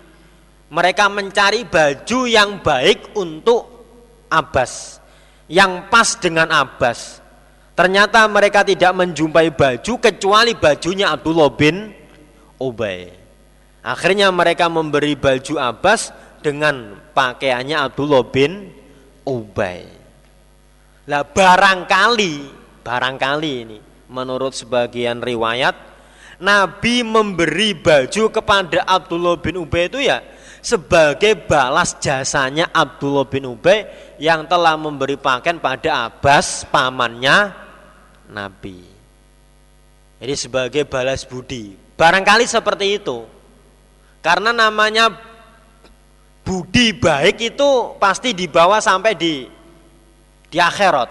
mereka 0.67 1.07
mencari 1.07 1.63
baju 1.63 2.19
yang 2.27 2.59
baik 2.59 3.15
untuk 3.15 3.74
Abbas, 4.29 5.01
yang 5.49 5.87
pas 5.89 6.17
dengan 6.17 6.49
Abbas. 6.49 7.21
Ternyata 7.75 8.23
mereka 8.31 8.63
tidak 8.63 8.95
menjumpai 8.95 9.51
baju 9.51 9.93
kecuali 9.99 10.55
bajunya 10.55 11.11
Abdullah 11.11 11.51
bin 11.51 11.91
Ubay. 12.55 13.11
Akhirnya 13.83 14.31
mereka 14.31 14.71
memberi 14.71 15.13
baju 15.19 15.59
Abbas 15.59 16.15
dengan 16.39 16.95
pakaiannya 17.11 17.75
Abdullah 17.75 18.23
bin 18.23 18.71
Ubay. 19.27 19.85
Lah 21.05 21.27
barangkali, 21.27 22.35
barangkali 22.81 23.51
ini 23.67 23.77
menurut 24.09 24.55
sebagian 24.55 25.21
riwayat 25.21 25.75
Nabi 26.35 26.99
memberi 27.05 27.71
baju 27.71 28.27
kepada 28.27 28.83
Abdullah 28.83 29.39
bin 29.39 29.55
Ubay 29.55 29.87
itu 29.87 30.03
ya 30.03 30.19
sebagai 30.65 31.37
balas 31.45 31.93
jasanya 32.01 32.73
Abdullah 32.73 33.29
bin 33.29 33.45
Ubay 33.45 33.85
yang 34.17 34.49
telah 34.49 34.73
memberi 34.73 35.13
pakaian 35.13 35.61
pada 35.61 36.09
Abbas 36.09 36.65
pamannya 36.73 37.53
Nabi. 38.33 38.81
Jadi 40.17 40.33
sebagai 40.33 40.89
balas 40.89 41.21
budi. 41.21 41.77
Barangkali 41.93 42.49
seperti 42.49 42.97
itu. 42.97 43.29
Karena 44.25 44.49
namanya 44.49 45.13
budi 46.41 46.97
baik 46.97 47.53
itu 47.53 47.93
pasti 48.01 48.33
dibawa 48.33 48.81
sampai 48.81 49.13
di 49.13 49.45
di 50.49 50.57
akhirat. 50.57 51.09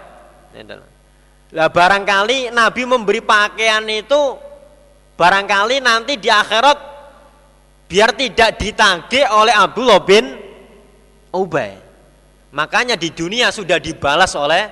Lah 1.55 1.71
barangkali 1.71 2.51
Nabi 2.51 2.83
memberi 2.83 3.23
pakaian 3.23 3.87
itu 3.87 4.35
barangkali 5.15 5.79
nanti 5.79 6.19
di 6.19 6.27
akhirat 6.27 6.94
biar 7.85 8.13
tidak 8.17 8.57
ditagih 8.57 9.25
oleh 9.29 9.53
Abdullah 9.53 10.01
bin 10.01 10.25
Ubay. 11.35 11.77
Makanya 12.55 12.95
di 12.95 13.11
dunia 13.11 13.51
sudah 13.51 13.77
dibalas 13.77 14.31
oleh 14.39 14.63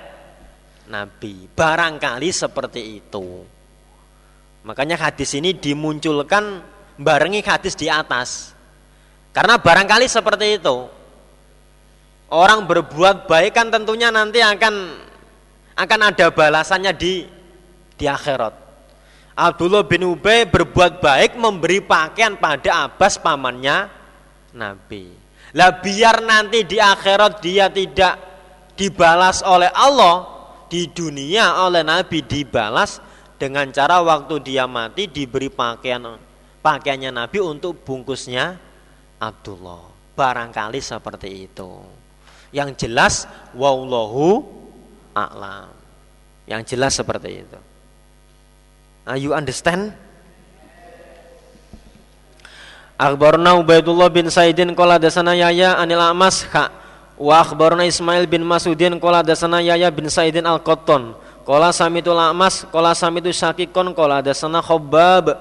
Nabi. 0.88 1.51
Barangkali 1.51 2.32
seperti 2.32 3.03
itu. 3.03 3.43
Makanya 4.64 4.95
hadis 4.95 5.36
ini 5.36 5.51
dimunculkan 5.51 6.64
barengi 6.95 7.43
hadis 7.43 7.76
di 7.76 7.91
atas. 7.91 8.55
Karena 9.36 9.59
barangkali 9.59 10.07
seperti 10.07 10.64
itu. 10.64 10.88
Orang 12.32 12.66
berbuat 12.66 13.28
baik 13.28 13.51
kan 13.51 13.68
tentunya 13.70 14.09
nanti 14.09 14.39
akan 14.39 14.74
akan 15.76 15.99
ada 16.01 16.32
balasannya 16.32 16.95
di 16.95 17.28
di 17.99 18.05
akhirat. 18.07 18.62
Abdullah 19.34 19.81
bin 19.81 20.05
Ubay 20.05 20.45
berbuat 20.45 21.01
baik 21.01 21.34
memberi 21.41 21.81
pakaian 21.81 22.38
pada 22.38 22.86
Abbas 22.86 23.17
pamannya 23.17 23.89
Nabi. 24.53 25.09
Lah 25.57 25.81
biar 25.81 26.21
nanti 26.21 26.61
di 26.65 26.77
akhirat 26.77 27.41
dia 27.41 27.69
tidak 27.69 28.17
dibalas 28.77 29.41
oleh 29.41 29.69
Allah, 29.73 30.29
di 30.69 30.89
dunia 30.89 31.61
oleh 31.65 31.86
Nabi 31.86 32.25
dibalas 32.25 32.97
dengan 33.38 33.69
cara 33.69 34.01
waktu 34.01 34.41
dia 34.41 34.65
mati 34.65 35.05
diberi 35.05 35.49
pakaian 35.49 36.17
pakaiannya 36.61 37.13
Nabi 37.13 37.38
untuk 37.41 37.81
bungkusnya 37.86 38.57
Abdullah. 39.21 39.93
Barangkali 40.13 40.77
seperti 40.77 41.49
itu. 41.49 41.81
Yang 42.53 42.86
jelas 42.86 43.25
wallahu 43.57 44.45
a'lam. 45.17 45.73
Yang 46.45 46.77
jelas 46.77 46.93
seperti 46.93 47.41
itu. 47.45 47.72
Are 49.03 49.19
you 49.19 49.35
understand? 49.35 49.91
Akhbarna 52.95 53.59
Ubaidullah 53.59 54.07
bin 54.07 54.31
Saidin 54.31 54.71
qala 54.71 54.95
dasana 54.95 55.35
Yahya 55.35 55.75
anil 55.75 55.99
Amas 55.99 56.47
kha. 56.47 56.71
Wa 57.19 57.43
akhbarna 57.43 57.83
Ismail 57.83 58.25
bin 58.31 58.47
Masudin 58.47 58.95
qala 58.97 59.19
dasana 59.19 59.59
Yahya 59.59 59.91
bin 59.91 60.07
Saidin 60.07 60.47
al-Qattan. 60.47 61.11
Qala 61.43 61.75
samitu 61.75 62.15
Amas 62.15 62.63
qala 62.71 62.95
samitu 62.95 63.27
Syakikon 63.35 63.91
qala 63.91 64.23
dasana 64.23 64.63
Khabbab. 64.63 65.35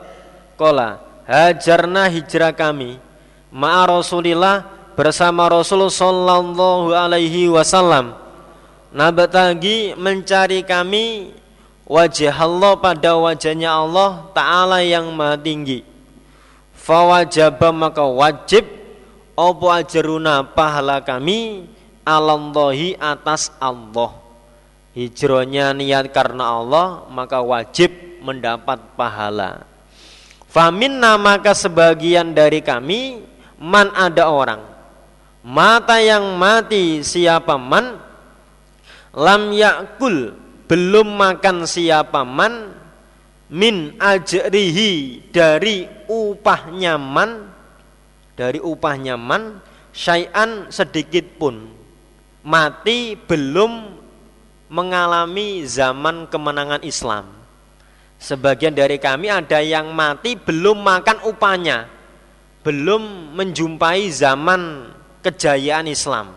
Qala 0.59 0.99
hajarna 1.23 2.11
hijrah 2.11 2.51
kami 2.51 2.99
ma'a 3.55 3.87
Rasulillah 3.87 4.67
bersama 4.99 5.47
Rasul 5.47 5.87
sallallahu 5.87 6.91
alaihi 6.91 7.47
wasallam. 7.47 8.19
Nabtagi 8.91 9.97
mencari 9.97 10.67
kami 10.67 11.33
wajah 11.93 12.33
Allah 12.33 12.73
pada 12.81 13.13
wajahnya 13.21 13.69
Allah 13.69 14.33
taala 14.33 14.81
yang 14.81 15.13
maha 15.13 15.37
tinggi. 15.37 15.85
Fawajaba 16.73 17.69
maka 17.71 18.03
wajib. 18.09 18.65
Opo 19.33 19.73
ajaruna 19.73 20.45
pahala 20.45 21.01
kami? 21.01 21.65
Alallahi 22.05 23.01
atas 23.01 23.53
Allah. 23.57 24.13
Hijrahnya 24.93 25.73
niat 25.73 26.13
karena 26.13 26.61
Allah 26.61 27.09
maka 27.09 27.41
wajib 27.41 27.93
mendapat 28.21 28.77
pahala. 28.93 29.65
Faminna 30.53 31.17
maka 31.17 31.57
sebagian 31.57 32.37
dari 32.37 32.61
kami 32.61 33.25
man 33.57 33.89
ada 33.97 34.29
orang. 34.29 34.61
Mata 35.41 35.97
yang 35.97 36.37
mati 36.37 37.01
siapa 37.01 37.57
man? 37.57 37.97
Lam 39.17 39.49
yakul 39.57 40.42
belum 40.73 41.21
makan 41.21 41.69
siapa 41.69 42.25
man 42.25 42.73
min 43.53 44.01
ajrihi 44.01 45.29
dari 45.29 45.85
upahnya 46.09 46.97
man 46.97 47.53
dari 48.33 48.57
upahnya 48.57 49.21
man 49.21 49.61
syai'an 49.93 50.73
sedikit 50.73 51.37
pun 51.37 51.69
mati 52.41 53.21
belum 53.21 54.01
mengalami 54.73 55.69
zaman 55.69 56.25
kemenangan 56.33 56.81
Islam 56.81 57.43
Sebagian 58.23 58.71
dari 58.71 59.03
kami 59.03 59.27
ada 59.27 59.59
yang 59.59 59.91
mati 59.91 60.39
belum 60.39 60.79
makan 60.79 61.27
upahnya, 61.27 61.91
belum 62.63 63.35
menjumpai 63.35 64.07
zaman 64.15 64.95
kejayaan 65.27 65.91
Islam. 65.91 66.31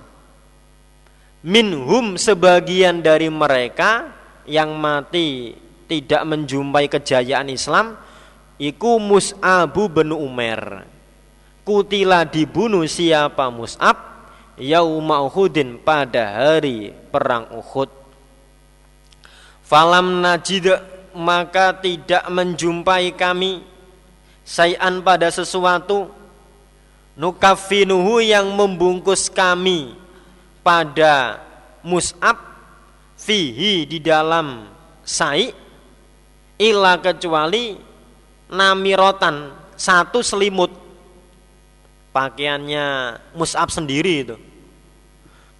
Minhum 1.46 2.18
sebagian 2.18 3.06
dari 3.06 3.30
mereka 3.30 4.15
yang 4.50 4.74
mati 4.78 5.58
tidak 5.86 6.26
menjumpai 6.26 6.90
kejayaan 6.90 7.50
Islam 7.54 7.98
iku 8.58 8.98
Mus'abu 8.98 9.92
bin 9.92 10.14
Umar. 10.14 10.86
Kutila 11.66 12.26
dibunuh 12.30 12.86
siapa 12.86 13.50
Mus'ab 13.50 13.98
yauma 14.58 15.26
Uhudin 15.26 15.82
pada 15.82 16.46
hari 16.46 16.94
perang 17.10 17.50
Uhud. 17.52 17.90
Falam 19.66 20.22
najid 20.22 20.70
maka 21.18 21.74
tidak 21.74 22.22
menjumpai 22.30 23.18
kami 23.18 23.66
sayan 24.46 25.02
pada 25.02 25.34
sesuatu 25.34 26.14
nukafinuhu 27.18 28.22
yang 28.22 28.46
membungkus 28.54 29.32
kami 29.32 29.96
pada 30.62 31.42
mus'ab 31.82 32.55
fihi 33.26 33.90
di 33.90 33.98
dalam 33.98 34.70
sai 35.02 35.50
ila 36.62 37.02
kecuali 37.02 37.74
namirotan 38.54 39.50
satu 39.74 40.22
selimut. 40.22 40.70
Pakaiannya 42.14 43.20
mus'ab 43.36 43.68
sendiri 43.74 44.14
itu. 44.24 44.38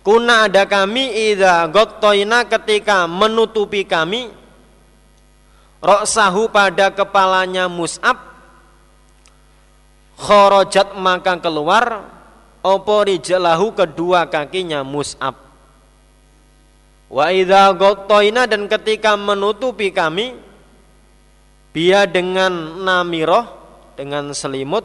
Kuna 0.06 0.46
ada 0.46 0.70
kami 0.70 1.34
ida 1.34 1.66
gottoina 1.66 2.46
ketika 2.46 3.10
menutupi 3.10 3.82
kami 3.82 4.30
Roksahu 5.82 6.50
pada 6.54 6.94
kepalanya 6.94 7.66
Mus'ab 7.66 8.18
Khorojat 10.14 10.94
maka 10.94 11.42
keluar 11.42 12.06
Opo 12.62 13.02
rijlahu 13.02 13.74
kedua 13.74 14.30
kakinya 14.30 14.86
Mus'ab 14.86 15.45
Wa 17.06 17.30
idha 17.30 17.70
gotoina 17.78 18.50
dan 18.50 18.66
ketika 18.66 19.14
menutupi 19.14 19.94
kami 19.94 20.34
Dia 21.70 22.10
dengan 22.10 22.82
namiroh 22.82 23.46
Dengan 23.94 24.34
selimut 24.34 24.84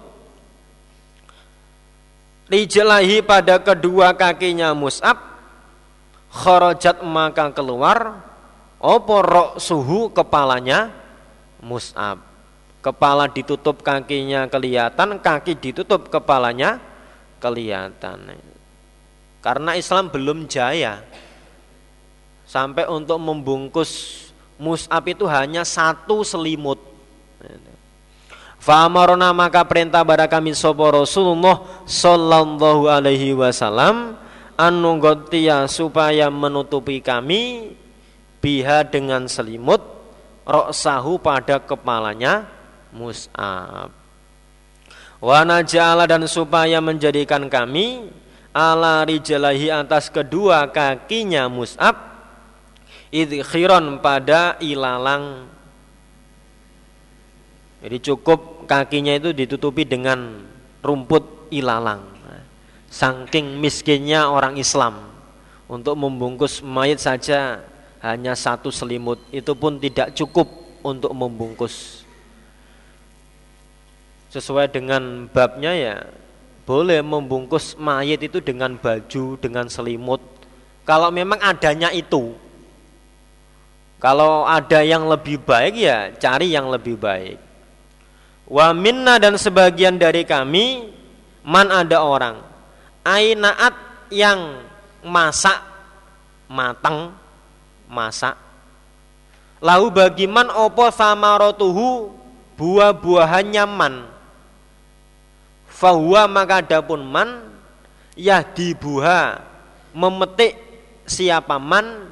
Rijlahi 2.52 3.24
pada 3.24 3.56
kedua 3.62 4.12
kakinya 4.12 4.76
Mus'ab 4.76 5.16
Khorojat 6.28 7.00
maka 7.00 7.48
keluar 7.56 8.30
Opo 8.80 9.20
suhu 9.60 10.08
kepalanya? 10.08 10.88
Mus'ab. 11.60 12.16
Kepala 12.80 13.28
ditutup 13.28 13.84
kakinya 13.84 14.48
kelihatan 14.48 15.20
Kaki 15.20 15.52
ditutup 15.60 16.08
kepalanya 16.08 16.80
kelihatan. 17.44 18.40
Karena 19.44 19.76
Islam 19.76 20.08
belum 20.08 20.48
jaya 20.48 21.04
Sampai 22.51 22.82
untuk 22.90 23.22
membungkus 23.22 24.26
Mus'ab 24.59 25.07
itu 25.07 25.22
hanya 25.30 25.62
satu 25.62 26.26
selimut. 26.26 26.82
Fa'amarona 28.59 29.30
maka 29.30 29.62
perintah 29.62 30.03
pada 30.03 30.26
kami 30.26 30.53
sopo 30.53 30.84
Rasulullah 30.90 31.62
Sallallahu 31.86 32.90
alaihi 32.90 33.32
wasallam 33.32 34.18
Anu 34.59 35.01
supaya 35.70 36.28
menutupi 36.28 36.98
kami 37.01 37.72
biha 38.42 38.82
dengan 38.82 39.30
selimut 39.30 39.80
roksahu 40.42 41.22
pada 41.22 41.62
kepalanya 41.62 42.51
Mus'ab. 42.90 43.94
Wa 45.22 45.46
naja'ala 45.46 46.11
dan 46.11 46.26
supaya 46.26 46.82
menjadikan 46.82 47.46
kami 47.46 48.11
ala 48.51 49.07
rijalahi 49.07 49.70
atas 49.70 50.11
kedua 50.11 50.66
kakinya 50.66 51.46
Mus'ab 51.46 52.09
idkhiron 53.11 53.98
pada 53.98 54.56
ilalang. 54.62 55.50
Jadi 57.80 57.96
cukup 58.12 58.70
kakinya 58.70 59.18
itu 59.18 59.34
ditutupi 59.34 59.84
dengan 59.84 60.46
rumput 60.82 61.50
ilalang. 61.50 62.06
Saking 62.90 63.58
miskinnya 63.58 64.26
orang 64.26 64.58
Islam. 64.58 65.11
Untuk 65.70 65.94
membungkus 65.94 66.66
mayat 66.66 66.98
saja 66.98 67.62
hanya 68.02 68.34
satu 68.34 68.74
selimut. 68.74 69.22
Itu 69.30 69.54
pun 69.54 69.78
tidak 69.78 70.14
cukup 70.18 70.50
untuk 70.82 71.14
membungkus. 71.14 72.02
Sesuai 74.30 74.70
dengan 74.70 75.26
babnya 75.30 75.74
ya 75.74 75.96
boleh 76.66 77.02
membungkus 77.02 77.74
mayat 77.74 78.22
itu 78.22 78.38
dengan 78.38 78.78
baju 78.78 79.38
dengan 79.38 79.66
selimut. 79.66 80.22
Kalau 80.86 81.11
memang 81.11 81.38
adanya 81.38 81.90
itu 81.94 82.34
kalau 84.01 84.48
ada 84.48 84.80
yang 84.80 85.05
lebih 85.05 85.44
baik 85.44 85.76
ya 85.76 86.09
cari 86.16 86.57
yang 86.57 86.72
lebih 86.72 86.96
baik. 86.96 87.36
Wa 88.48 88.72
minna 88.72 89.20
dan 89.20 89.36
sebagian 89.36 90.01
dari 90.01 90.24
kami 90.24 90.88
man 91.44 91.68
ada 91.68 92.01
orang 92.01 92.40
ainaat 93.05 93.76
yang 94.09 94.64
masak 95.05 95.61
matang 96.48 97.14
masak. 97.86 98.34
Lau 99.61 99.92
bagiman 99.92 100.48
opo 100.48 100.88
samarotuhu 100.88 102.16
buah-buahannya 102.57 103.64
man. 103.68 103.94
Fahuwa 105.68 106.24
maka 106.24 106.64
adapun 106.64 107.05
man 107.05 107.53
yahdibuha 108.16 109.44
memetik 109.92 110.57
siapa 111.05 111.61
man 111.61 112.09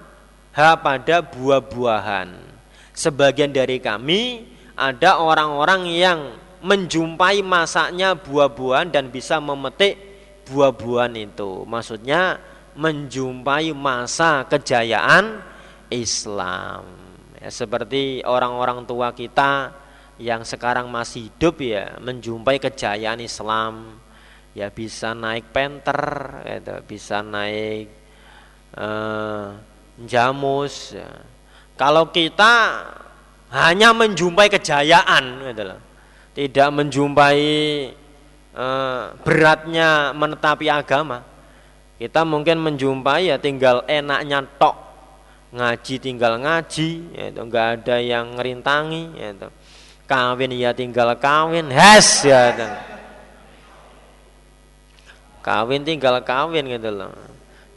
pada 0.58 1.22
buah-buahan. 1.22 2.34
Sebagian 2.90 3.54
dari 3.54 3.78
kami 3.78 4.42
ada 4.74 5.22
orang-orang 5.22 5.86
yang 5.86 6.20
menjumpai 6.58 7.46
masaknya 7.46 8.18
buah-buahan 8.18 8.90
dan 8.90 9.14
bisa 9.14 9.38
memetik 9.38 9.94
buah-buahan 10.50 11.14
itu. 11.14 11.62
Maksudnya 11.62 12.42
menjumpai 12.74 13.70
masa 13.70 14.42
kejayaan 14.50 15.38
Islam. 15.90 16.82
Ya, 17.38 17.54
seperti 17.54 18.26
orang-orang 18.26 18.82
tua 18.82 19.14
kita 19.14 19.70
yang 20.18 20.42
sekarang 20.42 20.90
masih 20.90 21.30
hidup 21.30 21.62
ya 21.62 21.94
menjumpai 22.02 22.58
kejayaan 22.58 23.22
Islam. 23.22 24.02
Ya 24.58 24.74
bisa 24.74 25.14
naik 25.14 25.54
penter 25.54 26.02
gitu, 26.42 26.74
bisa 26.82 27.22
naik 27.22 27.86
uh, 28.74 29.54
jamus 30.06 30.94
ya. 30.94 31.08
kalau 31.74 32.12
kita 32.14 32.84
hanya 33.48 33.96
menjumpai 33.96 34.52
kejayaan 34.52 35.24
gitu 35.48 35.62
loh. 35.64 35.80
Tidak 36.36 36.68
menjumpai 36.70 37.40
uh, 38.54 39.16
beratnya 39.24 40.14
menetapi 40.14 40.70
agama. 40.70 41.24
Kita 41.98 42.22
mungkin 42.22 42.62
menjumpai 42.62 43.32
ya 43.32 43.40
tinggal 43.40 43.82
enaknya 43.90 44.46
tok. 44.60 44.76
Ngaji 45.48 45.94
tinggal 45.98 46.38
ngaji 46.38 46.88
ya 47.16 47.24
itu. 47.32 47.40
Enggak 47.40 47.66
ada 47.82 47.96
yang 47.98 48.36
ngerintangi 48.38 49.02
ya 49.18 49.28
itu. 49.34 49.48
Kawin 50.08 50.54
ya 50.54 50.70
tinggal 50.72 51.16
kawin 51.20 51.68
hes 51.68 52.24
ya 52.24 52.54
kawin 55.48 55.80
tinggal 55.80 56.20
kawin 56.20 56.64
gitu 56.68 56.92
loh 56.92 57.12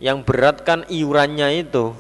yang 0.02 0.26
berat 0.26 0.66
kan 0.66 0.82
iurannya 0.90 1.62
itu. 1.62 1.94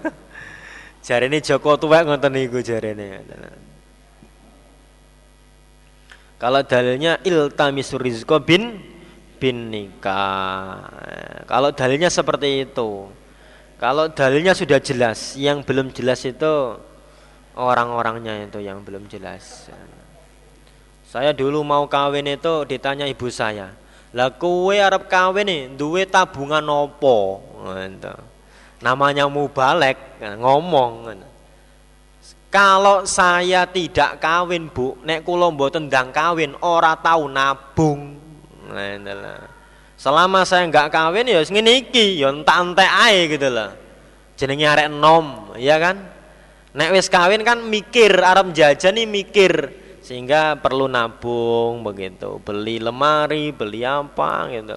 Jari 1.06 1.28
ini 1.28 1.38
Joko 1.44 1.76
tua 1.76 2.00
ngonten 2.06 2.38
iku 2.40 2.62
jari 2.62 2.94
ini. 2.94 3.20
Kalau 6.38 6.62
dalilnya 6.62 7.18
iltamisu 7.26 7.98
rizko 7.98 8.38
bin 8.38 8.78
bin 9.42 9.74
nikah. 9.74 10.78
Kalau 11.50 11.74
dalilnya 11.74 12.06
seperti 12.06 12.70
itu. 12.70 13.10
Kalau 13.82 14.14
dalilnya 14.14 14.54
sudah 14.54 14.78
jelas 14.78 15.34
yang 15.34 15.66
belum 15.66 15.90
jelas 15.90 16.22
itu 16.22 16.78
orang-orangnya 17.58 18.46
itu 18.46 18.62
yang 18.62 18.78
belum 18.86 19.10
jelas. 19.10 19.66
Saya 21.02 21.34
dulu 21.34 21.66
mau 21.66 21.90
kawin 21.90 22.30
itu 22.30 22.62
ditanya 22.64 23.10
ibu 23.10 23.26
saya, 23.26 23.74
lah 24.12 24.28
kue 24.36 24.76
Arab 24.76 25.08
kawin 25.08 25.72
duwe 25.76 26.04
tabungan 26.04 26.64
opo? 26.68 27.40
Gitu. 27.64 28.12
Namanya 28.84 29.24
mubalek, 29.30 30.20
ngomong. 30.20 31.16
Kalau 32.52 33.08
saya 33.08 33.64
tidak 33.64 34.20
kawin 34.20 34.68
bu, 34.68 35.00
nek 35.00 35.24
kulo 35.24 35.48
mboten 35.48 35.88
ndang 35.88 36.12
kawin, 36.12 36.52
ora 36.60 36.92
tahu 36.92 37.24
nabung. 37.32 38.20
Selama 39.96 40.44
saya 40.44 40.68
nggak 40.68 40.92
kawin 40.92 41.32
ya 41.32 41.40
ngene 41.40 41.88
iki, 41.88 42.20
ya 42.20 42.28
entek-entek 42.28 42.90
ae 43.08 43.18
gitu 43.32 43.48
loh. 43.48 43.70
Jenenge 44.36 44.66
arek 44.68 44.88
nom, 44.92 45.56
ya 45.56 45.80
kan? 45.80 45.96
Nek 46.76 46.92
wis 46.92 47.08
kawin 47.08 47.40
kan 47.44 47.64
mikir 47.64 48.12
Arab 48.20 48.52
jajan 48.52 48.96
nih 48.96 49.08
mikir 49.08 49.81
sehingga 50.02 50.58
perlu 50.58 50.90
nabung 50.90 51.86
begitu, 51.86 52.42
beli 52.42 52.82
lemari, 52.82 53.54
beli 53.54 53.86
apa 53.86 54.50
gitu. 54.50 54.74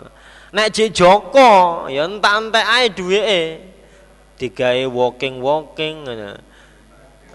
Nek 0.54 0.70
J 0.72 0.94
Joko 0.94 1.86
ya 1.90 2.06
entek-entek 2.06 2.64
ae 2.64 2.86
duweke. 2.94 3.60
Digawe 4.40 4.84
walking-walking 4.88 6.06
ngono. 6.06 6.38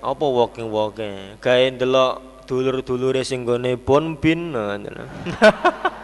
Apa 0.01 0.24
walking-walking? 0.24 1.36
Gawe 1.43 1.64
ndelok 1.74 2.47
dulur-dulure 2.47 3.26
sing 3.26 3.43
gone 3.45 3.76
bonbin 3.76 4.55
ngono. 4.55 5.05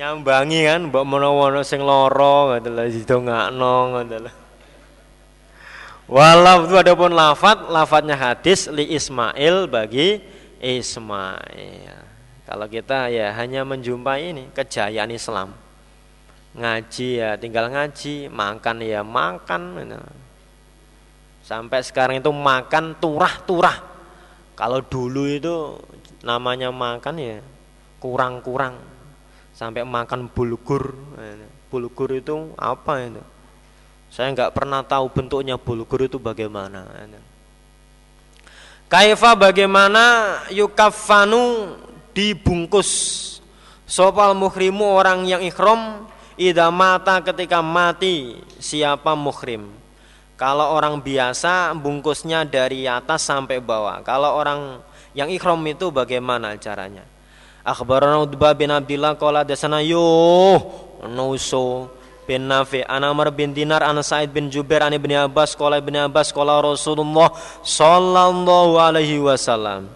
Nyambangi 0.00 0.64
kan 0.64 0.88
mbok 0.88 1.04
menawa 1.04 1.60
sing 1.60 1.84
lara 1.84 2.56
ngono 2.56 2.68
lho 2.72 2.84
didongakno 2.88 3.72
ngono 3.92 4.16
lho. 4.16 4.39
Walau 6.10 6.66
itu 6.66 6.74
ada 6.74 6.90
pun 6.98 7.14
lafat, 7.14 7.70
lafadznya 7.70 8.18
hadis 8.18 8.66
li 8.66 8.98
Ismail 8.98 9.70
bagi 9.70 10.18
Ismail. 10.58 12.02
Kalau 12.42 12.66
kita 12.66 13.06
ya 13.14 13.30
hanya 13.38 13.62
menjumpai 13.62 14.34
ini 14.34 14.50
kejayaan 14.50 15.14
Islam. 15.14 15.54
Ngaji 16.58 17.08
ya 17.22 17.38
tinggal 17.38 17.70
ngaji, 17.70 18.26
makan 18.26 18.76
ya 18.82 19.06
makan. 19.06 19.62
Sampai 21.46 21.78
sekarang 21.86 22.18
itu 22.18 22.34
makan 22.34 22.98
turah-turah. 22.98 23.78
Kalau 24.58 24.82
dulu 24.82 25.30
itu 25.30 25.78
namanya 26.26 26.74
makan 26.74 27.22
ya 27.22 27.38
kurang-kurang. 28.02 28.82
Sampai 29.54 29.86
makan 29.86 30.26
bulgur. 30.26 30.90
Bulgur 31.70 32.10
itu 32.18 32.50
apa 32.58 32.98
itu? 32.98 33.22
Saya 34.10 34.34
nggak 34.34 34.50
pernah 34.50 34.82
tahu 34.82 35.06
bentuknya 35.14 35.54
bulgur 35.54 36.02
itu 36.02 36.18
bagaimana. 36.18 36.82
Kaifa 38.90 39.38
bagaimana 39.38 40.34
yukafanu 40.50 41.78
dibungkus. 42.10 42.90
Sopal 43.86 44.34
muhrimu 44.34 44.86
orang 44.98 45.26
yang 45.26 45.42
ikhram 45.42 46.06
ida 46.34 46.70
mata 46.74 47.22
ketika 47.22 47.62
mati 47.62 48.38
siapa 48.58 49.14
muhrim? 49.14 49.70
Kalau 50.34 50.74
orang 50.74 50.98
biasa 50.98 51.70
bungkusnya 51.78 52.42
dari 52.46 52.90
atas 52.90 53.26
sampai 53.26 53.62
bawah. 53.62 54.02
Kalau 54.02 54.34
orang 54.34 54.82
yang 55.14 55.30
ikhram 55.30 55.58
itu 55.70 55.94
bagaimana 55.94 56.58
caranya? 56.58 57.06
Akhbarana 57.62 58.24
Udbah 58.24 58.56
bin 58.56 58.72
Abdillah 58.72 59.14
qala 59.20 59.46
dasana 59.46 59.84
yo 59.84 60.00
nuso 61.06 61.99
bin 62.28 62.48
Nafi 62.48 62.84
an 62.84 63.04
Amr 63.04 63.30
bin 63.32 63.52
Dinar 63.52 63.84
an 63.84 64.00
Sa'id 64.02 64.32
bin 64.32 64.48
Jubair 64.48 64.84
an 64.84 64.92
Ibnu 64.96 65.16
Abbas 65.28 65.54
qala 65.54 65.78
Ibnu 65.78 66.08
Abbas 66.08 66.32
qala 66.32 66.60
Rasulullah 66.60 67.32
sallallahu 67.62 68.80
alaihi 68.80 69.20
wasallam. 69.20 69.88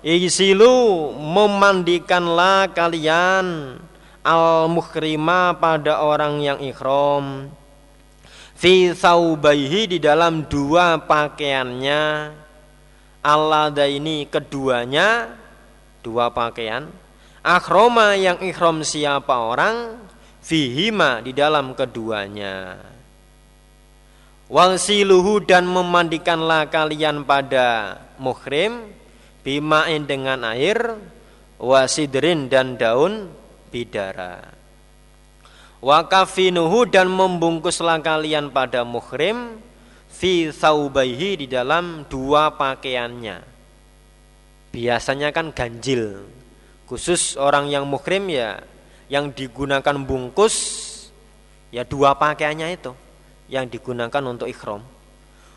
Igsilu 0.00 1.12
memandikanlah 1.16 2.72
kalian 2.72 3.76
al 4.24 4.68
muhrima 4.72 5.56
pada 5.60 6.00
orang 6.00 6.40
yang 6.40 6.58
ikhram 6.60 7.52
fi 8.56 8.92
saubaihi 8.96 9.96
di 9.96 9.98
dalam 10.00 10.48
dua 10.48 11.00
pakaiannya. 11.00 12.36
Alada 13.20 13.84
ini 13.84 14.24
keduanya 14.24 15.36
dua 16.00 16.32
pakaian. 16.32 16.88
Akhroma 17.44 18.16
yang 18.16 18.40
ikhram 18.40 18.80
siapa 18.80 19.32
orang 19.32 19.96
fihima 20.50 21.22
di 21.22 21.30
dalam 21.30 21.78
keduanya. 21.78 22.74
Walsiluhu 24.50 25.46
dan 25.46 25.62
memandikanlah 25.62 26.66
kalian 26.66 27.22
pada 27.22 28.02
muhrim 28.18 28.90
bimain 29.46 30.02
dengan 30.02 30.42
air 30.42 30.98
wasidrin 31.62 32.50
dan 32.50 32.74
daun 32.74 33.30
bidara. 33.70 34.50
Wakafinuhu 35.78 36.90
dan 36.90 37.06
membungkuslah 37.06 38.02
kalian 38.02 38.50
pada 38.50 38.82
muhrim 38.82 39.62
fi 40.10 40.50
saubaihi 40.50 41.40
di 41.40 41.46
dalam 41.46 42.10
dua 42.10 42.58
pakaiannya. 42.58 43.38
Biasanya 44.74 45.30
kan 45.30 45.54
ganjil 45.54 46.26
khusus 46.90 47.38
orang 47.38 47.70
yang 47.70 47.86
muhrim 47.86 48.26
ya 48.26 48.58
yang 49.10 49.34
digunakan 49.34 49.96
bungkus 50.06 50.54
ya 51.74 51.82
dua 51.82 52.14
pakaiannya 52.14 52.78
itu 52.78 52.94
yang 53.50 53.66
digunakan 53.66 54.22
untuk 54.22 54.46
ikhram. 54.46 54.86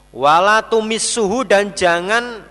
Wala 0.10 0.66
tumis 0.66 1.06
suhu 1.06 1.46
dan 1.46 1.78
jangan 1.78 2.42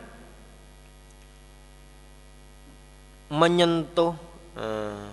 menyentuh 3.27 4.15
eh, 4.55 5.11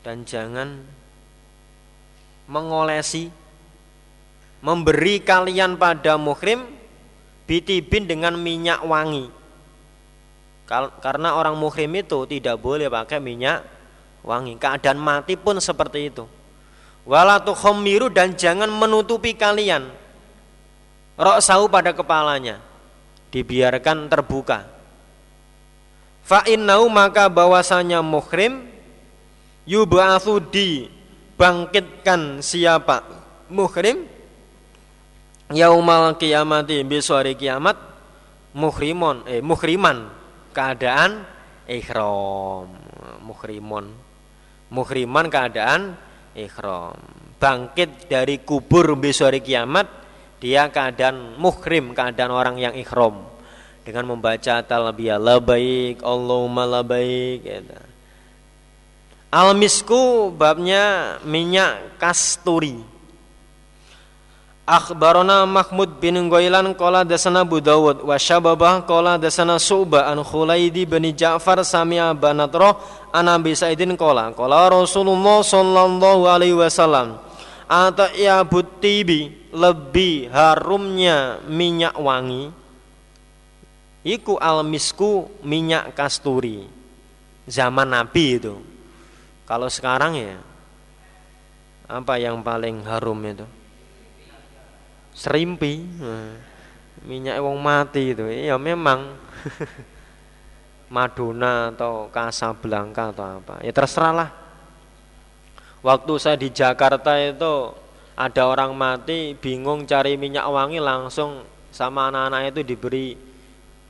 dan 0.00 0.24
jangan 0.24 0.80
mengolesi 2.48 3.28
memberi 4.64 5.20
kalian 5.20 5.76
pada 5.76 6.16
muhrim 6.16 6.64
bitibin 7.44 8.08
dengan 8.08 8.40
minyak 8.40 8.80
wangi 8.88 9.28
karena 11.00 11.32
orang 11.32 11.56
muhrim 11.56 11.96
itu 11.96 12.28
tidak 12.28 12.60
boleh 12.60 12.92
pakai 12.92 13.20
minyak 13.20 13.64
wangi. 14.24 14.56
Keadaan 14.56 14.98
mati 14.98 15.34
pun 15.38 15.58
seperti 15.58 16.12
itu. 16.12 16.24
Walatu 17.08 17.56
khomiru 17.56 18.12
dan 18.12 18.36
jangan 18.36 18.68
menutupi 18.68 19.32
kalian. 19.32 19.88
Rok 21.18 21.38
sahu 21.42 21.66
pada 21.66 21.96
kepalanya. 21.96 22.60
Dibiarkan 23.32 24.08
terbuka. 24.08 24.64
Fa 26.28 26.44
innau 26.44 26.84
maka 26.92 27.32
bahwasanya 27.32 28.04
muhrim 28.04 28.68
yub'atsu 29.64 30.40
dibangkitkan 30.48 32.40
siapa 32.44 33.04
muhrim 33.48 34.04
yaumal 35.52 36.16
kiamati 36.20 36.84
besok 36.84 37.24
hari 37.24 37.32
kiamat 37.36 37.76
muhrimon 38.52 39.24
eh 39.24 39.40
muhriman 39.40 40.08
keadaan 40.52 41.24
ihram 41.68 42.68
muhrimon 43.24 43.92
muhriman 44.72 45.28
keadaan 45.28 45.96
ihram. 46.36 46.96
Bangkit 47.38 48.10
dari 48.10 48.42
kubur 48.42 48.98
besok 48.98 49.30
hari 49.30 49.40
kiamat 49.40 49.86
dia 50.42 50.70
keadaan 50.70 51.38
muhrim 51.38 51.94
keadaan 51.94 52.32
orang 52.34 52.56
yang 52.58 52.74
ihram. 52.74 53.26
Dengan 53.86 54.04
membaca 54.04 54.60
talbiyah 54.60 55.16
labaik 55.16 56.04
Allahumma 56.04 56.68
labaik 56.68 57.40
gitu. 57.40 57.78
Al-misku 59.28 60.32
babnya 60.32 61.16
minyak 61.24 62.00
kasturi 62.00 62.97
Akhbarona 64.68 65.48
Mahmud 65.48 65.96
bin 65.96 66.28
Ghailan 66.28 66.76
qala 66.76 67.00
dasana 67.00 67.40
Abu 67.40 67.56
Dawud 67.56 68.04
wa 68.04 68.20
Syababah 68.20 68.84
qala 68.84 69.16
dasana 69.16 69.56
Su'bah 69.56 70.12
an 70.12 70.20
Khulaidi 70.20 70.84
bin 70.84 71.08
Ja'far 71.08 71.64
sami'a 71.64 72.12
Banatroh 72.12 72.76
an 73.08 73.32
Abi 73.32 73.56
Sa'idin 73.56 73.96
qala 73.96 74.28
qala 74.36 74.68
Rasulullah 74.68 75.40
sallallahu 75.40 76.28
alaihi 76.28 76.52
wasallam. 76.52 77.16
Ata 77.64 78.12
ya 78.12 78.44
butibi 78.44 79.48
lebih 79.56 80.28
harumnya 80.28 81.40
minyak 81.48 81.96
wangi. 81.96 82.52
Iku 84.04 84.36
almisku 84.36 85.32
minyak 85.48 85.96
kasturi. 85.96 86.68
Zaman 87.48 87.88
Nabi 87.88 88.36
itu. 88.36 88.60
Kalau 89.48 89.72
sekarang 89.72 90.12
ya 90.12 90.36
apa 91.88 92.20
yang 92.20 92.44
paling 92.44 92.84
harum 92.84 93.16
itu 93.24 93.48
serimpi. 95.18 95.82
Minyak 97.02 97.42
wong 97.42 97.58
mati 97.58 98.14
itu. 98.14 98.22
Ya 98.30 98.54
memang. 98.54 99.18
Madonna 100.88 101.68
atau 101.68 102.08
Casablanca 102.08 103.12
atau 103.12 103.24
apa. 103.40 103.60
Ya 103.60 103.72
terserahlah 103.76 104.32
waktu 105.84 106.12
saya 106.16 106.36
di 106.40 106.48
Jakarta 106.48 107.14
itu 107.20 107.76
ada 108.18 108.42
orang 108.48 108.72
mati 108.74 109.36
bingung 109.36 109.86
cari 109.86 110.18
minyak 110.18 110.48
wangi 110.48 110.80
langsung 110.82 111.44
sama 111.70 112.10
anak-anak 112.10 112.56
itu 112.56 112.60
diberi 112.64 113.06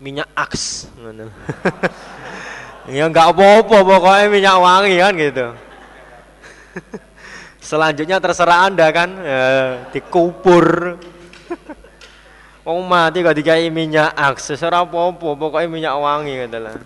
minyak 0.03 0.29
aks. 0.35 0.89
Ya 2.89 3.05
nggak 3.05 3.37
apa-apa 3.37 3.85
pokoknya 3.85 4.33
minyak 4.33 4.57
wangi 4.65 4.97
kan 4.97 5.13
gitu. 5.13 5.47
Selanjutnya 7.69 8.17
terserah 8.17 8.65
anda 8.65 8.89
kan 8.89 9.13
ya, 9.13 9.45
dikubur 9.93 10.97
Wong 12.69 12.85
mati 12.85 13.25
kok 13.25 13.33
dikai 13.33 13.73
minyak 13.73 14.13
akses 14.13 14.61
ora 14.61 14.85
apa-apa, 14.85 15.37
pokoke 15.37 15.65
minyak 15.69 15.97
wangi 15.97 16.45
adalah. 16.45 16.77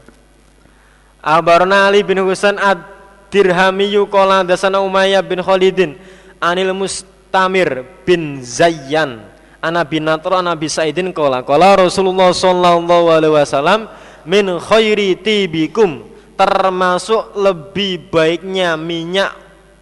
Abarna 1.22 1.90
Ali 1.90 2.02
bin 2.06 2.22
Husain 2.22 2.58
ad-Dirhami 2.58 3.90
qala 4.10 4.46
dasana 4.46 4.78
Umayyah 4.82 5.22
bin 5.22 5.42
Khalidin 5.42 5.98
anil 6.42 6.74
Mustamir 6.74 7.86
bin 8.02 8.42
Zayyan 8.42 9.22
ana 9.62 9.86
bin 9.86 10.02
Natr 10.02 10.34
ana 10.34 10.58
bi 10.58 10.66
Sa'idin 10.66 11.14
qala 11.14 11.46
qala 11.46 11.78
Rasulullah 11.78 12.34
sallallahu 12.34 13.06
alaihi 13.14 13.34
wasallam 13.38 13.86
min 14.26 14.50
khairi 14.58 15.14
tibikum 15.22 16.02
termasuk 16.34 17.38
lebih 17.38 18.10
baiknya 18.10 18.74
minyak 18.74 19.30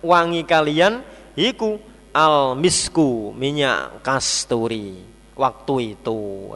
wangi 0.05 0.45
kalian 0.45 1.01
iku 1.33 1.81
al 2.11 2.59
misku 2.59 3.35
minyak 3.35 4.03
kasturi. 4.03 5.01
Waktu 5.35 5.97
itu 5.97 6.53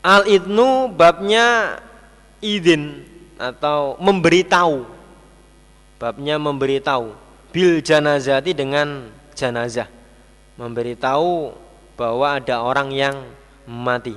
al 0.00 0.22
idnu 0.28 0.88
babnya 0.92 1.78
idin 2.40 3.04
atau 3.36 3.96
memberitahu. 4.00 4.84
Babnya 6.00 6.40
memberitahu. 6.40 7.12
Bil 7.52 7.84
janazati 7.84 8.56
dengan 8.56 9.10
janazah. 9.36 9.88
Memberitahu 10.56 11.52
bahwa 11.96 12.40
ada 12.40 12.64
orang 12.64 12.88
yang 12.92 13.16
mati. 13.68 14.16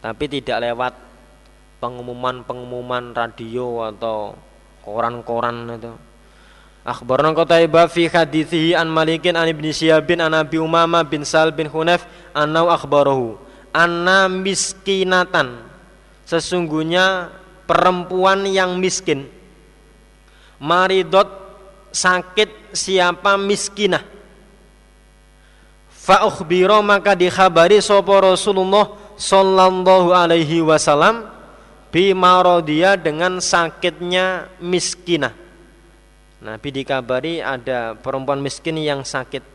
Tapi 0.00 0.24
tidak 0.28 0.64
lewat 0.64 0.94
pengumuman-pengumuman 1.82 3.12
radio 3.12 3.90
atau 3.90 4.38
koran-koran 4.86 5.76
itu 5.76 5.92
Akhbarana 6.82 7.30
Qutaibah 7.30 7.86
fi 7.86 8.10
hadithihi 8.10 8.74
an 8.74 8.90
Malikin 8.90 9.38
an 9.38 9.46
Ibnu 9.46 9.70
Syihab 9.70 10.02
bin 10.02 10.18
an 10.18 10.34
Abi 10.34 10.58
Umama 10.58 11.06
bin 11.06 11.22
Sal 11.22 11.54
bin 11.54 11.70
Hunayf 11.70 12.02
annau 12.34 12.66
akhbarahu. 12.74 13.38
Anna 13.70 14.26
miskinatan. 14.26 15.62
Sesungguhnya 16.26 17.30
perempuan 17.70 18.42
yang 18.50 18.82
miskin. 18.82 19.30
Maridot 20.58 21.30
sakit 21.94 22.74
siapa 22.74 23.38
miskinah. 23.38 24.02
Fa 25.86 26.26
ukhbira 26.26 26.82
maka 26.82 27.14
dikhabari 27.14 27.78
sapa 27.78 28.26
Rasulullah 28.26 28.90
sallallahu 29.14 30.10
alaihi 30.10 30.58
wasallam 30.58 31.30
bi 31.94 32.10
marodia 32.10 32.98
dengan 32.98 33.38
sakitnya 33.38 34.50
miskinah 34.58 35.41
Nabi 36.42 36.74
dikabari 36.74 37.38
ada 37.38 37.94
perempuan 37.94 38.42
miskin 38.42 38.74
yang 38.82 39.06
sakit. 39.06 39.46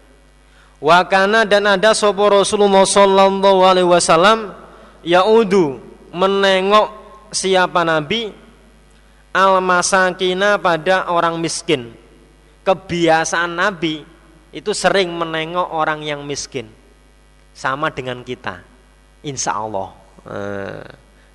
Wakana 0.80 1.44
dan 1.44 1.68
ada 1.68 1.92
sopo 1.92 2.32
Rasulullah 2.32 2.88
Sallallahu 2.88 3.60
Alaihi 3.68 3.90
Wasallam 3.92 4.56
yaudu 5.04 5.84
menengok 6.16 6.88
siapa 7.36 7.84
Nabi 7.84 8.32
al 9.36 9.60
masakina 9.60 10.56
pada 10.56 11.12
orang 11.12 11.36
miskin. 11.44 11.92
Kebiasaan 12.64 13.52
Nabi 13.52 14.08
itu 14.56 14.72
sering 14.72 15.12
menengok 15.12 15.68
orang 15.72 16.04
yang 16.04 16.24
miskin, 16.24 16.72
sama 17.52 17.92
dengan 17.92 18.24
kita. 18.24 18.64
Insya 19.28 19.60
Allah. 19.60 19.92
Eh, 20.28 20.84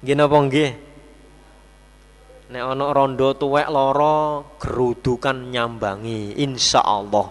gini 0.01 0.21
apa 0.21 0.37
nek 2.53 2.63
ana 2.77 2.93
rondo 2.93 3.33
tuwek 3.33 3.73
loro 3.73 4.53
gerudukan 4.61 5.49
nyambangi 5.49 6.37
insyaallah. 6.37 7.27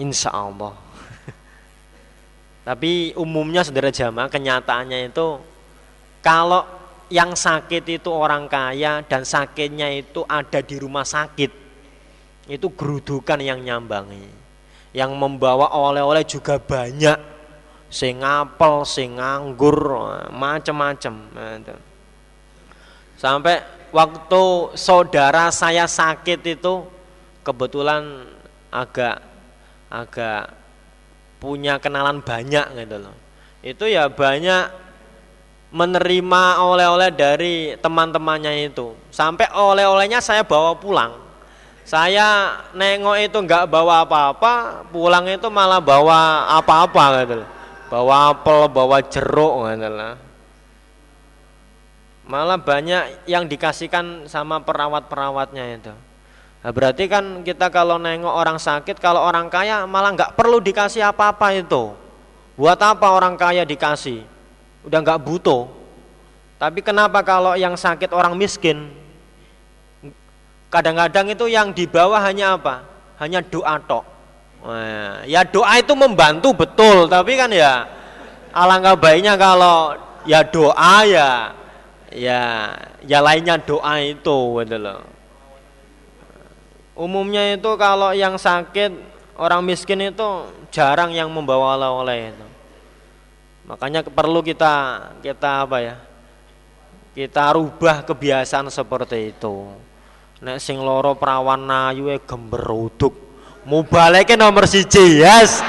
Insyaallah. 0.00 0.74
Tapi 2.68 3.12
umumnya 3.20 3.60
saudara 3.60 3.92
jamaah 3.92 4.32
kenyataannya 4.32 5.12
itu 5.12 5.26
kalau 6.24 6.64
yang 7.12 7.36
sakit 7.36 8.00
itu 8.00 8.08
orang 8.08 8.48
kaya 8.48 9.04
dan 9.04 9.28
sakitnya 9.28 9.92
itu 9.92 10.24
ada 10.24 10.64
di 10.64 10.80
rumah 10.80 11.04
sakit 11.04 11.52
itu 12.48 12.66
gerudukan 12.72 13.44
yang 13.44 13.60
nyambangi. 13.60 14.42
Yang 14.96 15.12
membawa 15.20 15.68
oleh-oleh 15.76 16.24
juga 16.24 16.56
banyak 16.56 17.36
sing 17.92 18.24
apel 18.24 18.82
sing 18.88 19.20
nganggur 19.20 19.76
macam-macam 20.34 21.14
nah, 21.30 21.58
Sampai 23.14 23.62
waktu 23.94 24.74
saudara 24.74 25.54
saya 25.54 25.86
sakit 25.86 26.58
itu 26.58 26.82
kebetulan 27.46 28.26
agak 28.74 29.22
agak 29.86 30.50
punya 31.38 31.78
kenalan 31.78 32.18
banyak 32.18 32.66
gitu 32.74 32.96
loh. 32.98 33.16
Itu 33.62 33.86
ya 33.86 34.10
banyak 34.10 34.82
menerima 35.74 36.44
oleh-oleh 36.58 37.10
dari 37.14 37.54
teman-temannya 37.78 38.66
itu. 38.66 38.98
Sampai 39.14 39.46
oleh-olehnya 39.54 40.18
saya 40.18 40.42
bawa 40.42 40.74
pulang. 40.74 41.22
Saya 41.84 42.58
nengok 42.72 43.18
itu 43.20 43.38
nggak 43.44 43.68
bawa 43.68 44.08
apa-apa, 44.08 44.86
pulang 44.88 45.28
itu 45.28 45.46
malah 45.52 45.84
bawa 45.84 46.48
apa-apa 46.58 47.04
gitu 47.22 47.34
loh. 47.44 47.48
Bawa 47.92 48.32
apel, 48.32 48.60
bawa 48.72 48.98
jeruk 49.06 49.54
gitu 49.70 49.88
loh 49.92 50.23
malah 52.24 52.56
banyak 52.56 53.28
yang 53.28 53.44
dikasihkan 53.44 54.26
sama 54.28 54.60
perawat-perawatnya 54.64 55.64
itu. 55.76 55.92
Nah, 56.64 56.72
berarti 56.72 57.04
kan 57.04 57.44
kita 57.44 57.68
kalau 57.68 58.00
nengok 58.00 58.32
orang 58.32 58.56
sakit, 58.56 58.96
kalau 58.96 59.20
orang 59.20 59.52
kaya 59.52 59.84
malah 59.84 60.16
nggak 60.16 60.32
perlu 60.32 60.64
dikasih 60.64 61.04
apa-apa 61.04 61.52
itu. 61.52 61.92
Buat 62.56 62.80
apa 62.80 63.12
orang 63.12 63.36
kaya 63.36 63.68
dikasih? 63.68 64.24
Udah 64.88 65.04
nggak 65.04 65.20
butuh. 65.20 65.68
Tapi 66.56 66.80
kenapa 66.80 67.20
kalau 67.20 67.52
yang 67.58 67.76
sakit 67.76 68.08
orang 68.16 68.32
miskin? 68.32 68.88
Kadang-kadang 70.72 71.28
itu 71.28 71.44
yang 71.52 71.76
dibawa 71.76 72.24
hanya 72.24 72.56
apa? 72.56 72.80
Hanya 73.20 73.44
doa 73.44 73.76
tok. 73.84 74.04
Ya 75.28 75.44
doa 75.44 75.76
itu 75.76 75.92
membantu 75.92 76.56
betul, 76.56 77.04
tapi 77.04 77.36
kan 77.36 77.52
ya 77.52 77.84
alangkah 78.48 78.96
baiknya 78.96 79.36
kalau 79.36 79.92
ya 80.24 80.40
doa 80.40 81.04
ya 81.04 81.52
ya 82.14 82.70
ya 83.02 83.18
lainnya 83.18 83.58
doa 83.58 83.98
itu 84.00 84.38
gitu 84.62 84.76
loh. 84.78 85.02
Umumnya 86.94 87.58
itu 87.58 87.70
kalau 87.74 88.14
yang 88.14 88.38
sakit 88.38 88.94
orang 89.34 89.66
miskin 89.66 90.14
itu 90.14 90.46
jarang 90.70 91.10
yang 91.10 91.26
membawa 91.26 91.74
oleh-oleh 91.74 92.30
itu. 92.30 92.46
Makanya 93.66 94.06
perlu 94.06 94.40
kita 94.46 95.06
kita 95.18 95.66
apa 95.66 95.78
ya? 95.82 95.96
Kita 97.14 97.54
rubah 97.54 98.06
kebiasaan 98.06 98.70
seperti 98.70 99.34
itu. 99.34 99.70
Nek 100.42 100.58
sing 100.62 100.78
loro 100.82 101.18
perawan 101.18 101.62
nayu 101.62 102.10
e 102.10 102.18
gemberuduk. 102.22 103.14
Mubaleke 103.64 104.36
nomor 104.36 104.68
siji, 104.68 105.24
yes. 105.24 105.64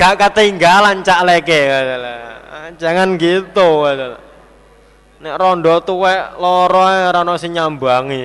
Gak 0.00 0.16
ketinggalan 0.16 1.04
cak 1.04 1.20
leke. 1.28 1.60
Jangan 2.80 3.20
gitu. 3.20 3.84
Nek 5.20 5.34
rondo 5.36 5.76
tuwek 5.84 6.40
loro 6.40 6.88
ora 6.88 7.20
ono 7.20 7.36
sing 7.36 7.52
nyambangi. 7.52 8.24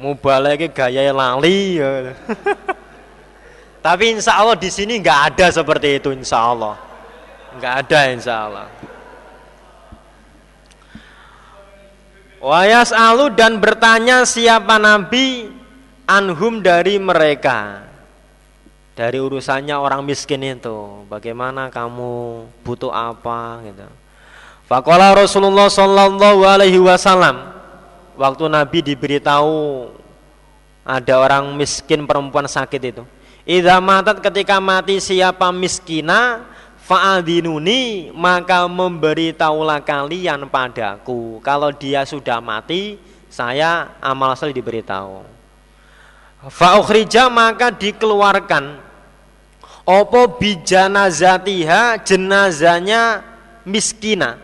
Mubaleke 0.00 0.72
gaya 0.72 1.12
lali. 1.12 1.76
Tapi 3.84 4.16
insya 4.16 4.40
Allah 4.40 4.56
di 4.56 4.72
sini 4.72 4.96
nggak 4.96 5.20
ada 5.36 5.52
seperti 5.52 6.00
itu 6.00 6.08
insya 6.16 6.40
Allah. 6.40 6.80
Nggak 7.60 7.74
ada 7.84 8.00
insya 8.08 8.34
Allah. 8.48 8.66
Wayas 12.40 12.96
alu 12.96 13.28
dan 13.36 13.60
bertanya 13.60 14.24
siapa 14.24 14.80
nabi 14.80 15.52
anhum 16.08 16.64
dari 16.64 16.96
mereka 16.96 17.89
dari 19.00 19.16
urusannya 19.16 19.72
orang 19.80 20.04
miskin 20.04 20.44
itu 20.44 21.08
bagaimana 21.08 21.72
kamu 21.72 22.44
butuh 22.60 22.92
apa 22.92 23.64
gitu 23.64 23.88
Fakola 24.68 25.16
Rasulullah 25.16 25.72
Sallallahu 25.72 26.44
Alaihi 26.44 26.76
Wasallam 26.76 27.50
waktu 28.20 28.44
Nabi 28.52 28.84
diberitahu 28.92 29.88
ada 30.84 31.14
orang 31.18 31.50
miskin 31.58 32.06
perempuan 32.06 32.46
sakit 32.46 32.82
itu. 32.94 33.02
Idza 33.42 33.82
matat 33.82 34.22
ketika 34.22 34.62
mati 34.62 35.02
siapa 35.02 35.50
miskina 35.50 36.46
fa'adinuni 36.86 38.14
maka 38.14 38.70
memberitahulah 38.70 39.82
kalian 39.82 40.46
padaku 40.46 41.42
kalau 41.42 41.74
dia 41.74 42.06
sudah 42.06 42.38
mati 42.38 42.94
saya 43.26 43.98
amal 43.98 44.38
salih 44.38 44.54
diberitahu. 44.54 45.26
Fa'ukhrija 46.46 47.26
maka 47.26 47.74
dikeluarkan 47.74 48.89
opo 49.84 50.36
bijanazatiha 50.40 52.02
jenazahnya 52.04 53.24
miskina. 53.64 54.40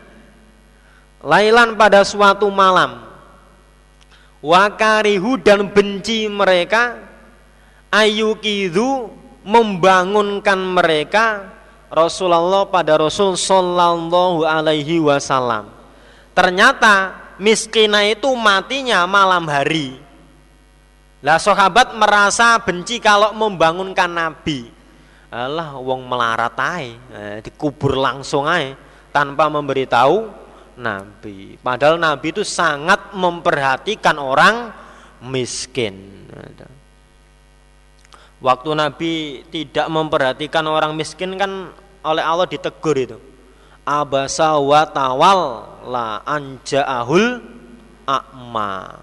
Lailan 1.26 1.74
pada 1.74 2.06
suatu 2.06 2.46
malam 2.52 3.02
Wakarihu 4.44 5.40
dan 5.42 5.66
benci 5.72 6.30
mereka 6.30 7.02
Ayukidu 7.90 9.10
membangunkan 9.42 10.58
mereka 10.58 11.48
Rasulullah 11.88 12.68
pada 12.68 12.98
Rasul 13.00 13.38
Sallallahu 13.38 14.44
Alaihi 14.44 15.00
Wasallam. 15.00 15.70
Ternyata 16.36 17.16
miskina 17.40 18.04
itu 18.04 18.28
matinya 18.36 19.06
malam 19.08 19.48
hari. 19.48 19.96
Lah 21.24 21.40
sahabat 21.40 21.96
merasa 21.96 22.60
benci 22.60 23.00
kalau 23.00 23.32
membangunkan 23.32 24.10
Nabi 24.10 24.75
Allah 25.36 25.76
wong 25.76 26.08
melarat 26.08 26.56
ae, 26.56 26.96
eh, 27.12 27.36
dikubur 27.44 28.00
langsung 28.00 28.48
ae 28.48 28.72
tanpa 29.12 29.52
memberitahu 29.52 30.32
Nabi. 30.80 31.60
Padahal 31.60 32.00
Nabi 32.00 32.32
itu 32.32 32.44
sangat 32.44 33.12
memperhatikan 33.12 34.16
orang 34.16 34.72
miskin. 35.24 36.16
Waktu 38.36 38.70
Nabi 38.76 39.12
tidak 39.48 39.88
memperhatikan 39.88 40.64
orang 40.68 40.92
miskin 40.92 41.40
kan 41.40 41.72
oleh 42.04 42.20
Allah 42.22 42.44
ditegur 42.44 42.96
itu. 42.96 43.16
Abasa 43.86 44.60
wa 44.60 44.84
tawal 44.84 45.40
la 45.88 46.20
anja'ahul 46.26 47.40
akma. 48.04 49.02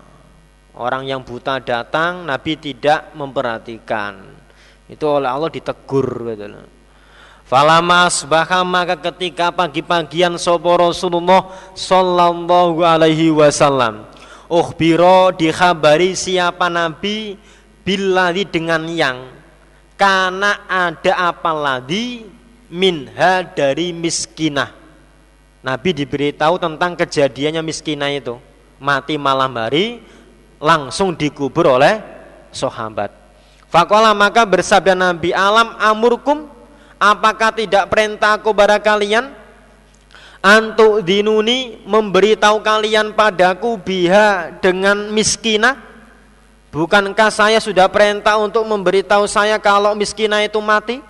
Orang 0.73 1.05
yang 1.05 1.21
buta 1.21 1.61
datang, 1.61 2.25
Nabi 2.25 2.57
tidak 2.57 3.13
memperhatikan. 3.13 4.42
Itu 4.87 5.05
oleh 5.07 5.29
Allah 5.31 5.49
ditegur 5.49 6.33
gitu 6.33 6.45
Falama 7.43 8.07
asbaha 8.07 8.63
maka 8.63 8.95
ketika 8.95 9.51
pagi-pagian 9.51 10.39
sopo 10.39 10.73
Rasulullah 10.79 11.51
sallallahu 11.75 12.81
alaihi 12.81 13.35
wasallam 13.35 14.07
ukhbiro 14.47 15.35
dikhabari 15.35 16.15
siapa 16.15 16.71
nabi 16.71 17.35
billadhi 17.83 18.47
dengan 18.47 18.87
yang 18.87 19.43
karena 20.03 20.67
ada 20.67 21.31
apa 21.31 21.51
lagi? 21.55 22.27
Minha 22.67 23.45
dari 23.45 23.95
miskinah. 23.95 24.73
Nabi 25.63 25.95
diberitahu 25.95 26.59
tentang 26.59 26.97
kejadiannya 26.99 27.63
miskinah 27.63 28.11
itu. 28.11 28.35
Mati 28.83 29.15
malam 29.15 29.55
hari 29.55 30.03
langsung 30.59 31.15
dikubur 31.15 31.79
oleh 31.79 32.03
sahabat 32.51 33.22
Fakola 33.73 34.13
maka 34.13 34.45
bersabda 34.45 34.93
Nabi 34.93 35.33
alam 35.33 35.73
amurkum 35.81 36.53
Apakah 37.03 37.51
tidak 37.51 37.91
perintahku 37.91 38.55
kepada 38.55 38.79
kalian? 38.79 39.35
Antuk 40.39 41.03
dinuni 41.03 41.83
memberitahu 41.83 42.63
kalian 42.63 43.11
padaku 43.11 43.75
biha 43.75 44.55
dengan 44.63 45.11
miskina? 45.11 45.75
Bukankah 46.71 47.27
saya 47.27 47.59
sudah 47.59 47.91
perintah 47.91 48.39
untuk 48.39 48.63
memberitahu 48.63 49.27
saya 49.27 49.59
kalau 49.59 49.91
miskina 49.99 50.47
itu 50.47 50.63
mati? 50.63 51.03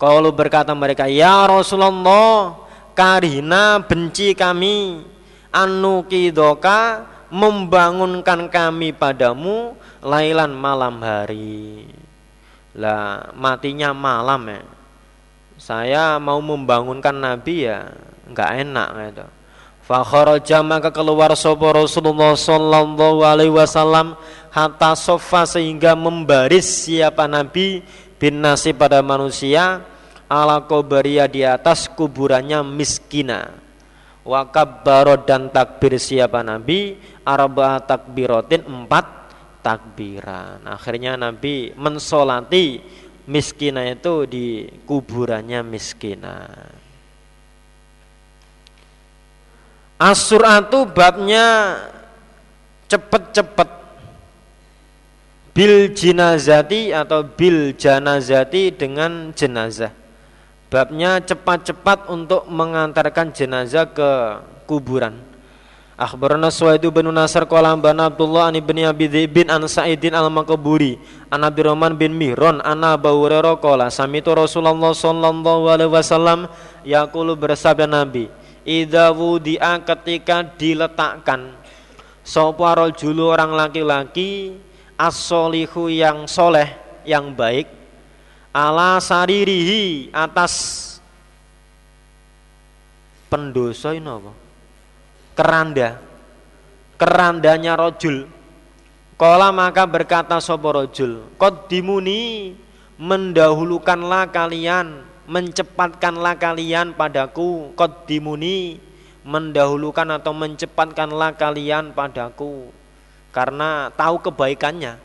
Kalau 0.00 0.32
berkata 0.32 0.72
mereka, 0.72 1.08
Ya 1.12 1.44
Rasulullah, 1.44 2.56
karina 2.96 3.84
benci 3.84 4.32
kami, 4.32 5.04
anu 5.52 6.08
kidoka 6.08 7.04
membangunkan 7.32 8.46
kami 8.50 8.94
padamu 8.94 9.74
lailan 10.02 10.54
malam 10.54 11.02
hari. 11.02 11.88
Lah 12.76 13.32
matinya 13.32 13.96
malam 13.96 14.46
ya 14.52 14.62
saya 15.56 16.20
mau 16.20 16.36
membangunkan 16.44 17.16
Nabi 17.16 17.64
ya 17.64 17.88
nggak 18.28 18.50
enak 18.64 18.88
gitu. 19.08 19.26
Fakharaja 19.86 20.66
maka 20.66 20.90
keluar 20.90 21.32
sopo 21.38 21.70
Rasulullah 21.70 22.34
sallallahu 22.34 23.22
alaihi 23.22 23.54
wasallam 23.54 24.18
hatta 24.50 24.98
sofa 24.98 25.46
sehingga 25.46 25.94
membaris 25.94 26.66
siapa 26.84 27.30
Nabi 27.30 27.86
bin 28.18 28.42
nasi 28.42 28.74
pada 28.74 28.98
manusia 29.00 29.80
ala 30.26 30.58
kobaria 30.66 31.30
di 31.30 31.46
atas 31.46 31.86
kuburannya 31.86 32.66
miskina 32.66 33.65
wakabbaro 34.26 35.22
dan 35.22 35.48
takbir 35.54 35.96
siapa 36.02 36.42
Nabi 36.42 36.98
arba 37.22 37.78
takbirotin 37.78 38.66
empat 38.66 39.06
takbiran 39.62 40.66
akhirnya 40.66 41.14
Nabi 41.14 41.70
mensolati 41.78 42.82
miskina 43.26 43.82
itu 43.90 44.24
di 44.24 44.66
kuburannya 44.86 45.60
miskina. 45.66 46.46
As-suratu 49.96 50.86
babnya 50.92 51.76
cepet-cepet 52.86 53.70
bil 55.56 55.88
jinazati 55.96 56.92
atau 56.92 57.24
bil 57.24 57.72
janazati 57.74 58.76
dengan 58.76 59.32
jenazah. 59.32 60.05
Babnya 60.66 61.22
cepat-cepat 61.22 62.10
untuk 62.10 62.42
mengantarkan 62.50 63.30
jenazah 63.30 63.86
ke 63.86 64.42
kuburan. 64.66 65.14
Akhbarana 65.96 66.52
Suwaidu 66.52 66.92
bin 66.92 67.08
Nasr 67.08 67.48
qala 67.48 67.72
bana 67.72 68.12
Abdullah 68.12 68.52
an 68.52 68.60
ibni 68.60 68.84
Abi 68.84 69.08
bin 69.24 69.48
an 69.48 69.64
Sa'idin 69.64 70.12
al-Makburi 70.12 71.00
an 71.32 71.40
Abi 71.40 71.64
Rahman 71.64 71.96
bin 71.96 72.12
Mihron 72.12 72.60
an 72.60 72.84
Abu 72.84 73.08
Hurairah 73.08 73.56
qala 73.56 73.88
samitu 73.88 74.28
Rasulullah 74.36 74.92
sallallahu 74.92 75.72
alaihi 75.72 75.88
wasallam 75.88 76.52
yaqulu 76.84 77.32
bersabda 77.40 77.88
Nabi 77.88 78.28
idza 78.68 79.08
wudi'a 79.08 79.80
ketika 79.88 80.44
diletakkan 80.44 81.56
sapa 82.20 82.76
rajulu 82.76 83.32
orang 83.32 83.56
laki-laki 83.56 84.58
as-solihu 85.00 85.88
yang 85.88 86.28
soleh 86.28 86.76
yang 87.08 87.32
baik 87.32 87.72
ala 88.56 88.96
saririhi 88.96 90.08
atas 90.16 90.96
pendosa 93.28 93.92
ini 93.92 94.08
apa? 94.08 94.32
keranda. 95.36 96.00
Kerandanya 96.96 97.76
rojul. 97.76 98.24
Kola 99.20 99.52
maka 99.52 99.84
berkata 99.84 100.40
sopo 100.40 100.72
rojul 100.72 101.24
Kod 101.36 101.68
dimuni 101.68 102.52
mendahulukanlah 102.96 104.32
kalian 104.32 105.04
mencepatkanlah 105.28 106.40
kalian 106.40 106.96
padaku. 106.96 107.76
Qaddimuni 107.76 108.80
mendahulukan 109.26 110.08
atau 110.16 110.32
mencepatkanlah 110.32 111.36
kalian 111.36 111.92
padaku. 111.92 112.70
Karena 113.34 113.92
tahu 113.92 114.22
kebaikannya. 114.24 114.96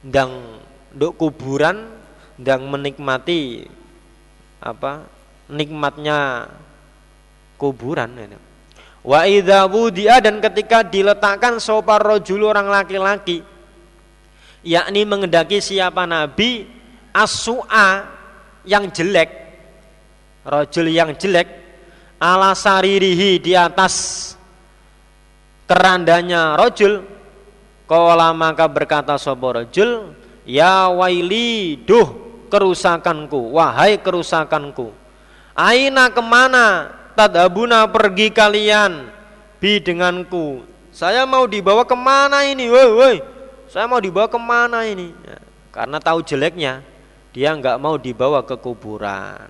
Dan 0.00 0.30
untuk 0.94 1.18
kuburan 1.18 1.92
dan 2.36 2.64
menikmati 2.68 3.64
apa 4.60 5.04
nikmatnya 5.48 6.48
kuburan 7.56 8.12
itu. 8.16 8.38
Wa 9.06 9.22
idza 9.24 9.64
wudi'a 9.70 10.18
dan 10.18 10.42
ketika 10.42 10.82
diletakkan 10.82 11.62
sopar 11.62 12.02
rojul 12.02 12.42
orang 12.50 12.66
laki-laki 12.66 13.46
yakni 14.66 15.06
mengendaki 15.06 15.62
siapa 15.62 16.02
nabi 16.10 16.66
asua 17.14 18.02
yang 18.66 18.90
jelek 18.90 19.30
rojul 20.42 20.90
yang 20.90 21.14
jelek 21.14 21.46
ala 22.18 22.50
saririhi 22.50 23.38
di 23.38 23.54
atas 23.54 24.34
kerandanya 25.70 26.58
rojul 26.58 27.14
Kala 27.86 28.34
maka 28.34 28.66
berkata 28.66 29.14
sopo 29.14 29.62
rojul 29.62 30.10
Ya 30.42 30.90
waili 30.90 31.78
duh 31.86 32.25
kerusakanku. 32.46 33.54
Wahai 33.54 33.98
kerusakanku 34.00 35.06
Aina 35.56 36.12
ke 36.12 36.20
mana? 36.20 36.92
Tadabuna 37.16 37.88
pergi 37.88 38.28
kalian. 38.28 39.08
Bi 39.56 39.80
denganku. 39.80 40.68
Saya 40.92 41.24
mau 41.24 41.48
dibawa 41.48 41.88
ke 41.88 41.96
mana 41.96 42.44
ini? 42.44 42.68
Woi, 42.68 42.88
woi. 42.92 43.16
Saya 43.64 43.88
mau 43.88 43.96
dibawa 43.96 44.28
ke 44.28 44.36
mana 44.36 44.84
ini? 44.84 45.16
Ya, 45.24 45.40
Karena 45.72 45.96
tahu 45.96 46.20
jeleknya 46.22 46.84
Dia 47.32 47.56
nggak 47.56 47.80
mau 47.80 47.96
dibawa 47.96 48.44
ke 48.44 48.60
kuburan. 48.60 49.48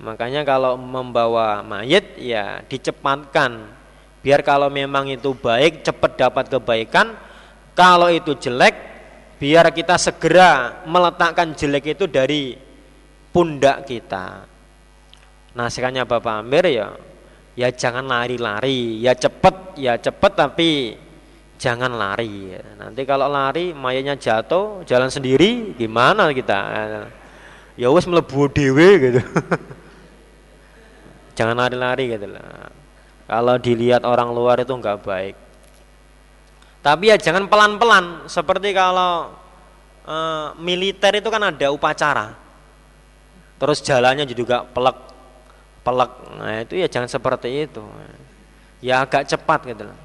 Makanya 0.00 0.48
kalau 0.48 0.80
membawa 0.80 1.60
mayat 1.60 2.16
ya 2.16 2.64
dicepatkan. 2.64 3.68
Biar 4.24 4.40
kalau 4.40 4.72
memang 4.72 5.12
itu 5.12 5.36
baik 5.36 5.84
cepat 5.84 6.16
dapat 6.16 6.48
kebaikan. 6.48 7.12
Kalau 7.76 8.08
itu 8.08 8.32
jelek 8.32 8.87
biar 9.38 9.70
kita 9.70 9.96
segera 9.96 10.82
meletakkan 10.84 11.54
jelek 11.54 11.98
itu 11.98 12.04
dari 12.10 12.58
pundak 13.30 13.86
kita. 13.86 14.44
Nasihatnya 15.54 16.04
Bapak 16.04 16.44
Amir 16.44 16.66
ya 16.68 16.94
ya 17.58 17.72
jangan 17.74 18.06
lari-lari, 18.06 19.02
ya 19.02 19.14
cepet 19.14 19.78
ya 19.80 19.98
cepet 19.98 20.32
tapi 20.34 20.70
jangan 21.58 21.94
lari. 21.94 22.54
Nanti 22.78 23.02
kalau 23.02 23.26
lari 23.26 23.74
mayatnya 23.74 24.14
jatuh 24.14 24.86
jalan 24.86 25.10
sendiri 25.10 25.74
gimana 25.74 26.30
kita? 26.30 26.60
Ya 27.78 27.88
wes 27.90 28.06
melebu 28.06 28.50
dewe 28.50 28.88
gitu. 28.98 29.22
jangan 31.38 31.54
lari-lari 31.54 32.10
gitu 32.10 32.26
lah 32.34 32.66
kalau 33.30 33.54
dilihat 33.62 34.02
orang 34.02 34.34
luar 34.34 34.58
itu 34.58 34.74
enggak 34.74 34.98
baik 35.06 35.38
tapi 36.88 37.12
ya 37.12 37.20
jangan 37.20 37.44
pelan-pelan. 37.52 38.24
Seperti 38.32 38.72
kalau 38.72 39.36
e, 40.08 40.16
militer 40.56 41.20
itu 41.20 41.28
kan 41.28 41.52
ada 41.52 41.68
upacara. 41.68 42.32
Terus 43.60 43.84
jalannya 43.84 44.24
juga 44.24 44.64
pelek 44.64 44.96
pelek. 45.84 46.12
Nah 46.40 46.64
itu 46.64 46.80
ya 46.80 46.88
jangan 46.88 47.12
seperti 47.12 47.68
itu. 47.68 47.84
Ya 48.80 49.02
agak 49.02 49.26
cepat 49.26 49.66
gitu 49.66 49.90
lah 49.90 49.98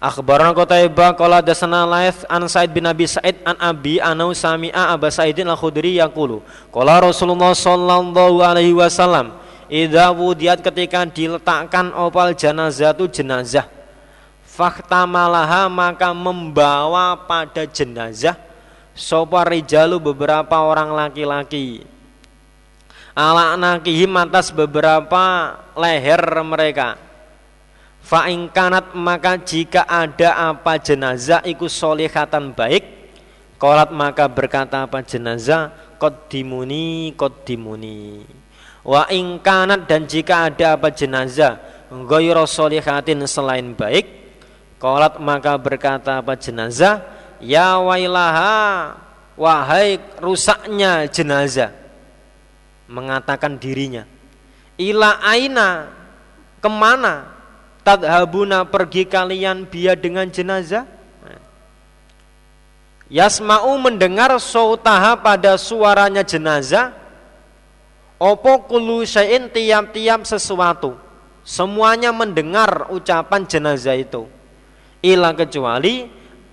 Akhbarana 0.00 0.56
Qutaibah 0.56 1.12
qala 1.12 1.44
dasana 1.44 1.84
Laits 1.84 2.24
an 2.24 2.48
Sa'id 2.48 2.72
bin 2.72 2.88
Abi 2.88 3.04
Sa'id 3.04 3.36
an 3.44 3.52
Abi 3.60 4.00
anau 4.00 4.32
sami'a 4.32 4.96
Aba 4.96 5.12
Sa'idin 5.12 5.44
al-Khudri 5.44 6.00
yaqulu. 6.00 6.40
Qala 6.72 7.04
Rasulullah 7.04 7.52
sallallahu 7.52 8.40
alaihi 8.40 8.72
wasallam 8.72 9.36
Idza 9.68 10.08
wudiat 10.10 10.64
ketika 10.64 11.04
diletakkan 11.04 11.92
opal 11.92 12.32
jenazah 12.32 12.96
itu 12.96 13.06
jenazah 13.20 13.68
fakta 14.60 15.08
malaha 15.08 15.72
maka 15.72 16.12
membawa 16.12 17.16
pada 17.16 17.64
jenazah 17.64 18.36
sopa 18.92 19.48
rijalu 19.48 19.96
beberapa 19.96 20.60
orang 20.60 20.92
laki-laki. 20.92 21.88
Ala 23.16 23.56
nakihim 23.56 24.12
atas 24.20 24.52
beberapa 24.52 25.56
leher 25.72 26.20
mereka. 26.44 27.00
Fa'ingkanat 28.04 28.92
maka 28.92 29.40
jika 29.40 29.88
ada 29.88 30.52
apa 30.52 30.80
jenazah 30.80 31.44
ikut 31.44 31.68
solihatan 31.68 32.56
baik 32.56 32.80
Kolat 33.60 33.92
maka 33.92 34.24
berkata 34.24 34.88
apa 34.88 35.04
jenazah 35.04 35.68
Kodimuni, 36.00 37.12
kodimuni 37.12 38.24
Wa 38.80 39.04
ingkanat 39.04 39.84
dan 39.84 40.08
jika 40.08 40.48
ada 40.48 40.80
apa 40.80 40.88
jenazah 40.88 41.60
Ghayra 41.92 42.48
solihatin 42.48 43.20
selain 43.28 43.76
baik 43.76 44.20
Kolat 44.80 45.20
maka 45.20 45.60
berkata 45.60 46.24
apa 46.24 46.32
jenazah? 46.40 47.04
Ya 47.36 47.76
wailaha 47.76 48.96
Wahai 49.36 50.00
rusaknya 50.20 51.04
jenazah. 51.04 51.72
Mengatakan 52.88 53.60
dirinya 53.60 54.08
Ila 54.80 55.20
aina? 55.20 55.92
Ke 56.64 56.68
mana? 56.72 57.28
Tadhabuna 57.84 58.64
pergi 58.64 59.04
kalian 59.04 59.68
biar 59.68 60.00
dengan 60.00 60.28
jenazah? 60.32 60.88
Yasma'u 63.12 63.76
mendengar 63.76 64.32
sautaha 64.40 65.18
pada 65.20 65.60
suaranya 65.60 66.24
jenazah 66.24 66.96
Opo 68.20 68.68
kulu 68.68 69.02
tiap-tiap 69.48 70.28
sesuatu. 70.28 70.96
Semuanya 71.40 72.12
mendengar 72.12 72.92
ucapan 72.92 73.48
jenazah 73.48 73.96
itu 73.96 74.28
Ila 75.00 75.32
kecuali 75.32 76.04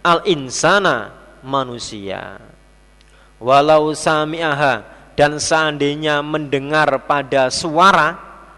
al-insana 0.04 1.12
manusia 1.44 2.40
Walau 3.38 3.94
sami'aha 3.94 4.84
dan 5.14 5.38
seandainya 5.38 6.24
mendengar 6.26 6.90
pada 7.06 7.52
suara 7.52 8.18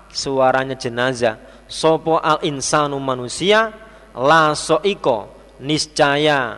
Suaranya 0.09 0.77
jenazah 0.77 1.37
Sopo 1.69 2.21
al-insanu 2.21 2.97
manusia 3.01 3.73
La 4.13 4.53
so'iko 4.53 5.33
niscaya 5.61 6.57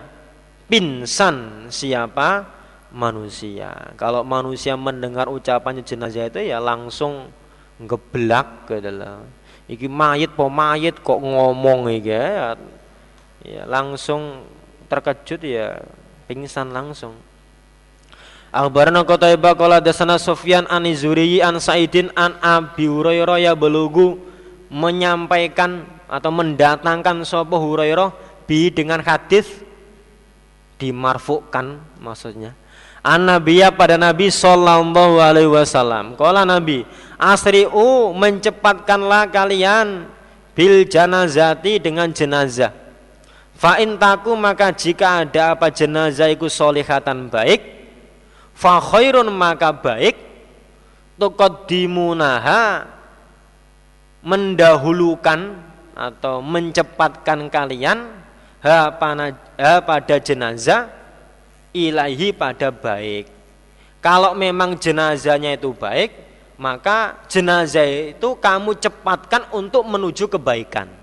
Pinsan 0.71 1.67
siapa 1.67 2.47
manusia. 2.95 3.95
Kalau 3.95 4.21
manusia 4.23 4.75
mendengar 4.75 5.31
ucapannya 5.31 5.83
jenazah 5.83 6.27
itu 6.27 6.39
ya 6.43 6.59
langsung 6.59 7.31
ngeblak 7.79 8.71
ke 8.71 8.83
dalam. 8.83 9.25
Iki 9.71 9.87
mayit 9.87 10.35
po 10.35 10.51
mayit 10.51 10.99
kok 10.99 11.19
ngomong 11.19 11.87
iki 11.91 12.11
ya. 12.11 12.55
Ya 13.41 13.65
langsung 13.65 14.45
terkejut 14.87 15.41
ya 15.41 15.81
pingsan 16.29 16.69
langsung. 16.69 17.17
Akhbarana 18.51 19.07
Qutaibah 19.07 19.55
qala 19.55 19.79
dasana 19.79 20.19
Sufyan 20.19 20.67
an 20.67 20.83
Zuriyi 20.91 21.39
an 21.39 21.57
Sa'idin 21.57 22.11
an 22.19 22.35
Abi 22.43 22.85
Hurairah 22.85 23.39
ya 23.39 23.53
belugu 23.55 24.19
menyampaikan 24.67 25.87
atau 26.11 26.31
mendatangkan 26.35 27.23
sapa 27.23 27.55
Hurairah 27.55 28.11
bi 28.43 28.67
dengan 28.67 28.99
hadis 28.99 29.47
dimarfukkan 30.75 31.79
maksudnya 32.03 32.51
an 33.01 33.25
nabiya 33.25 33.73
pada 33.73 33.97
Nabi 33.97 34.29
Sallallahu 34.29 35.17
Alaihi 35.21 35.49
Wasallam. 35.49 36.13
Kala 36.17 36.45
Nabi, 36.45 36.85
asri'u 37.17 38.13
mencepatkanlah 38.13 39.29
kalian 39.33 40.05
bil 40.53 40.85
janazati 40.85 41.81
dengan 41.81 42.09
jenazah. 42.13 42.73
Fa 43.61 43.77
taku 43.77 44.33
maka 44.33 44.73
jika 44.73 45.21
ada 45.21 45.53
apa 45.53 45.69
jenazah 45.69 46.33
itu 46.33 46.49
solihatan 46.49 47.29
baik, 47.29 47.61
fa 48.57 48.81
khairun 48.81 49.29
maka 49.29 49.69
baik, 49.69 50.17
tuqaddimunaha 51.21 52.89
mendahulukan 54.25 55.61
atau 55.93 56.41
mencepatkan 56.41 57.53
kalian 57.53 58.09
ha 58.65 58.89
pada 59.85 60.15
jenazah 60.17 60.89
ilahi 61.69 62.33
pada 62.33 62.73
baik. 62.73 63.29
Kalau 64.01 64.33
memang 64.33 64.73
jenazahnya 64.73 65.53
itu 65.53 65.69
baik, 65.69 66.09
maka 66.57 67.21
jenazah 67.29 67.85
itu 67.85 68.33
kamu 68.41 68.73
cepatkan 68.81 69.53
untuk 69.53 69.85
menuju 69.85 70.25
kebaikan. 70.33 71.00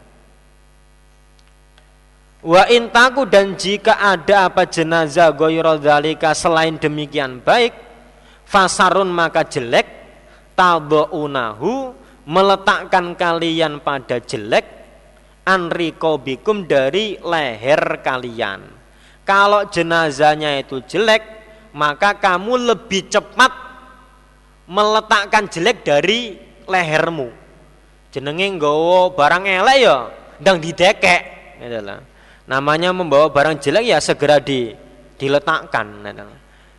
Wa 2.39 2.70
intaku 2.70 3.26
dan 3.26 3.59
jika 3.59 3.99
ada 3.99 4.47
apa 4.47 4.66
jenazah 4.70 5.34
goyrodalika 5.34 6.32
selain 6.39 6.78
demikian 6.78 7.43
baik, 7.43 7.74
fasarun 8.47 9.11
maka 9.11 9.43
jelek, 9.43 9.86
tabu'unahu 10.55 11.93
meletakkan 12.30 13.18
kalian 13.18 13.82
pada 13.82 14.22
jelek, 14.22 14.66
anrikobikum 15.43 16.70
dari 16.70 17.18
leher 17.18 17.99
kalian 18.07 18.78
kalau 19.28 19.68
jenazahnya 19.68 20.57
itu 20.57 20.80
jelek, 20.89 21.20
maka 21.76 22.16
kamu 22.16 22.72
lebih 22.72 23.12
cepat 23.12 23.53
meletakkan 24.64 25.45
jelek 25.53 25.84
dari 25.84 26.41
lehermu. 26.64 27.28
Jenenge 28.09 28.57
nggawa 28.57 29.12
barang 29.12 29.45
elek 29.45 29.76
ya 29.84 30.09
ndang 30.41 30.64
didekek 30.64 31.20
gitu 31.61 31.76
Namanya 32.49 32.96
membawa 32.96 33.28
barang 33.28 33.61
jelek 33.61 33.92
ya 33.92 34.01
segera 34.01 34.40
di 34.40 34.72
diletakkan 35.20 36.01
gitu 36.01 36.24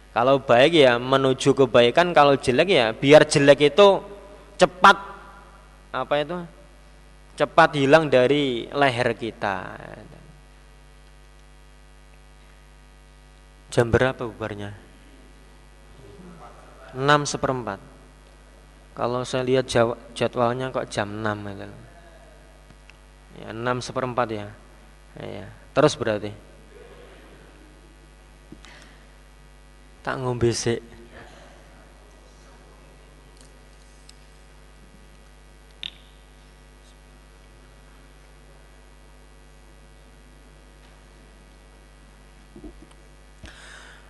Kalau 0.09 0.41
baik 0.41 0.73
ya 0.73 0.97
menuju 0.97 1.53
kebaikan, 1.53 2.11
kalau 2.17 2.33
jelek 2.33 2.67
ya 2.73 2.89
biar 2.91 3.29
jelek 3.29 3.69
itu 3.69 4.01
cepat 4.57 4.97
apa 5.93 6.13
itu? 6.17 6.37
Cepat 7.37 7.77
hilang 7.77 8.09
dari 8.09 8.65
leher 8.73 9.13
kita. 9.13 9.77
Jam 13.69 13.93
berapa 13.93 14.17
bubarnya? 14.25 14.73
6 16.97 17.05
seperempat 17.29 17.77
Kalau 18.97 19.21
saya 19.21 19.45
lihat 19.45 19.69
jadwalnya 20.17 20.73
kok 20.73 20.89
jam 20.89 21.21
6 21.21 21.53
itu. 21.53 21.69
Ya, 23.45 23.53
6 23.53 23.85
seperempat 23.85 24.27
ya. 24.33 24.49
ya. 25.21 25.47
Terus 25.79 25.95
berarti? 25.95 26.27
Tak 30.03 30.19
ngombe 30.19 30.51
sik. 30.51 30.83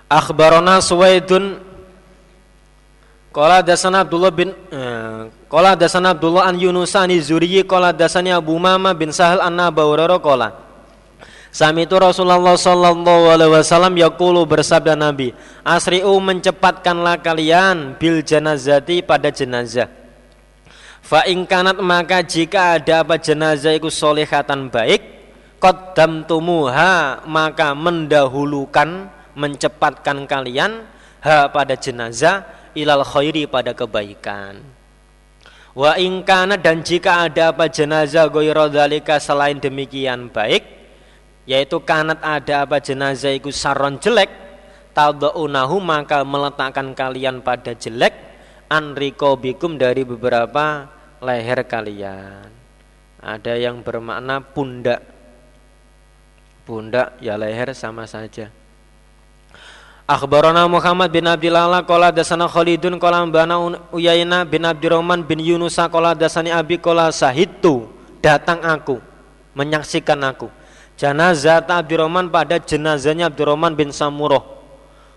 Akhbarona 0.10 0.82
Suwaidun. 0.82 1.62
Qala 3.30 3.62
dasana 3.62 4.02
Abdullah 4.02 4.34
bin 4.34 4.58
uh, 4.74 5.30
Qala 5.46 5.78
dasana 5.78 6.18
Abdullah 6.18 6.50
an 6.50 6.58
Yunus 6.58 6.98
an 6.98 7.14
Zuriyi 7.14 7.62
qala 7.62 7.94
dasani 7.94 8.34
Abu 8.34 8.58
Mama 8.58 8.90
bin 8.98 9.14
Sahal 9.14 9.38
an 9.38 9.54
Abu 9.62 9.86
Hurairah 9.86 10.18
qala 10.18 10.69
Sami 11.50 11.90
itu 11.90 11.98
Rasulullah 11.98 12.54
sallallahu 12.54 13.26
alaihi 13.34 13.54
wasallam 13.58 13.98
yaqulu 13.98 14.46
bersabda 14.46 14.94
Nabi, 14.94 15.34
"Asri'u 15.66 16.14
mencepatkanlah 16.22 17.26
kalian 17.26 17.98
bil 17.98 18.22
janazati 18.22 19.02
pada 19.02 19.34
jenazah." 19.34 19.90
Fa 21.02 21.26
kanat 21.26 21.82
maka 21.82 22.22
jika 22.22 22.78
ada 22.78 23.02
apa 23.02 23.18
jenazah 23.18 23.74
itu 23.74 23.90
solehatan 23.90 24.70
baik, 24.70 25.02
qaddamtumuha 25.58 27.26
maka 27.26 27.74
mendahulukan 27.74 29.10
mencepatkan 29.34 30.30
kalian 30.30 30.86
ha 31.26 31.50
pada 31.50 31.74
jenazah 31.74 32.46
ilal 32.78 33.02
khairi 33.02 33.50
pada 33.50 33.74
kebaikan. 33.74 34.62
Wa 35.74 35.98
ingkana 35.98 36.62
dan 36.62 36.86
jika 36.86 37.26
ada 37.26 37.58
apa 37.58 37.66
jenazah 37.74 38.30
goyrodalika 38.30 39.18
selain 39.18 39.58
demikian 39.58 40.30
baik, 40.30 40.79
yaitu 41.50 41.82
kanat 41.82 42.22
ada 42.22 42.62
apa 42.62 42.78
jenazah 42.78 43.34
itu 43.34 43.50
saron 43.50 43.98
jelek, 43.98 44.30
tadaunahu 44.94 45.82
maka 45.82 46.22
meletakkan 46.22 46.94
kalian 46.94 47.42
pada 47.42 47.74
jelek 47.74 48.14
anriko 48.70 49.34
bikum 49.34 49.74
dari 49.74 50.06
beberapa 50.06 50.86
leher 51.26 51.66
kalian. 51.66 52.54
Ada 53.18 53.58
yang 53.58 53.82
bermakna 53.82 54.46
pundak. 54.46 55.02
Pundak 56.70 57.18
ya 57.18 57.34
leher 57.34 57.74
sama 57.74 58.06
saja. 58.06 58.54
Akhbarana 60.06 60.70
Muhammad 60.70 61.10
bin 61.10 61.26
Abdillah 61.26 61.82
qala 61.86 62.14
dasana 62.14 62.46
Khalidun 62.46 63.02
qala 63.02 63.26
bana 63.26 63.58
Uyaina 63.90 64.46
bin 64.46 64.66
Abdurrahman 64.70 65.26
bin 65.26 65.42
Yunus 65.42 65.82
qala 65.82 66.14
dasani 66.14 66.54
Abi 66.54 66.78
qala 66.78 67.10
sahidtu 67.10 67.90
datang 68.22 68.62
aku 68.66 68.98
menyaksikan 69.54 70.18
aku 70.26 70.59
jenazah 71.00 71.64
Abdurrahman 71.64 72.28
pada 72.28 72.60
jenazahnya 72.60 73.32
Abdurrahman 73.32 73.72
bin 73.72 73.96
Samurah. 73.96 74.44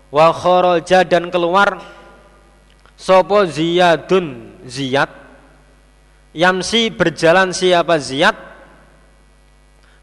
Wa 0.07 0.31
kharaja 0.31 1.03
dan 1.03 1.27
keluar 1.27 1.83
sopo 2.95 3.43
Ziyadun 3.43 4.55
Ziyad. 4.63 5.11
Yamsi 6.31 6.87
berjalan 6.87 7.51
siapa 7.51 7.99
Ziyad? 7.99 8.33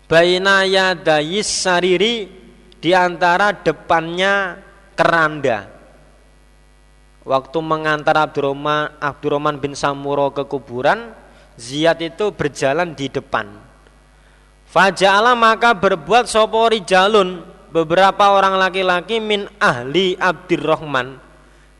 Baina 0.04 0.68
yadayis 0.68 1.48
sariri 1.48 2.28
di 2.82 2.90
antara 2.92 3.56
depannya 3.56 4.60
keranda. 4.98 5.70
Waktu 7.24 7.58
mengantar 7.62 8.28
Abdurrahman, 8.28 8.98
Abdurrahman 8.98 9.56
bin 9.62 9.72
Samuro 9.78 10.34
ke 10.34 10.44
kuburan 10.44 11.14
Ziyad 11.54 12.02
itu 12.02 12.34
berjalan 12.34 12.92
di 12.98 13.06
depan 13.06 13.69
Faja'ala 14.70 15.34
maka 15.34 15.74
berbuat 15.74 16.30
sopori 16.30 16.86
jalun 16.86 17.42
beberapa 17.74 18.30
orang 18.30 18.54
laki-laki 18.54 19.18
min 19.18 19.50
ahli 19.58 20.14
Abdurrahman 20.14 21.18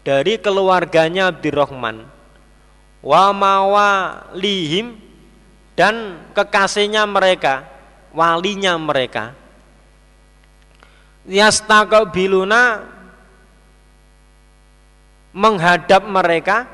dari 0.03 0.43
keluarganya 0.43 1.31
Abdurrahman 1.31 2.03
wa 2.99 3.25
mawalihim 3.31 4.99
dan 5.79 6.19
kekasihnya 6.35 7.07
mereka 7.07 7.65
walinya 8.11 8.75
mereka. 8.75 9.39
Yastaqbiluna 11.31 12.91
menghadap 15.31 16.03
mereka 16.11 16.67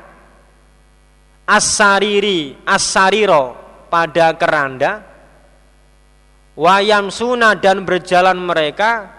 asariri 1.45 2.57
asariro 2.65 3.53
pada 3.87 4.33
keranda 4.33 5.06
wayam 6.57 7.13
suna 7.13 7.53
dan 7.53 7.85
berjalan 7.85 8.35
mereka 8.35 9.13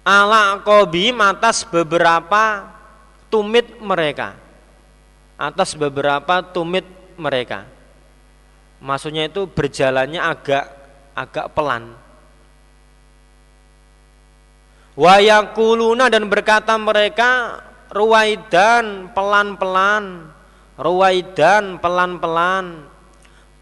ala 0.00 0.56
kobi 0.64 1.12
atas 1.12 1.68
beberapa 1.68 2.72
tumit 3.28 3.76
mereka. 3.78 4.32
Atas 5.38 5.76
beberapa 5.76 6.40
tumit 6.42 6.82
mereka. 7.14 7.68
Maksudnya 8.80 9.28
itu 9.28 9.46
berjalannya 9.46 10.18
agak 10.18 10.64
agak 11.14 11.46
pelan. 11.52 11.94
Wayakuluna 14.98 16.10
dan 16.10 16.26
berkata 16.26 16.74
mereka 16.74 17.62
ruwaidan 17.94 19.14
pelan-pelan 19.14 20.34
ruwaidan 20.78 21.82
pelan-pelan 21.82 22.87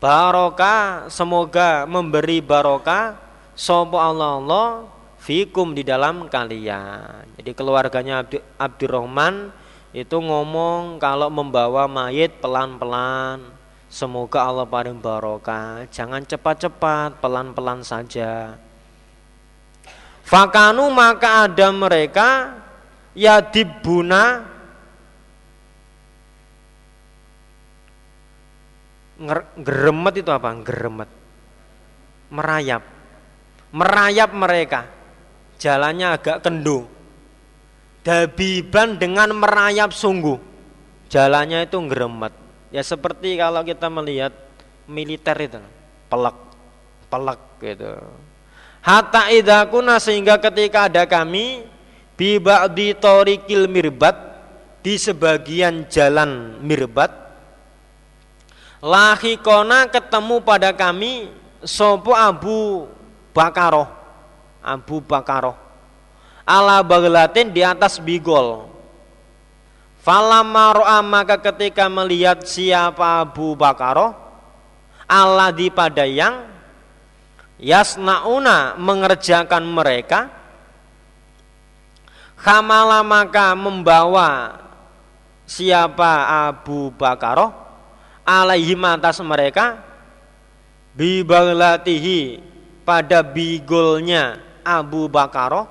barokah 0.00 1.08
semoga 1.12 1.84
memberi 1.88 2.40
barokah. 2.44 3.18
Sopo 3.56 3.96
Allah 3.96 4.36
Allah 4.36 4.68
fikum 5.16 5.72
di 5.72 5.80
dalam 5.80 6.28
kalian. 6.28 7.24
Jadi 7.40 7.50
keluarganya 7.56 8.20
Abdurrahman 8.60 9.48
itu 9.96 10.16
ngomong 10.20 11.00
kalau 11.00 11.32
membawa 11.32 11.88
mayit 11.88 12.36
pelan-pelan. 12.38 13.40
Semoga 13.88 14.44
Allah 14.44 14.68
paling 14.68 15.00
barokah. 15.00 15.88
Jangan 15.88 16.20
cepat-cepat 16.28 17.16
pelan-pelan 17.24 17.80
saja. 17.80 18.60
Fakanu 20.26 20.90
maka 20.92 21.46
ada 21.46 21.70
mereka 21.70 22.60
yadibuna 23.16 24.55
geremet 29.60 30.14
itu 30.20 30.30
apa? 30.32 30.52
Geremet. 30.60 31.10
Merayap. 32.28 32.82
Merayap 33.72 34.30
mereka. 34.36 34.80
Jalannya 35.56 36.16
agak 36.16 36.44
kendu. 36.44 36.84
Dabiban 38.04 39.00
dengan 39.00 39.32
merayap 39.34 39.90
sungguh. 39.90 40.38
Jalannya 41.08 41.66
itu 41.66 41.76
geremet. 41.88 42.34
Ya 42.70 42.82
seperti 42.84 43.38
kalau 43.40 43.64
kita 43.64 43.88
melihat 43.88 44.34
militer 44.86 45.36
itu. 45.40 45.60
Pelek. 46.12 46.36
Pelek 47.08 47.40
gitu. 47.62 47.92
Hatta 48.86 49.34
idakuna 49.34 49.98
sehingga 49.98 50.38
ketika 50.38 50.86
ada 50.86 51.02
kami 51.10 51.66
bi 52.14 52.38
ba'di 52.38 52.94
tariqil 52.94 53.66
mirbat 53.66 54.14
di 54.86 54.94
sebagian 54.94 55.90
jalan 55.90 56.62
mirbat 56.62 57.25
lahikona 58.86 59.90
ketemu 59.90 60.38
pada 60.46 60.70
kami 60.70 61.26
sopo 61.66 62.14
Abu 62.14 62.86
Bakaroh. 63.34 63.90
Abu 64.62 65.02
Bakaroh. 65.02 65.58
Ala 66.46 66.78
baglatin 66.86 67.50
di 67.50 67.66
atas 67.66 67.98
bigol. 67.98 68.70
Falamma 70.06 70.70
ro'a 70.78 71.02
maka 71.02 71.34
ketika 71.42 71.90
melihat 71.90 72.46
siapa 72.46 73.26
Abu 73.26 73.58
Bakaroh 73.58 74.14
Allah 75.10 75.50
di 75.50 75.66
pada 75.66 76.06
yang 76.06 76.46
Yasnauna 77.58 78.78
mengerjakan 78.78 79.66
mereka 79.66 80.30
Kamala 82.38 83.02
maka 83.02 83.58
membawa 83.58 84.62
siapa 85.42 86.46
Abu 86.46 86.94
Bakar 86.94 87.65
alaihi 88.26 88.74
atas 88.74 89.22
mereka 89.22 89.78
bibalatihi 90.98 92.42
pada 92.82 93.22
bigolnya 93.22 94.42
Abu 94.66 95.06
Bakar 95.06 95.70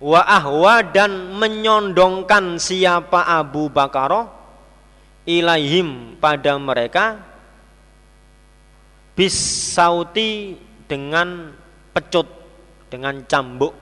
wa 0.00 0.20
ahwa 0.24 0.80
dan 0.80 1.36
menyondongkan 1.36 2.56
siapa 2.56 3.28
Abu 3.28 3.68
Bakar 3.68 4.32
ilaihim 5.28 6.16
pada 6.16 6.56
mereka 6.56 7.20
bis 9.16 9.36
sauti 9.72 10.60
dengan 10.84 11.52
pecut 11.96 12.28
dengan 12.92 13.24
cambuk. 13.24 13.72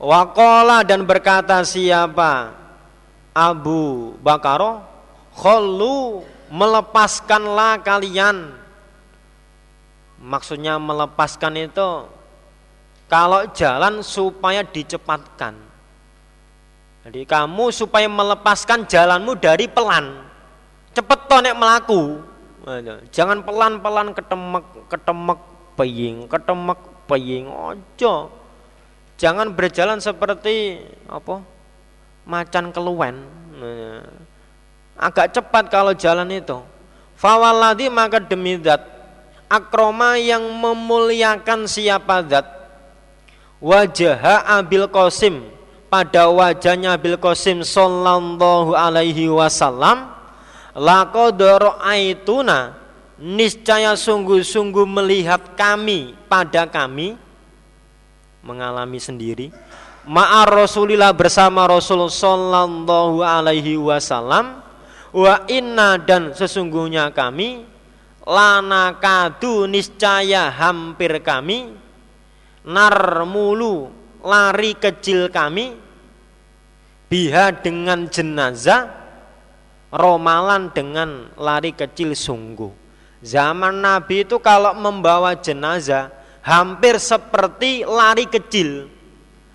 Wakola 0.00 0.82
dan 0.82 1.06
berkata 1.06 1.62
siapa 1.62 2.52
Abu 3.30 4.12
Bakar 4.20 4.93
Kholu 5.34 6.22
melepaskanlah 6.50 7.82
kalian. 7.82 8.54
Maksudnya 10.22 10.80
melepaskan 10.80 11.58
itu 11.58 12.08
Kalau 13.04 13.44
jalan 13.52 14.00
supaya 14.00 14.64
dicepatkan. 14.64 15.54
Jadi 17.04 17.28
kamu 17.28 17.68
supaya 17.68 18.08
melepaskan 18.08 18.88
jalanmu 18.88 19.36
dari 19.36 19.68
pelan. 19.68 20.24
Cepet 20.96 21.20
tonek 21.28 21.52
melaku 21.58 22.22
Jangan 23.12 23.44
pelan-pelan 23.44 24.16
ketemek 24.16 24.64
ketemek 24.88 25.40
peying 25.76 26.24
ketemek 26.30 26.80
peying 27.04 27.44
ojo 27.50 28.32
Jangan 29.14 29.54
berjalan 29.54 30.02
seperti 30.02 30.82
apa? 31.06 31.38
Macan 32.26 32.74
keluwen. 32.74 33.22
Agak 34.94 35.34
cepat 35.34 35.66
kalau 35.70 35.92
jalan 35.92 36.30
itu. 36.30 36.58
Fawaladi 37.18 37.90
maka 37.90 38.22
demi 38.22 38.58
zat. 38.62 38.82
Akroma 39.50 40.18
yang 40.18 40.42
memuliakan 40.42 41.66
siapa 41.70 42.22
zat. 42.26 42.46
Wajah 43.62 44.44
Abil 44.58 44.86
Qasim. 44.90 45.50
Pada 45.90 46.26
wajahnya 46.26 46.98
Abil 46.98 47.14
Qasim 47.14 47.62
sallallahu 47.62 48.74
alaihi 48.74 49.30
wasallam 49.30 50.10
laqad 50.74 51.38
ra'aituna. 51.38 52.82
Niscaya 53.14 53.94
sungguh-sungguh 53.94 54.82
melihat 54.90 55.54
kami 55.54 56.18
pada 56.26 56.66
kami 56.66 57.14
mengalami 58.42 58.98
sendiri. 58.98 59.54
Ma'ar 60.04 60.50
Rasulillah 60.50 61.14
bersama 61.14 61.64
Rasul 61.64 62.10
sallallahu 62.10 63.22
alaihi 63.22 63.78
wasallam 63.78 64.63
wa 65.14 65.46
inna 65.46 65.94
dan 66.02 66.34
sesungguhnya 66.34 67.14
kami 67.14 67.62
lana 68.26 68.98
kadu 68.98 69.70
niscaya 69.70 70.50
hampir 70.50 71.22
kami 71.22 71.70
narmulu 72.66 73.94
lari 74.26 74.74
kecil 74.74 75.30
kami 75.30 75.78
biha 77.06 77.54
dengan 77.62 78.10
jenazah 78.10 78.90
romalan 79.94 80.74
dengan 80.74 81.30
lari 81.38 81.70
kecil 81.70 82.18
sungguh 82.18 82.74
zaman 83.22 83.78
Nabi 83.78 84.26
itu 84.26 84.42
kalau 84.42 84.74
membawa 84.74 85.38
jenazah 85.38 86.24
hampir 86.44 87.00
seperti 87.00 87.88
lari 87.88 88.28
kecil. 88.28 88.92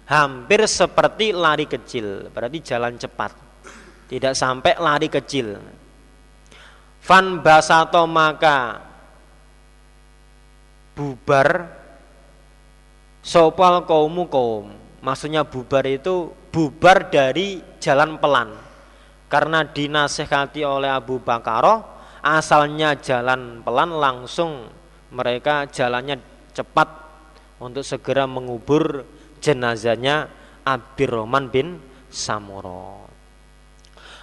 Hampir 0.09 0.65
seperti 0.65 1.29
lari 1.29 1.69
kecil, 1.69 2.33
berarti 2.33 2.65
jalan 2.65 2.97
cepat. 2.97 3.48
Tidak 4.09 4.33
sampai 4.33 4.73
lari 4.81 5.05
kecil. 5.05 5.53
Fan 6.99 7.45
basato 7.45 8.03
maka 8.09 8.81
bubar 10.97 11.69
sopal 13.21 13.85
kaumu 13.85 14.25
kaum. 14.25 14.73
Maksudnya 14.99 15.45
bubar 15.45 15.85
itu 15.85 16.33
bubar 16.49 17.07
dari 17.07 17.61
jalan 17.77 18.17
pelan. 18.17 18.51
Karena 19.29 19.61
dinasehati 19.61 20.65
oleh 20.65 20.89
Abu 20.89 21.21
Bakar, 21.21 21.85
asalnya 22.25 22.97
jalan 22.97 23.61
pelan 23.61 23.93
langsung 23.93 24.67
mereka 25.13 25.69
jalannya 25.69 26.17
cepat 26.51 26.89
untuk 27.61 27.85
segera 27.85 28.25
mengubur 28.25 29.05
jenazahnya 29.37 30.27
Abdurrahman 30.65 31.53
bin 31.53 31.77
Samuro. 32.09 33.08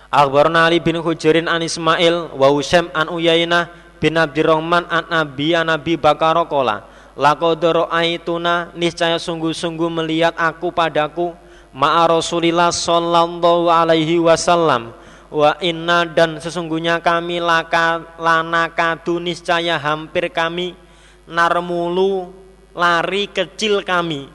Akhbarna 0.07 0.71
Ali 0.71 0.79
bin 0.79 1.03
Hujirin 1.03 1.51
an 1.51 1.67
Ismail 1.67 2.31
wa 2.31 2.49
Husaim 2.55 2.87
an 2.95 3.11
Uyainah 3.11 3.75
bin 3.99 4.15
Abdurrahman 4.15 4.87
an 4.87 5.05
Nabi 5.11 5.51
an 5.59 5.67
Nabi 5.67 5.99
Bakar 5.99 6.39
qala 6.47 6.87
laqad 7.19 7.65
aituna 7.91 8.71
niscaya 8.77 9.19
sungguh-sungguh 9.19 9.89
melihat 9.89 10.37
aku 10.39 10.71
padaku 10.71 11.35
ma'a 11.75 12.07
Rasulillah 12.07 12.71
sallallahu 12.71 13.73
alaihi 13.73 14.21
wasallam 14.23 14.95
wa 15.33 15.59
inna 15.59 16.07
dan 16.07 16.39
sesungguhnya 16.39 17.03
kami 17.03 17.43
laka 17.43 18.05
lana 18.21 18.71
kadu 18.71 19.19
niscaya 19.19 19.75
hampir 19.75 20.31
kami 20.31 20.79
narmulu 21.27 22.31
lari 22.77 23.27
kecil 23.27 23.83
kami 23.83 24.31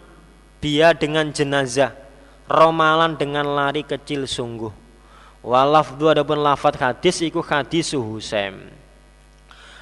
dia 0.59 0.91
dengan 0.91 1.31
jenazah 1.31 1.95
romalan 2.49 3.15
dengan 3.15 3.47
lari 3.47 3.87
kecil 3.87 4.27
sungguh 4.27 4.80
walafdu 5.41 6.09
adapun 6.09 6.39
lafat 6.41 6.77
hadis 6.77 7.21
iku 7.25 7.41
hadis 7.41 7.93
Husaim 7.97 8.81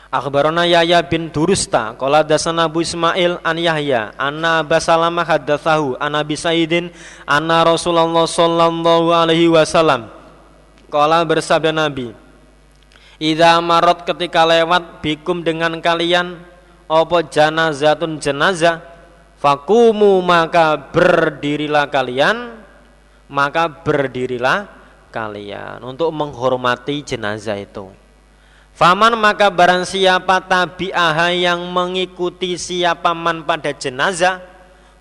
Akhbarana 0.09 0.65
Yahya 0.65 1.05
bin 1.05 1.29
Durusta 1.29 1.93
Qala 1.93 2.25
dasana 2.25 2.65
Abu 2.65 2.81
Ismail 2.81 3.37
an 3.45 3.57
Yahya 3.61 4.09
Anna 4.17 4.65
Aba 4.65 4.81
Salamah 4.81 5.21
haddathahu 5.21 6.01
An 6.01 6.17
Abi 6.17 6.33
Sayyidin 6.33 6.89
Anna 7.29 7.61
Rasulullah 7.61 8.25
sallallahu 8.25 9.13
alaihi 9.13 9.45
wasallam. 9.45 10.09
Qala 10.89 11.21
bersabda 11.21 11.69
Nabi 11.69 12.09
Idza 13.21 13.53
marot 13.61 14.01
ketika 14.01 14.49
lewat 14.49 15.05
bikum 15.05 15.45
dengan 15.45 15.77
kalian 15.77 16.41
apa 16.89 17.19
janazatun 17.27 18.17
jenazah? 18.17 18.81
Fakumu 19.37 20.23
maka 20.25 20.73
berdirilah 20.73 21.85
kalian 21.91 22.63
maka 23.29 23.69
berdirilah 23.69 24.78
kalian 25.09 25.81
untuk 25.83 26.13
menghormati 26.13 27.03
jenazah 27.03 27.57
itu. 27.57 27.89
Faman 28.77 29.19
maka 29.19 29.51
barang 29.51 29.83
siapa 29.83 30.39
tabi'aha 30.39 31.35
yang 31.35 31.67
mengikuti 31.67 32.55
siapa 32.55 33.11
man 33.11 33.43
pada 33.43 33.75
jenazah 33.75 34.39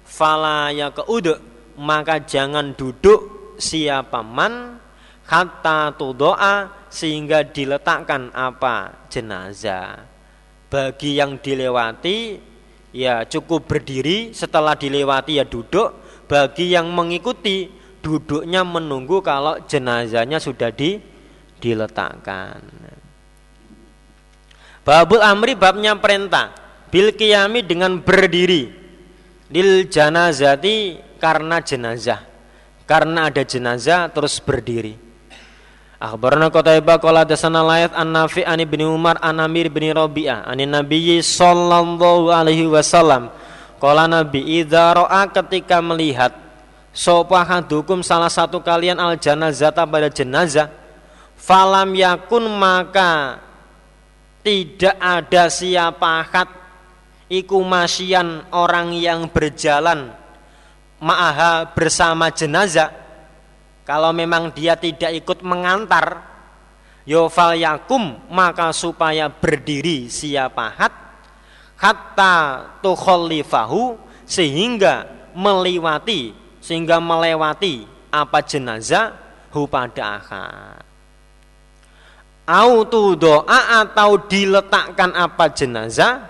Fala 0.02 0.74
ya 0.74 0.90
keuduk 0.90 1.38
maka 1.78 2.18
jangan 2.18 2.74
duduk 2.74 3.54
siapa 3.60 4.24
man 4.24 4.82
Hatta 5.28 5.92
tudoa 5.92 6.72
sehingga 6.88 7.44
diletakkan 7.44 8.32
apa 8.32 9.04
jenazah. 9.12 10.08
Bagi 10.72 11.20
yang 11.20 11.36
dilewati 11.36 12.40
ya 12.96 13.28
cukup 13.28 13.68
berdiri 13.68 14.32
setelah 14.32 14.72
dilewati 14.72 15.36
ya 15.36 15.44
duduk. 15.44 15.92
Bagi 16.24 16.72
yang 16.72 16.88
mengikuti 16.96 17.68
duduknya 18.00 18.62
menunggu 18.62 19.20
kalau 19.20 19.60
jenazahnya 19.66 20.38
sudah 20.38 20.70
di, 20.72 20.98
diletakkan. 21.58 22.62
Babul 24.88 25.20
amri 25.20 25.52
babnya 25.52 25.92
perintah 26.00 26.54
bil 26.88 27.12
qiyami 27.12 27.60
dengan 27.60 28.00
berdiri. 28.00 28.72
Lil 29.52 29.88
janazati 29.88 30.96
karena 31.20 31.60
jenazah. 31.60 32.24
Karena 32.88 33.28
ada 33.28 33.44
jenazah 33.44 34.08
terus 34.08 34.40
berdiri. 34.40 34.96
Akhbarana 35.98 36.48
Qutaibah 36.48 36.96
qala 37.02 37.26
dasana 37.26 37.60
layat 37.66 37.92
an 37.92 38.14
Nafi 38.14 38.46
an 38.46 38.62
Ibnu 38.62 38.86
Umar 38.86 39.18
an 39.20 39.42
Amir 39.42 39.66
bin 39.68 39.92
Rabi'ah 39.92 40.46
an 40.46 40.56
Nabi 40.56 41.20
sallallahu 41.20 42.32
alaihi 42.32 42.70
wasallam. 42.70 43.28
Qala 43.76 44.08
Nabi 44.08 44.62
idza 44.62 44.94
ra'a 44.94 45.26
ketika 45.28 45.84
melihat 45.84 46.47
sapa 46.94 47.44
hadukum 47.44 48.00
salah 48.04 48.30
satu 48.30 48.62
kalian 48.62 48.98
al 48.98 49.18
janazata 49.18 49.84
pada 49.84 50.08
jenazah. 50.12 50.70
Falam 51.38 51.94
yakun 51.94 52.44
maka 52.50 53.40
tidak 54.42 54.96
ada 54.98 55.48
siapa 55.48 56.24
had 56.28 56.50
iku 57.30 57.62
masyian 57.62 58.44
orang 58.50 58.92
yang 58.96 59.28
berjalan 59.30 60.12
ma'aha 60.98 61.72
bersama 61.72 62.28
jenazah. 62.32 62.90
Kalau 63.86 64.12
memang 64.12 64.52
dia 64.52 64.76
tidak 64.76 65.16
ikut 65.24 65.40
mengantar 65.40 66.28
Yofal 67.08 67.56
yakum 67.56 68.20
maka 68.28 68.68
supaya 68.76 69.32
berdiri 69.32 70.12
siapa 70.12 70.68
hat 70.76 70.92
hatta 71.80 72.68
tukholifahu 72.84 73.96
sehingga 74.28 75.08
melewati 75.32 76.36
sehingga 76.68 77.00
melewati 77.00 77.88
apa 78.12 78.44
jenazah 78.44 79.16
hu 79.56 79.64
pada 79.64 80.20
akad. 80.20 80.84
Autu 82.44 83.16
doa 83.16 83.80
atau 83.80 84.20
diletakkan 84.20 85.16
apa 85.16 85.48
jenazah 85.48 86.28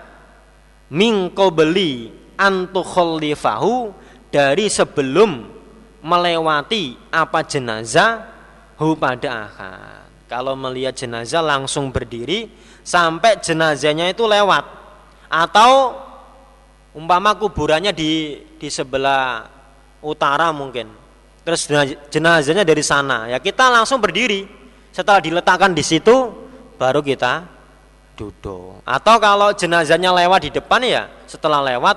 mingko 0.95 1.51
beli 1.51 2.07
antukholifahu 2.39 3.91
dari 4.31 4.71
sebelum 4.71 5.43
melewati 5.99 6.95
apa 7.11 7.43
jenazah 7.43 8.23
hu 8.79 8.95
pada 8.95 9.51
kalau 10.31 10.55
melihat 10.55 10.95
jenazah 10.95 11.43
langsung 11.43 11.91
berdiri 11.91 12.47
sampai 12.79 13.43
jenazahnya 13.43 14.07
itu 14.07 14.23
lewat. 14.23 14.63
Atau 15.27 15.99
umpama 16.95 17.35
kuburannya 17.35 17.91
di 17.91 18.39
di 18.55 18.67
sebelah 18.71 19.58
utara 20.03 20.51
mungkin 20.55 20.91
terus 21.43 21.65
jenazahnya 22.13 22.63
dari 22.63 22.83
sana 22.83 23.31
ya 23.31 23.37
kita 23.41 23.71
langsung 23.71 23.99
berdiri 23.99 24.45
setelah 24.93 25.21
diletakkan 25.23 25.71
di 25.71 25.83
situ 25.85 26.33
baru 26.79 27.03
kita 27.03 27.59
duduk. 28.19 28.83
Atau 28.83 29.15
kalau 29.23 29.55
jenazahnya 29.55 30.11
lewat 30.11 30.39
di 30.43 30.51
depan 30.51 30.83
ya 30.83 31.07
setelah 31.23 31.63
lewat 31.63 31.95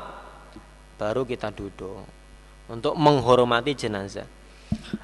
baru 0.94 1.26
kita 1.26 1.50
duduk 1.50 2.06
untuk 2.70 2.94
menghormati 2.94 3.74
jenazah. 3.74 4.26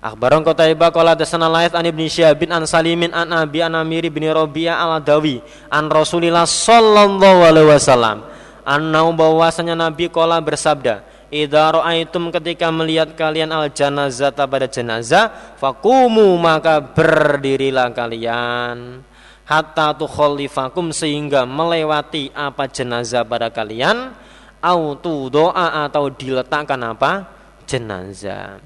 Akhbaron 0.01 0.41
Qutaibah 0.47 0.89
qala 0.89 1.13
dasana 1.13 1.45
Laith 1.51 1.77
an 1.77 1.85
Ibnu 1.85 2.09
bin 2.41 2.49
an 2.55 2.65
Salimin 2.65 3.13
an 3.13 3.29
Abi 3.35 3.61
an 3.61 3.77
Amir 3.77 4.09
bin 4.09 4.25
Rabi'ah 4.25 4.81
al-Adawi 4.81 5.45
an 5.69 5.93
Rasulillah 5.93 6.49
sallallahu 6.49 7.45
alaihi 7.45 7.69
wasallam 7.69 8.25
annau 8.65 9.13
bahwasanya 9.13 9.77
Nabi 9.77 10.09
qala 10.09 10.41
bersabda 10.41 11.05
Idza 11.29 11.77
ra'aitum 11.77 12.33
ketika 12.33 12.73
melihat 12.73 13.13
kalian 13.13 13.53
al 13.53 13.69
janazata 13.69 14.49
pada 14.49 14.65
jenazah 14.65 15.29
fakumu 15.61 16.33
maka 16.41 16.81
berdirilah 16.81 17.93
kalian. 17.93 19.05
Hatta 19.45 19.93
tukhallifakum 19.93 20.89
sehingga 20.93 21.45
melewati 21.45 22.33
apa 22.33 22.65
jenazah 22.69 23.29
pada 23.29 23.53
kalian. 23.53 24.13
Autu 24.59 25.29
doa 25.29 25.87
atau 25.87 26.11
diletakkan 26.11 26.81
apa? 26.83 27.39
jenazah. 27.69 28.65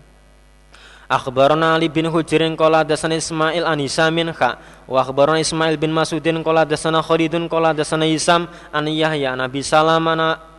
Akhbarana 1.11 1.77
Ali 1.77 1.93
bin 1.93 2.09
Hujrin 2.09 2.57
qala 2.57 2.87
dasana 2.87 3.19
Ismail 3.19 3.67
an 3.69 3.77
Hisamin 3.83 4.33
kha 4.33 4.57
wa 4.89 5.03
akhbarana 5.03 5.43
Ismail 5.43 5.77
bin 5.77 5.93
Masudin 5.93 6.41
qala 6.41 6.65
dasana 6.65 7.05
Khalidun 7.05 7.53
qala 7.53 7.77
dasana 7.77 8.09
Hisam 8.09 8.49
an 8.73 8.85
Yahya 8.89 9.37
an 9.37 9.45
Abi 9.45 9.61
Salam 9.61 10.09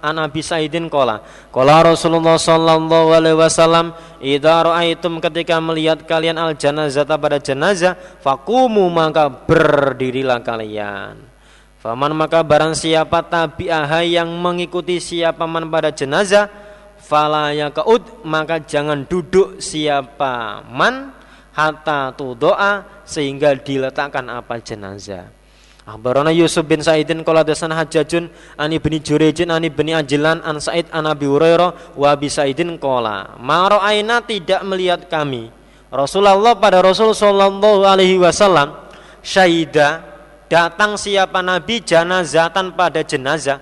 an 0.03 0.19
Abi 0.19 0.43
Saidin 0.43 0.91
qala 0.91 1.23
qala 1.55 1.95
Rasulullah 1.95 2.35
sallallahu 2.35 3.15
alaihi 3.15 3.39
wasallam 3.39 3.95
idza 4.19 4.67
raaitum 4.67 5.23
ketika 5.23 5.63
melihat 5.63 6.03
kalian 6.03 6.35
al 6.35 6.59
janazah 6.59 7.07
pada 7.07 7.39
jenazah 7.39 7.95
faqumu 8.19 8.91
maka 8.91 9.31
berdirilah 9.31 10.43
kalian. 10.43 11.31
Faman 11.80 12.15
maka 12.15 12.39
barang 12.43 12.80
siapa 12.80 13.27
tabi'ah 13.27 13.91
yang 14.07 14.31
mengikuti 14.39 15.03
siapa 15.03 15.43
man 15.43 15.67
pada 15.67 15.91
jenazah 15.91 16.47
fala 16.95 17.51
yaqud 17.51 18.23
maka 18.23 18.63
jangan 18.63 19.03
duduk 19.03 19.59
siapa 19.59 20.63
man 20.71 21.11
hatta 21.51 22.15
tu 22.15 22.39
doa 22.39 23.03
sehingga 23.03 23.59
diletakkan 23.59 24.31
apa 24.31 24.63
jenazah 24.63 25.42
Akhbarana 25.84 26.31
Yusuf 26.31 26.64
bin 26.64 26.80
Sa'idin 26.80 27.27
qala 27.27 27.43
dasana 27.43 27.76
Hajjajun 27.76 28.31
an 28.55 28.69
ibni 28.72 29.03
Jurejin 29.03 29.51
an 29.51 29.68
ibni 29.68 29.91
Ajlan 29.91 30.39
an 30.39 30.64
Sa'id 30.64 30.88
an 30.95 31.03
Abi 31.11 31.27
Hurairah 31.27 31.99
wa 31.99 32.11
bi 32.15 32.31
Sa'idin 32.31 32.80
qala 32.80 33.35
ma 33.35 33.68
ra'aina 33.68 34.23
tidak 34.23 34.64
melihat 34.64 35.11
kami. 35.11 35.51
Rasulullah 35.91 36.55
pada 36.55 36.80
Rasul 36.80 37.11
sallallahu 37.11 37.84
alaihi 37.84 38.15
wasallam 38.15 38.80
syahida 39.19 40.01
datang 40.47 40.95
siapa 40.95 41.43
nabi 41.43 41.84
janazatan 41.84 42.72
pada 42.73 43.03
jenazah 43.03 43.60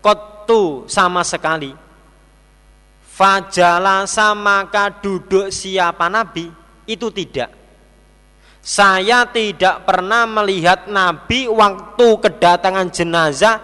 qattu 0.00 0.88
sama 0.88 1.20
sekali. 1.20 1.76
Fajalasa 3.20 4.32
maka 4.32 4.88
duduk 4.88 5.52
siapa 5.52 6.08
Nabi? 6.08 6.48
Itu 6.88 7.12
tidak. 7.12 7.52
Saya 8.70 9.26
tidak 9.26 9.82
pernah 9.82 10.30
melihat 10.30 10.86
Nabi 10.86 11.50
waktu 11.50 12.06
kedatangan 12.22 12.86
jenazah 12.94 13.58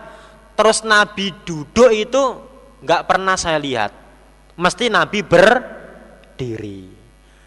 terus 0.58 0.82
Nabi 0.82 1.30
duduk 1.46 1.94
itu 1.94 2.42
nggak 2.82 3.06
pernah 3.06 3.38
saya 3.38 3.62
lihat. 3.62 3.94
Mesti 4.58 4.90
Nabi 4.90 5.22
berdiri. 5.22 6.90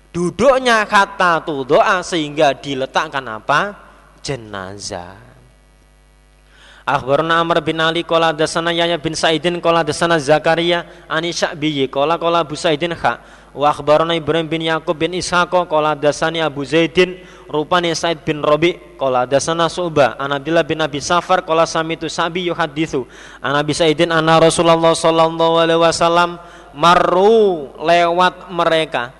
Duduknya 0.07 0.88
kata 0.88 1.44
tu 1.44 1.68
doa 1.68 1.99
sehingga 1.99 2.56
diletakkan 2.56 3.27
apa? 3.27 3.76
Jenazah. 4.23 5.19
Akhbarna 6.88 7.44
Amr 7.44 7.60
bin 7.60 7.77
Ali 7.84 8.07
qala 8.07 8.31
dasana 8.31 8.72
Yahya 8.72 8.95
bin 8.98 9.14
Sa'idin 9.14 9.60
qala 9.60 9.84
dasana 9.84 10.15
Zakaria 10.15 11.06
ani 11.11 11.36
Sya'bi 11.36 11.86
qala 11.91 12.15
qala 12.15 12.41
Abu 12.41 12.56
Sa'idin 12.56 12.95
kha 12.95 13.19
wa 13.56 13.68
akhbarna 13.70 14.14
Ibrahim 14.14 14.48
bin 14.48 14.62
Yaqub 14.66 14.96
bin 14.98 15.18
Ishaq 15.18 15.54
qala 15.70 15.98
dasani 15.98 16.42
Abu 16.42 16.62
Zaidin 16.66 17.22
rupani 17.50 17.94
Sa'id 17.94 18.22
bin 18.22 18.42
Rabi 18.46 18.78
qala 18.98 19.26
dasana 19.26 19.70
Su'ba 19.70 20.18
an 20.18 20.36
Abdullah 20.36 20.66
bin 20.66 20.82
Abi 20.82 21.02
Safar 21.02 21.42
qala 21.42 21.66
samitu 21.66 22.06
Sa'bi 22.06 22.50
yuhaditsu 22.50 23.06
an 23.42 23.58
Abi 23.58 23.74
Sa'idin 23.74 24.14
anna 24.14 24.38
Rasulullah 24.38 24.94
sallallahu 24.94 25.56
alaihi 25.62 25.82
wasallam 25.82 26.38
marru 26.78 27.74
lewat 27.82 28.54
mereka 28.54 29.12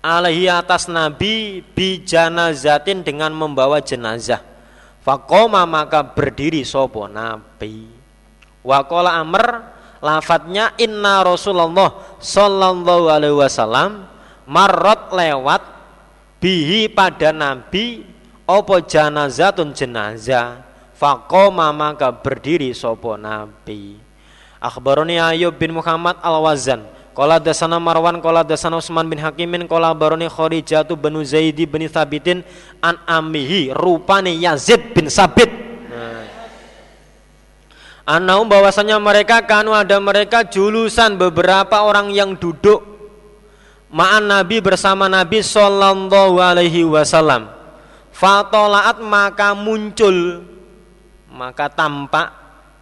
alaihi 0.00 0.48
atas 0.48 0.88
Nabi 0.88 1.60
bi 1.62 2.00
janazatin 2.02 3.04
dengan 3.04 3.30
membawa 3.30 3.78
jenazah 3.84 4.52
Fakoma 5.02 5.66
maka 5.66 6.06
berdiri 6.06 6.62
sopo 6.62 7.10
nabi. 7.10 7.90
Wakola 8.62 9.18
amr 9.18 9.71
lafadznya 10.02 10.74
inna 10.76 11.22
Rasulullah 11.22 12.18
sallallahu 12.18 13.06
alaihi 13.06 13.38
wasallam 13.38 14.04
marot 14.44 15.14
lewat 15.14 15.62
bihi 16.42 16.90
pada 16.90 17.30
nabi 17.30 18.02
opo 18.44 18.82
janazatun 18.82 19.70
jenazah 19.70 20.66
fakoma 20.98 21.70
maka 21.70 22.10
berdiri 22.10 22.74
sopo 22.74 23.14
nabi 23.14 23.96
akhbaroni 24.58 25.22
Ayub 25.22 25.54
bin 25.54 25.78
Muhammad 25.78 26.18
al-Wazan 26.18 26.82
Kola 27.12 27.36
dasana 27.36 27.76
Marwan, 27.76 28.24
kola 28.24 28.40
dasana 28.40 28.80
Usman 28.80 29.04
bin 29.04 29.20
Hakimin, 29.20 29.68
kola 29.68 29.92
baroni 29.92 30.32
Khorijatu 30.32 30.96
bin 30.96 31.20
Zaidi 31.28 31.68
bin 31.68 31.84
Thabitin 31.84 32.40
an 32.80 32.96
amihi 33.04 33.68
rupane 33.68 34.32
Yazid 34.32 34.96
bin 34.96 35.12
Sabit. 35.12 35.71
Anaum 38.02 38.50
bahwasanya 38.50 38.98
mereka 38.98 39.46
kanu 39.46 39.70
ada 39.70 40.02
mereka 40.02 40.42
julusan 40.42 41.14
beberapa 41.14 41.86
orang 41.86 42.10
yang 42.10 42.34
duduk 42.34 42.82
ma'an 43.94 44.26
Nabi 44.26 44.58
bersama 44.58 45.06
Nabi 45.06 45.38
Sallallahu 45.38 46.42
Alaihi 46.42 46.82
Wasallam. 46.82 47.46
Fatolaat 48.10 48.98
maka 49.00 49.54
muncul 49.54 50.44
maka 51.32 51.70
tampak 51.70 52.28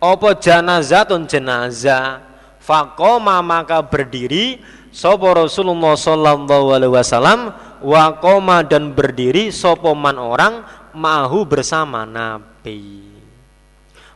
opo 0.03 0.35
janazatun 0.35 1.23
jenazah 1.29 2.31
Fakoma 2.61 3.41
maka 3.41 3.81
berdiri 3.81 4.61
sopo 4.93 5.33
Rasulullah 5.33 5.97
Sallallahu 5.97 6.77
Alaihi 6.77 6.95
Wasallam 6.95 7.41
wakoma 7.83 8.61
dan 8.63 8.93
berdiri 8.95 9.49
sopo 9.51 9.91
man 9.97 10.21
orang 10.21 10.63
mahu 10.93 11.49
bersama 11.49 12.05
Nabi. 12.07 13.10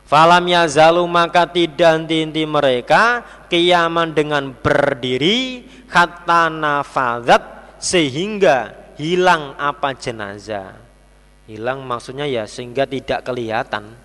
Falam 0.05 0.45
yazalu 0.45 1.01
maka 1.09 1.49
tidak 1.49 2.05
henti 2.05 2.45
mereka 2.45 3.25
kiaman 3.49 4.13
dengan 4.13 4.53
berdiri 4.53 5.65
kata 5.89 6.53
nafadat 6.53 7.73
sehingga 7.81 8.73
hilang 9.01 9.57
apa 9.57 9.97
jenazah. 9.97 10.77
Hilang 11.49 11.81
maksudnya 11.85 12.29
ya 12.29 12.45
sehingga 12.45 12.85
tidak 12.85 13.25
kelihatan. 13.25 13.97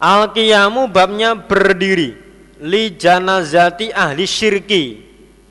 Al 0.00 0.32
qiyamu 0.32 0.88
babnya 0.88 1.36
berdiri. 1.36 2.16
Li 2.60 2.96
janazati 2.96 3.92
ahli 3.92 4.24
syirki. 4.24 4.84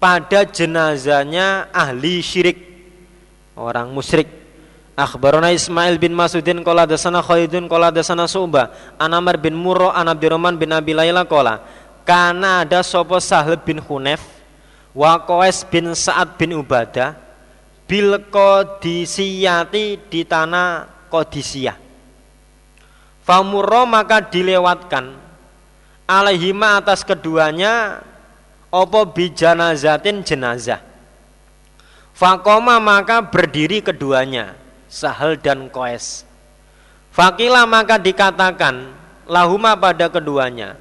Pada 0.01 0.45
jenazahnya 0.45 1.69
ahli 1.69 2.21
syirik. 2.21 2.57
Orang 3.53 3.93
musyrik 3.93 4.39
Akhbarona 4.99 5.55
Ismail 5.55 5.95
bin 5.95 6.11
Masudin 6.11 6.59
kola 6.59 6.83
dasana 6.83 7.23
Khalidun 7.23 7.71
kola 7.71 7.87
dasana 7.87 8.27
Subah. 8.27 8.99
Anamar 8.99 9.39
bin 9.39 9.55
Murro 9.55 9.87
an 9.95 10.11
bin 10.59 10.75
Abi 10.75 10.91
Layla 10.91 11.23
kola. 11.23 11.63
Karena 12.03 12.67
ada 12.67 12.83
sopo 12.83 13.15
Sahl 13.23 13.55
bin 13.63 13.79
Hunef 13.79 14.19
Wa 14.91 15.21
bin 15.69 15.93
Sa'ad 15.93 16.41
bin 16.41 16.57
Ubadah 16.57 17.13
Bil 17.85 18.17
Kodisiyati 18.33 20.09
di 20.09 20.25
tanah 20.25 20.89
Kodisiyah 21.07 21.77
Famurro 23.29 23.85
maka 23.85 24.25
dilewatkan. 24.25 25.13
Alaihima 26.09 26.81
atas 26.81 27.05
keduanya 27.05 28.01
opo 28.73 29.05
bijanazatin 29.05 30.25
jenazah. 30.25 30.81
Fakoma 32.17 32.81
maka 32.81 33.21
berdiri 33.21 33.85
keduanya 33.85 34.57
Sahal 34.89 35.37
dan 35.37 35.69
Koes. 35.69 36.25
Fakila 37.13 37.69
maka 37.69 38.01
dikatakan 38.01 38.89
Lahuma 39.29 39.77
pada 39.77 40.09
keduanya 40.09 40.77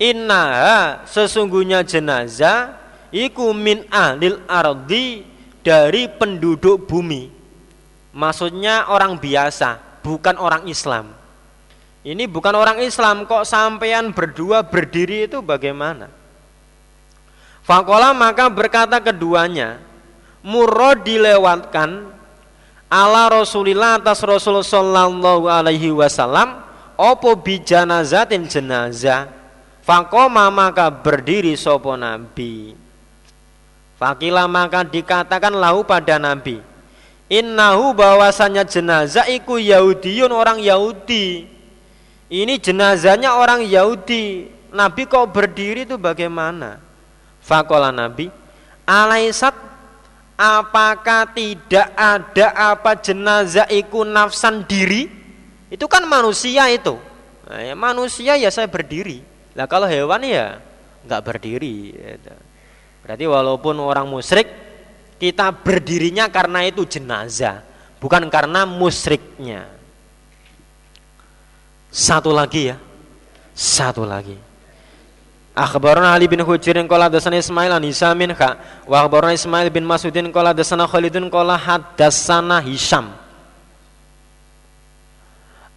Innaha 0.00 1.04
sesungguhnya 1.04 1.84
jenazah 1.84 2.80
Iku 3.12 3.52
min 3.52 3.84
ahlil 3.92 4.40
ardi 4.48 5.24
Dari 5.64 6.08
penduduk 6.08 6.84
bumi. 6.88 7.28
Maksudnya 8.16 8.88
orang 8.88 9.20
biasa 9.20 10.00
Bukan 10.04 10.36
orang 10.36 10.68
Islam. 10.68 11.12
Ini 12.04 12.28
bukan 12.28 12.52
orang 12.56 12.80
Islam 12.80 13.24
Kok 13.28 13.44
sampean 13.44 14.12
berdua 14.12 14.64
berdiri 14.64 15.28
itu 15.28 15.44
bagaimana? 15.44 16.08
Fakola 17.64 18.12
maka 18.12 18.52
berkata 18.52 19.00
keduanya 19.00 19.80
Murro 20.44 20.92
dilewatkan 21.00 22.12
ala 22.94 23.26
Rasulillah 23.26 23.98
atas 23.98 24.22
Rasul 24.22 24.62
sallallahu 24.62 25.50
alaihi 25.50 25.90
wasallam 25.90 26.62
opo 26.94 27.34
bijanazatin 27.34 28.46
jenazah? 28.46 29.26
Fakoma 29.82 30.46
maka 30.48 30.88
berdiri 30.88 31.58
sopo 31.58 31.98
nabi? 31.98 32.78
Fakila 33.98 34.46
maka 34.46 34.86
dikatakan 34.86 35.52
lahu 35.52 35.82
pada 35.82 36.22
nabi 36.22 36.62
innahu 37.28 37.92
bahwasanya 37.96 38.62
jenazah 38.62 39.26
iku 39.26 39.58
Yahudiyun 39.58 40.30
orang 40.30 40.62
Yahudi. 40.62 41.50
Ini 42.30 42.54
jenazahnya 42.62 43.36
orang 43.36 43.66
Yahudi. 43.66 44.48
Nabi 44.74 45.06
kok 45.06 45.30
berdiri 45.30 45.86
itu 45.86 45.94
bagaimana? 45.94 46.82
Fakola 47.38 47.94
Nabi 47.94 48.26
Alaisat 48.84 49.54
Apakah 50.34 51.30
tidak 51.30 51.94
ada 51.94 52.74
apa 52.74 52.98
jenazah 52.98 53.70
iku 53.70 54.02
nafsan 54.02 54.66
diri? 54.66 55.06
Itu 55.70 55.86
kan 55.86 56.02
manusia 56.10 56.66
itu. 56.74 56.98
Nah, 57.46 57.60
ya, 57.62 57.74
Manusia 57.78 58.34
ya 58.34 58.50
saya 58.50 58.66
berdiri. 58.66 59.22
Lah 59.54 59.70
kalau 59.70 59.86
hewan 59.86 60.26
ya 60.26 60.58
nggak 61.06 61.22
berdiri 61.22 61.94
gitu. 61.94 62.34
Berarti 63.04 63.24
walaupun 63.28 63.76
orang 63.84 64.08
musyrik 64.08 64.48
Kita 65.20 65.52
berdirinya 65.52 66.32
karena 66.32 66.64
itu 66.64 66.88
jenazah 66.88 67.60
Bukan 68.00 68.32
karena 68.32 68.64
musyriknya. 68.64 69.68
Satu 71.92 72.32
lagi 72.32 72.72
ya 72.72 72.80
Satu 73.52 74.08
lagi 74.08 74.53
Akhbarana 75.54 76.18
Ali 76.18 76.26
bin 76.26 76.42
Hujirin 76.42 76.90
qala 76.90 77.06
hadatsana 77.06 77.38
Ismail 77.38 77.70
an 77.70 77.86
Hisamin 77.86 78.34
kha. 78.34 78.58
Wa 78.90 79.06
akhbarana 79.06 79.38
Ismail 79.38 79.70
bin 79.70 79.86
Mas'udin 79.86 80.34
qala 80.34 80.50
hadatsana 80.50 80.90
Khalidun 80.90 81.30
qala 81.30 81.54
hadatsana 81.54 82.58
Hisham. 82.58 83.14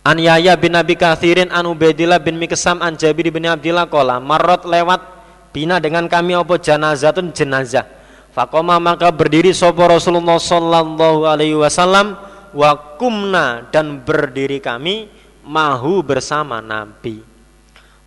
An 0.02 0.18
Yahya 0.18 0.58
bin 0.58 0.74
Abi 0.74 0.98
Kathirin 0.98 1.54
an 1.54 1.70
Ubaidillah 1.70 2.18
bin 2.18 2.42
Miksam 2.42 2.82
an 2.82 2.98
Jabir 2.98 3.30
bin 3.30 3.46
Abdillah 3.46 3.86
qala 3.86 4.18
marot 4.18 4.66
lewat 4.66 4.98
bina 5.54 5.78
dengan 5.78 6.10
kami 6.10 6.34
apa? 6.34 6.58
Janazatun 6.58 7.30
jenazah. 7.30 7.86
Fakoma 8.34 8.82
maka 8.82 9.14
berdiri 9.14 9.54
sopo 9.54 9.86
Rasulullah 9.86 10.42
sallallahu 10.42 11.30
alaihi 11.30 11.54
wasallam 11.54 12.18
wa 12.50 12.72
kumna 12.98 13.70
dan 13.70 14.02
berdiri 14.02 14.58
kami 14.58 15.06
mahu 15.46 16.02
bersama 16.02 16.66
Nabi 16.66 17.27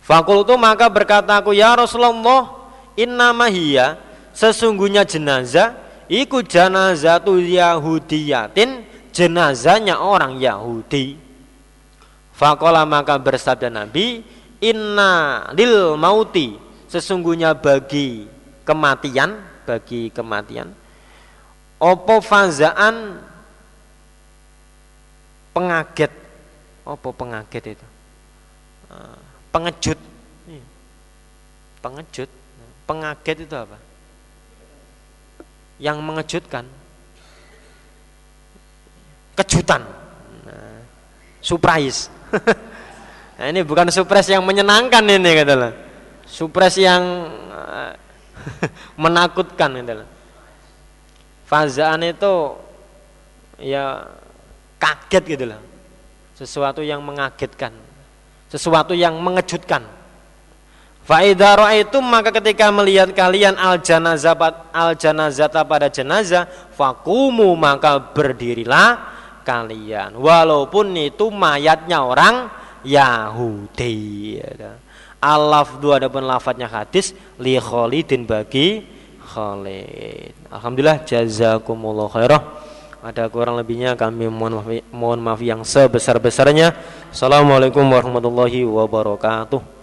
Fakultu 0.01 0.57
maka 0.57 0.89
berkata 0.89 1.37
aku 1.37 1.53
ya 1.53 1.77
Rasulullah 1.77 2.49
inna 2.97 3.29
mahiyya 3.37 4.01
sesungguhnya 4.33 5.05
jenazah 5.05 5.77
iku 6.09 6.41
janazatu 6.41 7.37
yahudiyatin 7.37 8.81
jenazahnya 9.13 10.01
orang 10.01 10.41
Yahudi. 10.41 11.21
Fakola 12.33 12.81
maka 12.89 13.21
bersabda 13.21 13.69
Nabi 13.69 14.25
inna 14.57 15.45
lil 15.53 15.93
mauti. 15.95 16.57
Sesungguhnya 16.89 17.55
bagi 17.55 18.25
kematian 18.65 19.37
bagi 19.63 20.09
kematian. 20.11 20.73
Opo 21.77 22.19
fazaan 22.19 23.21
pengaget? 25.53 26.11
Opo 26.83 27.13
pengaget 27.13 27.77
itu? 27.77 27.87
Ah 28.89 29.20
pengejut 29.51 29.99
iya. 30.47 30.63
pengejut 31.83 32.29
pengaget 32.87 33.47
itu 33.47 33.55
apa? 33.55 33.77
Yang 35.81 35.97
mengejutkan. 36.03 36.65
Kejutan. 39.39 39.81
Nah, 40.43 40.79
surprise. 41.39 42.11
Nah, 43.41 43.49
ini 43.49 43.65
bukan 43.65 43.89
surprise 43.89 44.29
yang 44.29 44.45
menyenangkan 44.45 45.01
ini 45.01 45.33
katalah 45.33 45.73
surprise 46.29 46.77
yang 46.77 47.01
menakutkan 49.01 49.81
katalah 49.81 50.05
fazaan 51.49 52.05
itu 52.05 52.53
ya 53.57 54.13
kaget 54.77 55.23
gitu 55.25 55.45
lah 55.49 55.61
sesuatu 56.37 56.85
yang 56.85 57.01
mengagetkan 57.01 57.73
sesuatu 58.51 58.91
yang 58.91 59.15
mengejutkan. 59.23 59.87
Faidaro 61.01 61.65
itu 61.73 61.97
maka 62.03 62.29
ketika 62.29 62.69
melihat 62.69 63.09
kalian 63.15 63.57
al 63.57 63.81
janazah 63.81 64.37
al 64.69 64.93
janazata 64.93 65.65
pada 65.65 65.89
jenazah 65.89 66.45
fakumu 66.77 67.57
maka 67.57 67.97
berdirilah 67.97 69.01
kalian 69.41 70.13
walaupun 70.13 70.93
itu 70.93 71.33
mayatnya 71.33 72.05
orang 72.05 72.53
Yahudi. 72.85 74.37
Alaf 75.21 75.81
dua 75.81 76.01
adapun 76.01 76.25
lafadznya 76.25 76.69
hadis 76.69 77.13
li 77.41 77.57
Khalidin 77.57 78.29
bagi 78.29 78.85
Khalid. 79.21 80.33
Alhamdulillah 80.53 81.01
jazakumullah 81.05 82.09
khairah. 82.09 82.41
Ada 83.01 83.25
kurang 83.33 83.57
lebihnya 83.57 83.97
kami 83.97 84.29
mohon 84.29 84.61
maaf, 84.61 84.69
mohon 84.93 85.17
maaf 85.25 85.41
yang 85.41 85.65
sebesar-besarnya. 85.65 86.77
Assalamualaikum 87.09 87.81
warahmatullahi 87.81 88.61
wabarakatuh. 88.61 89.80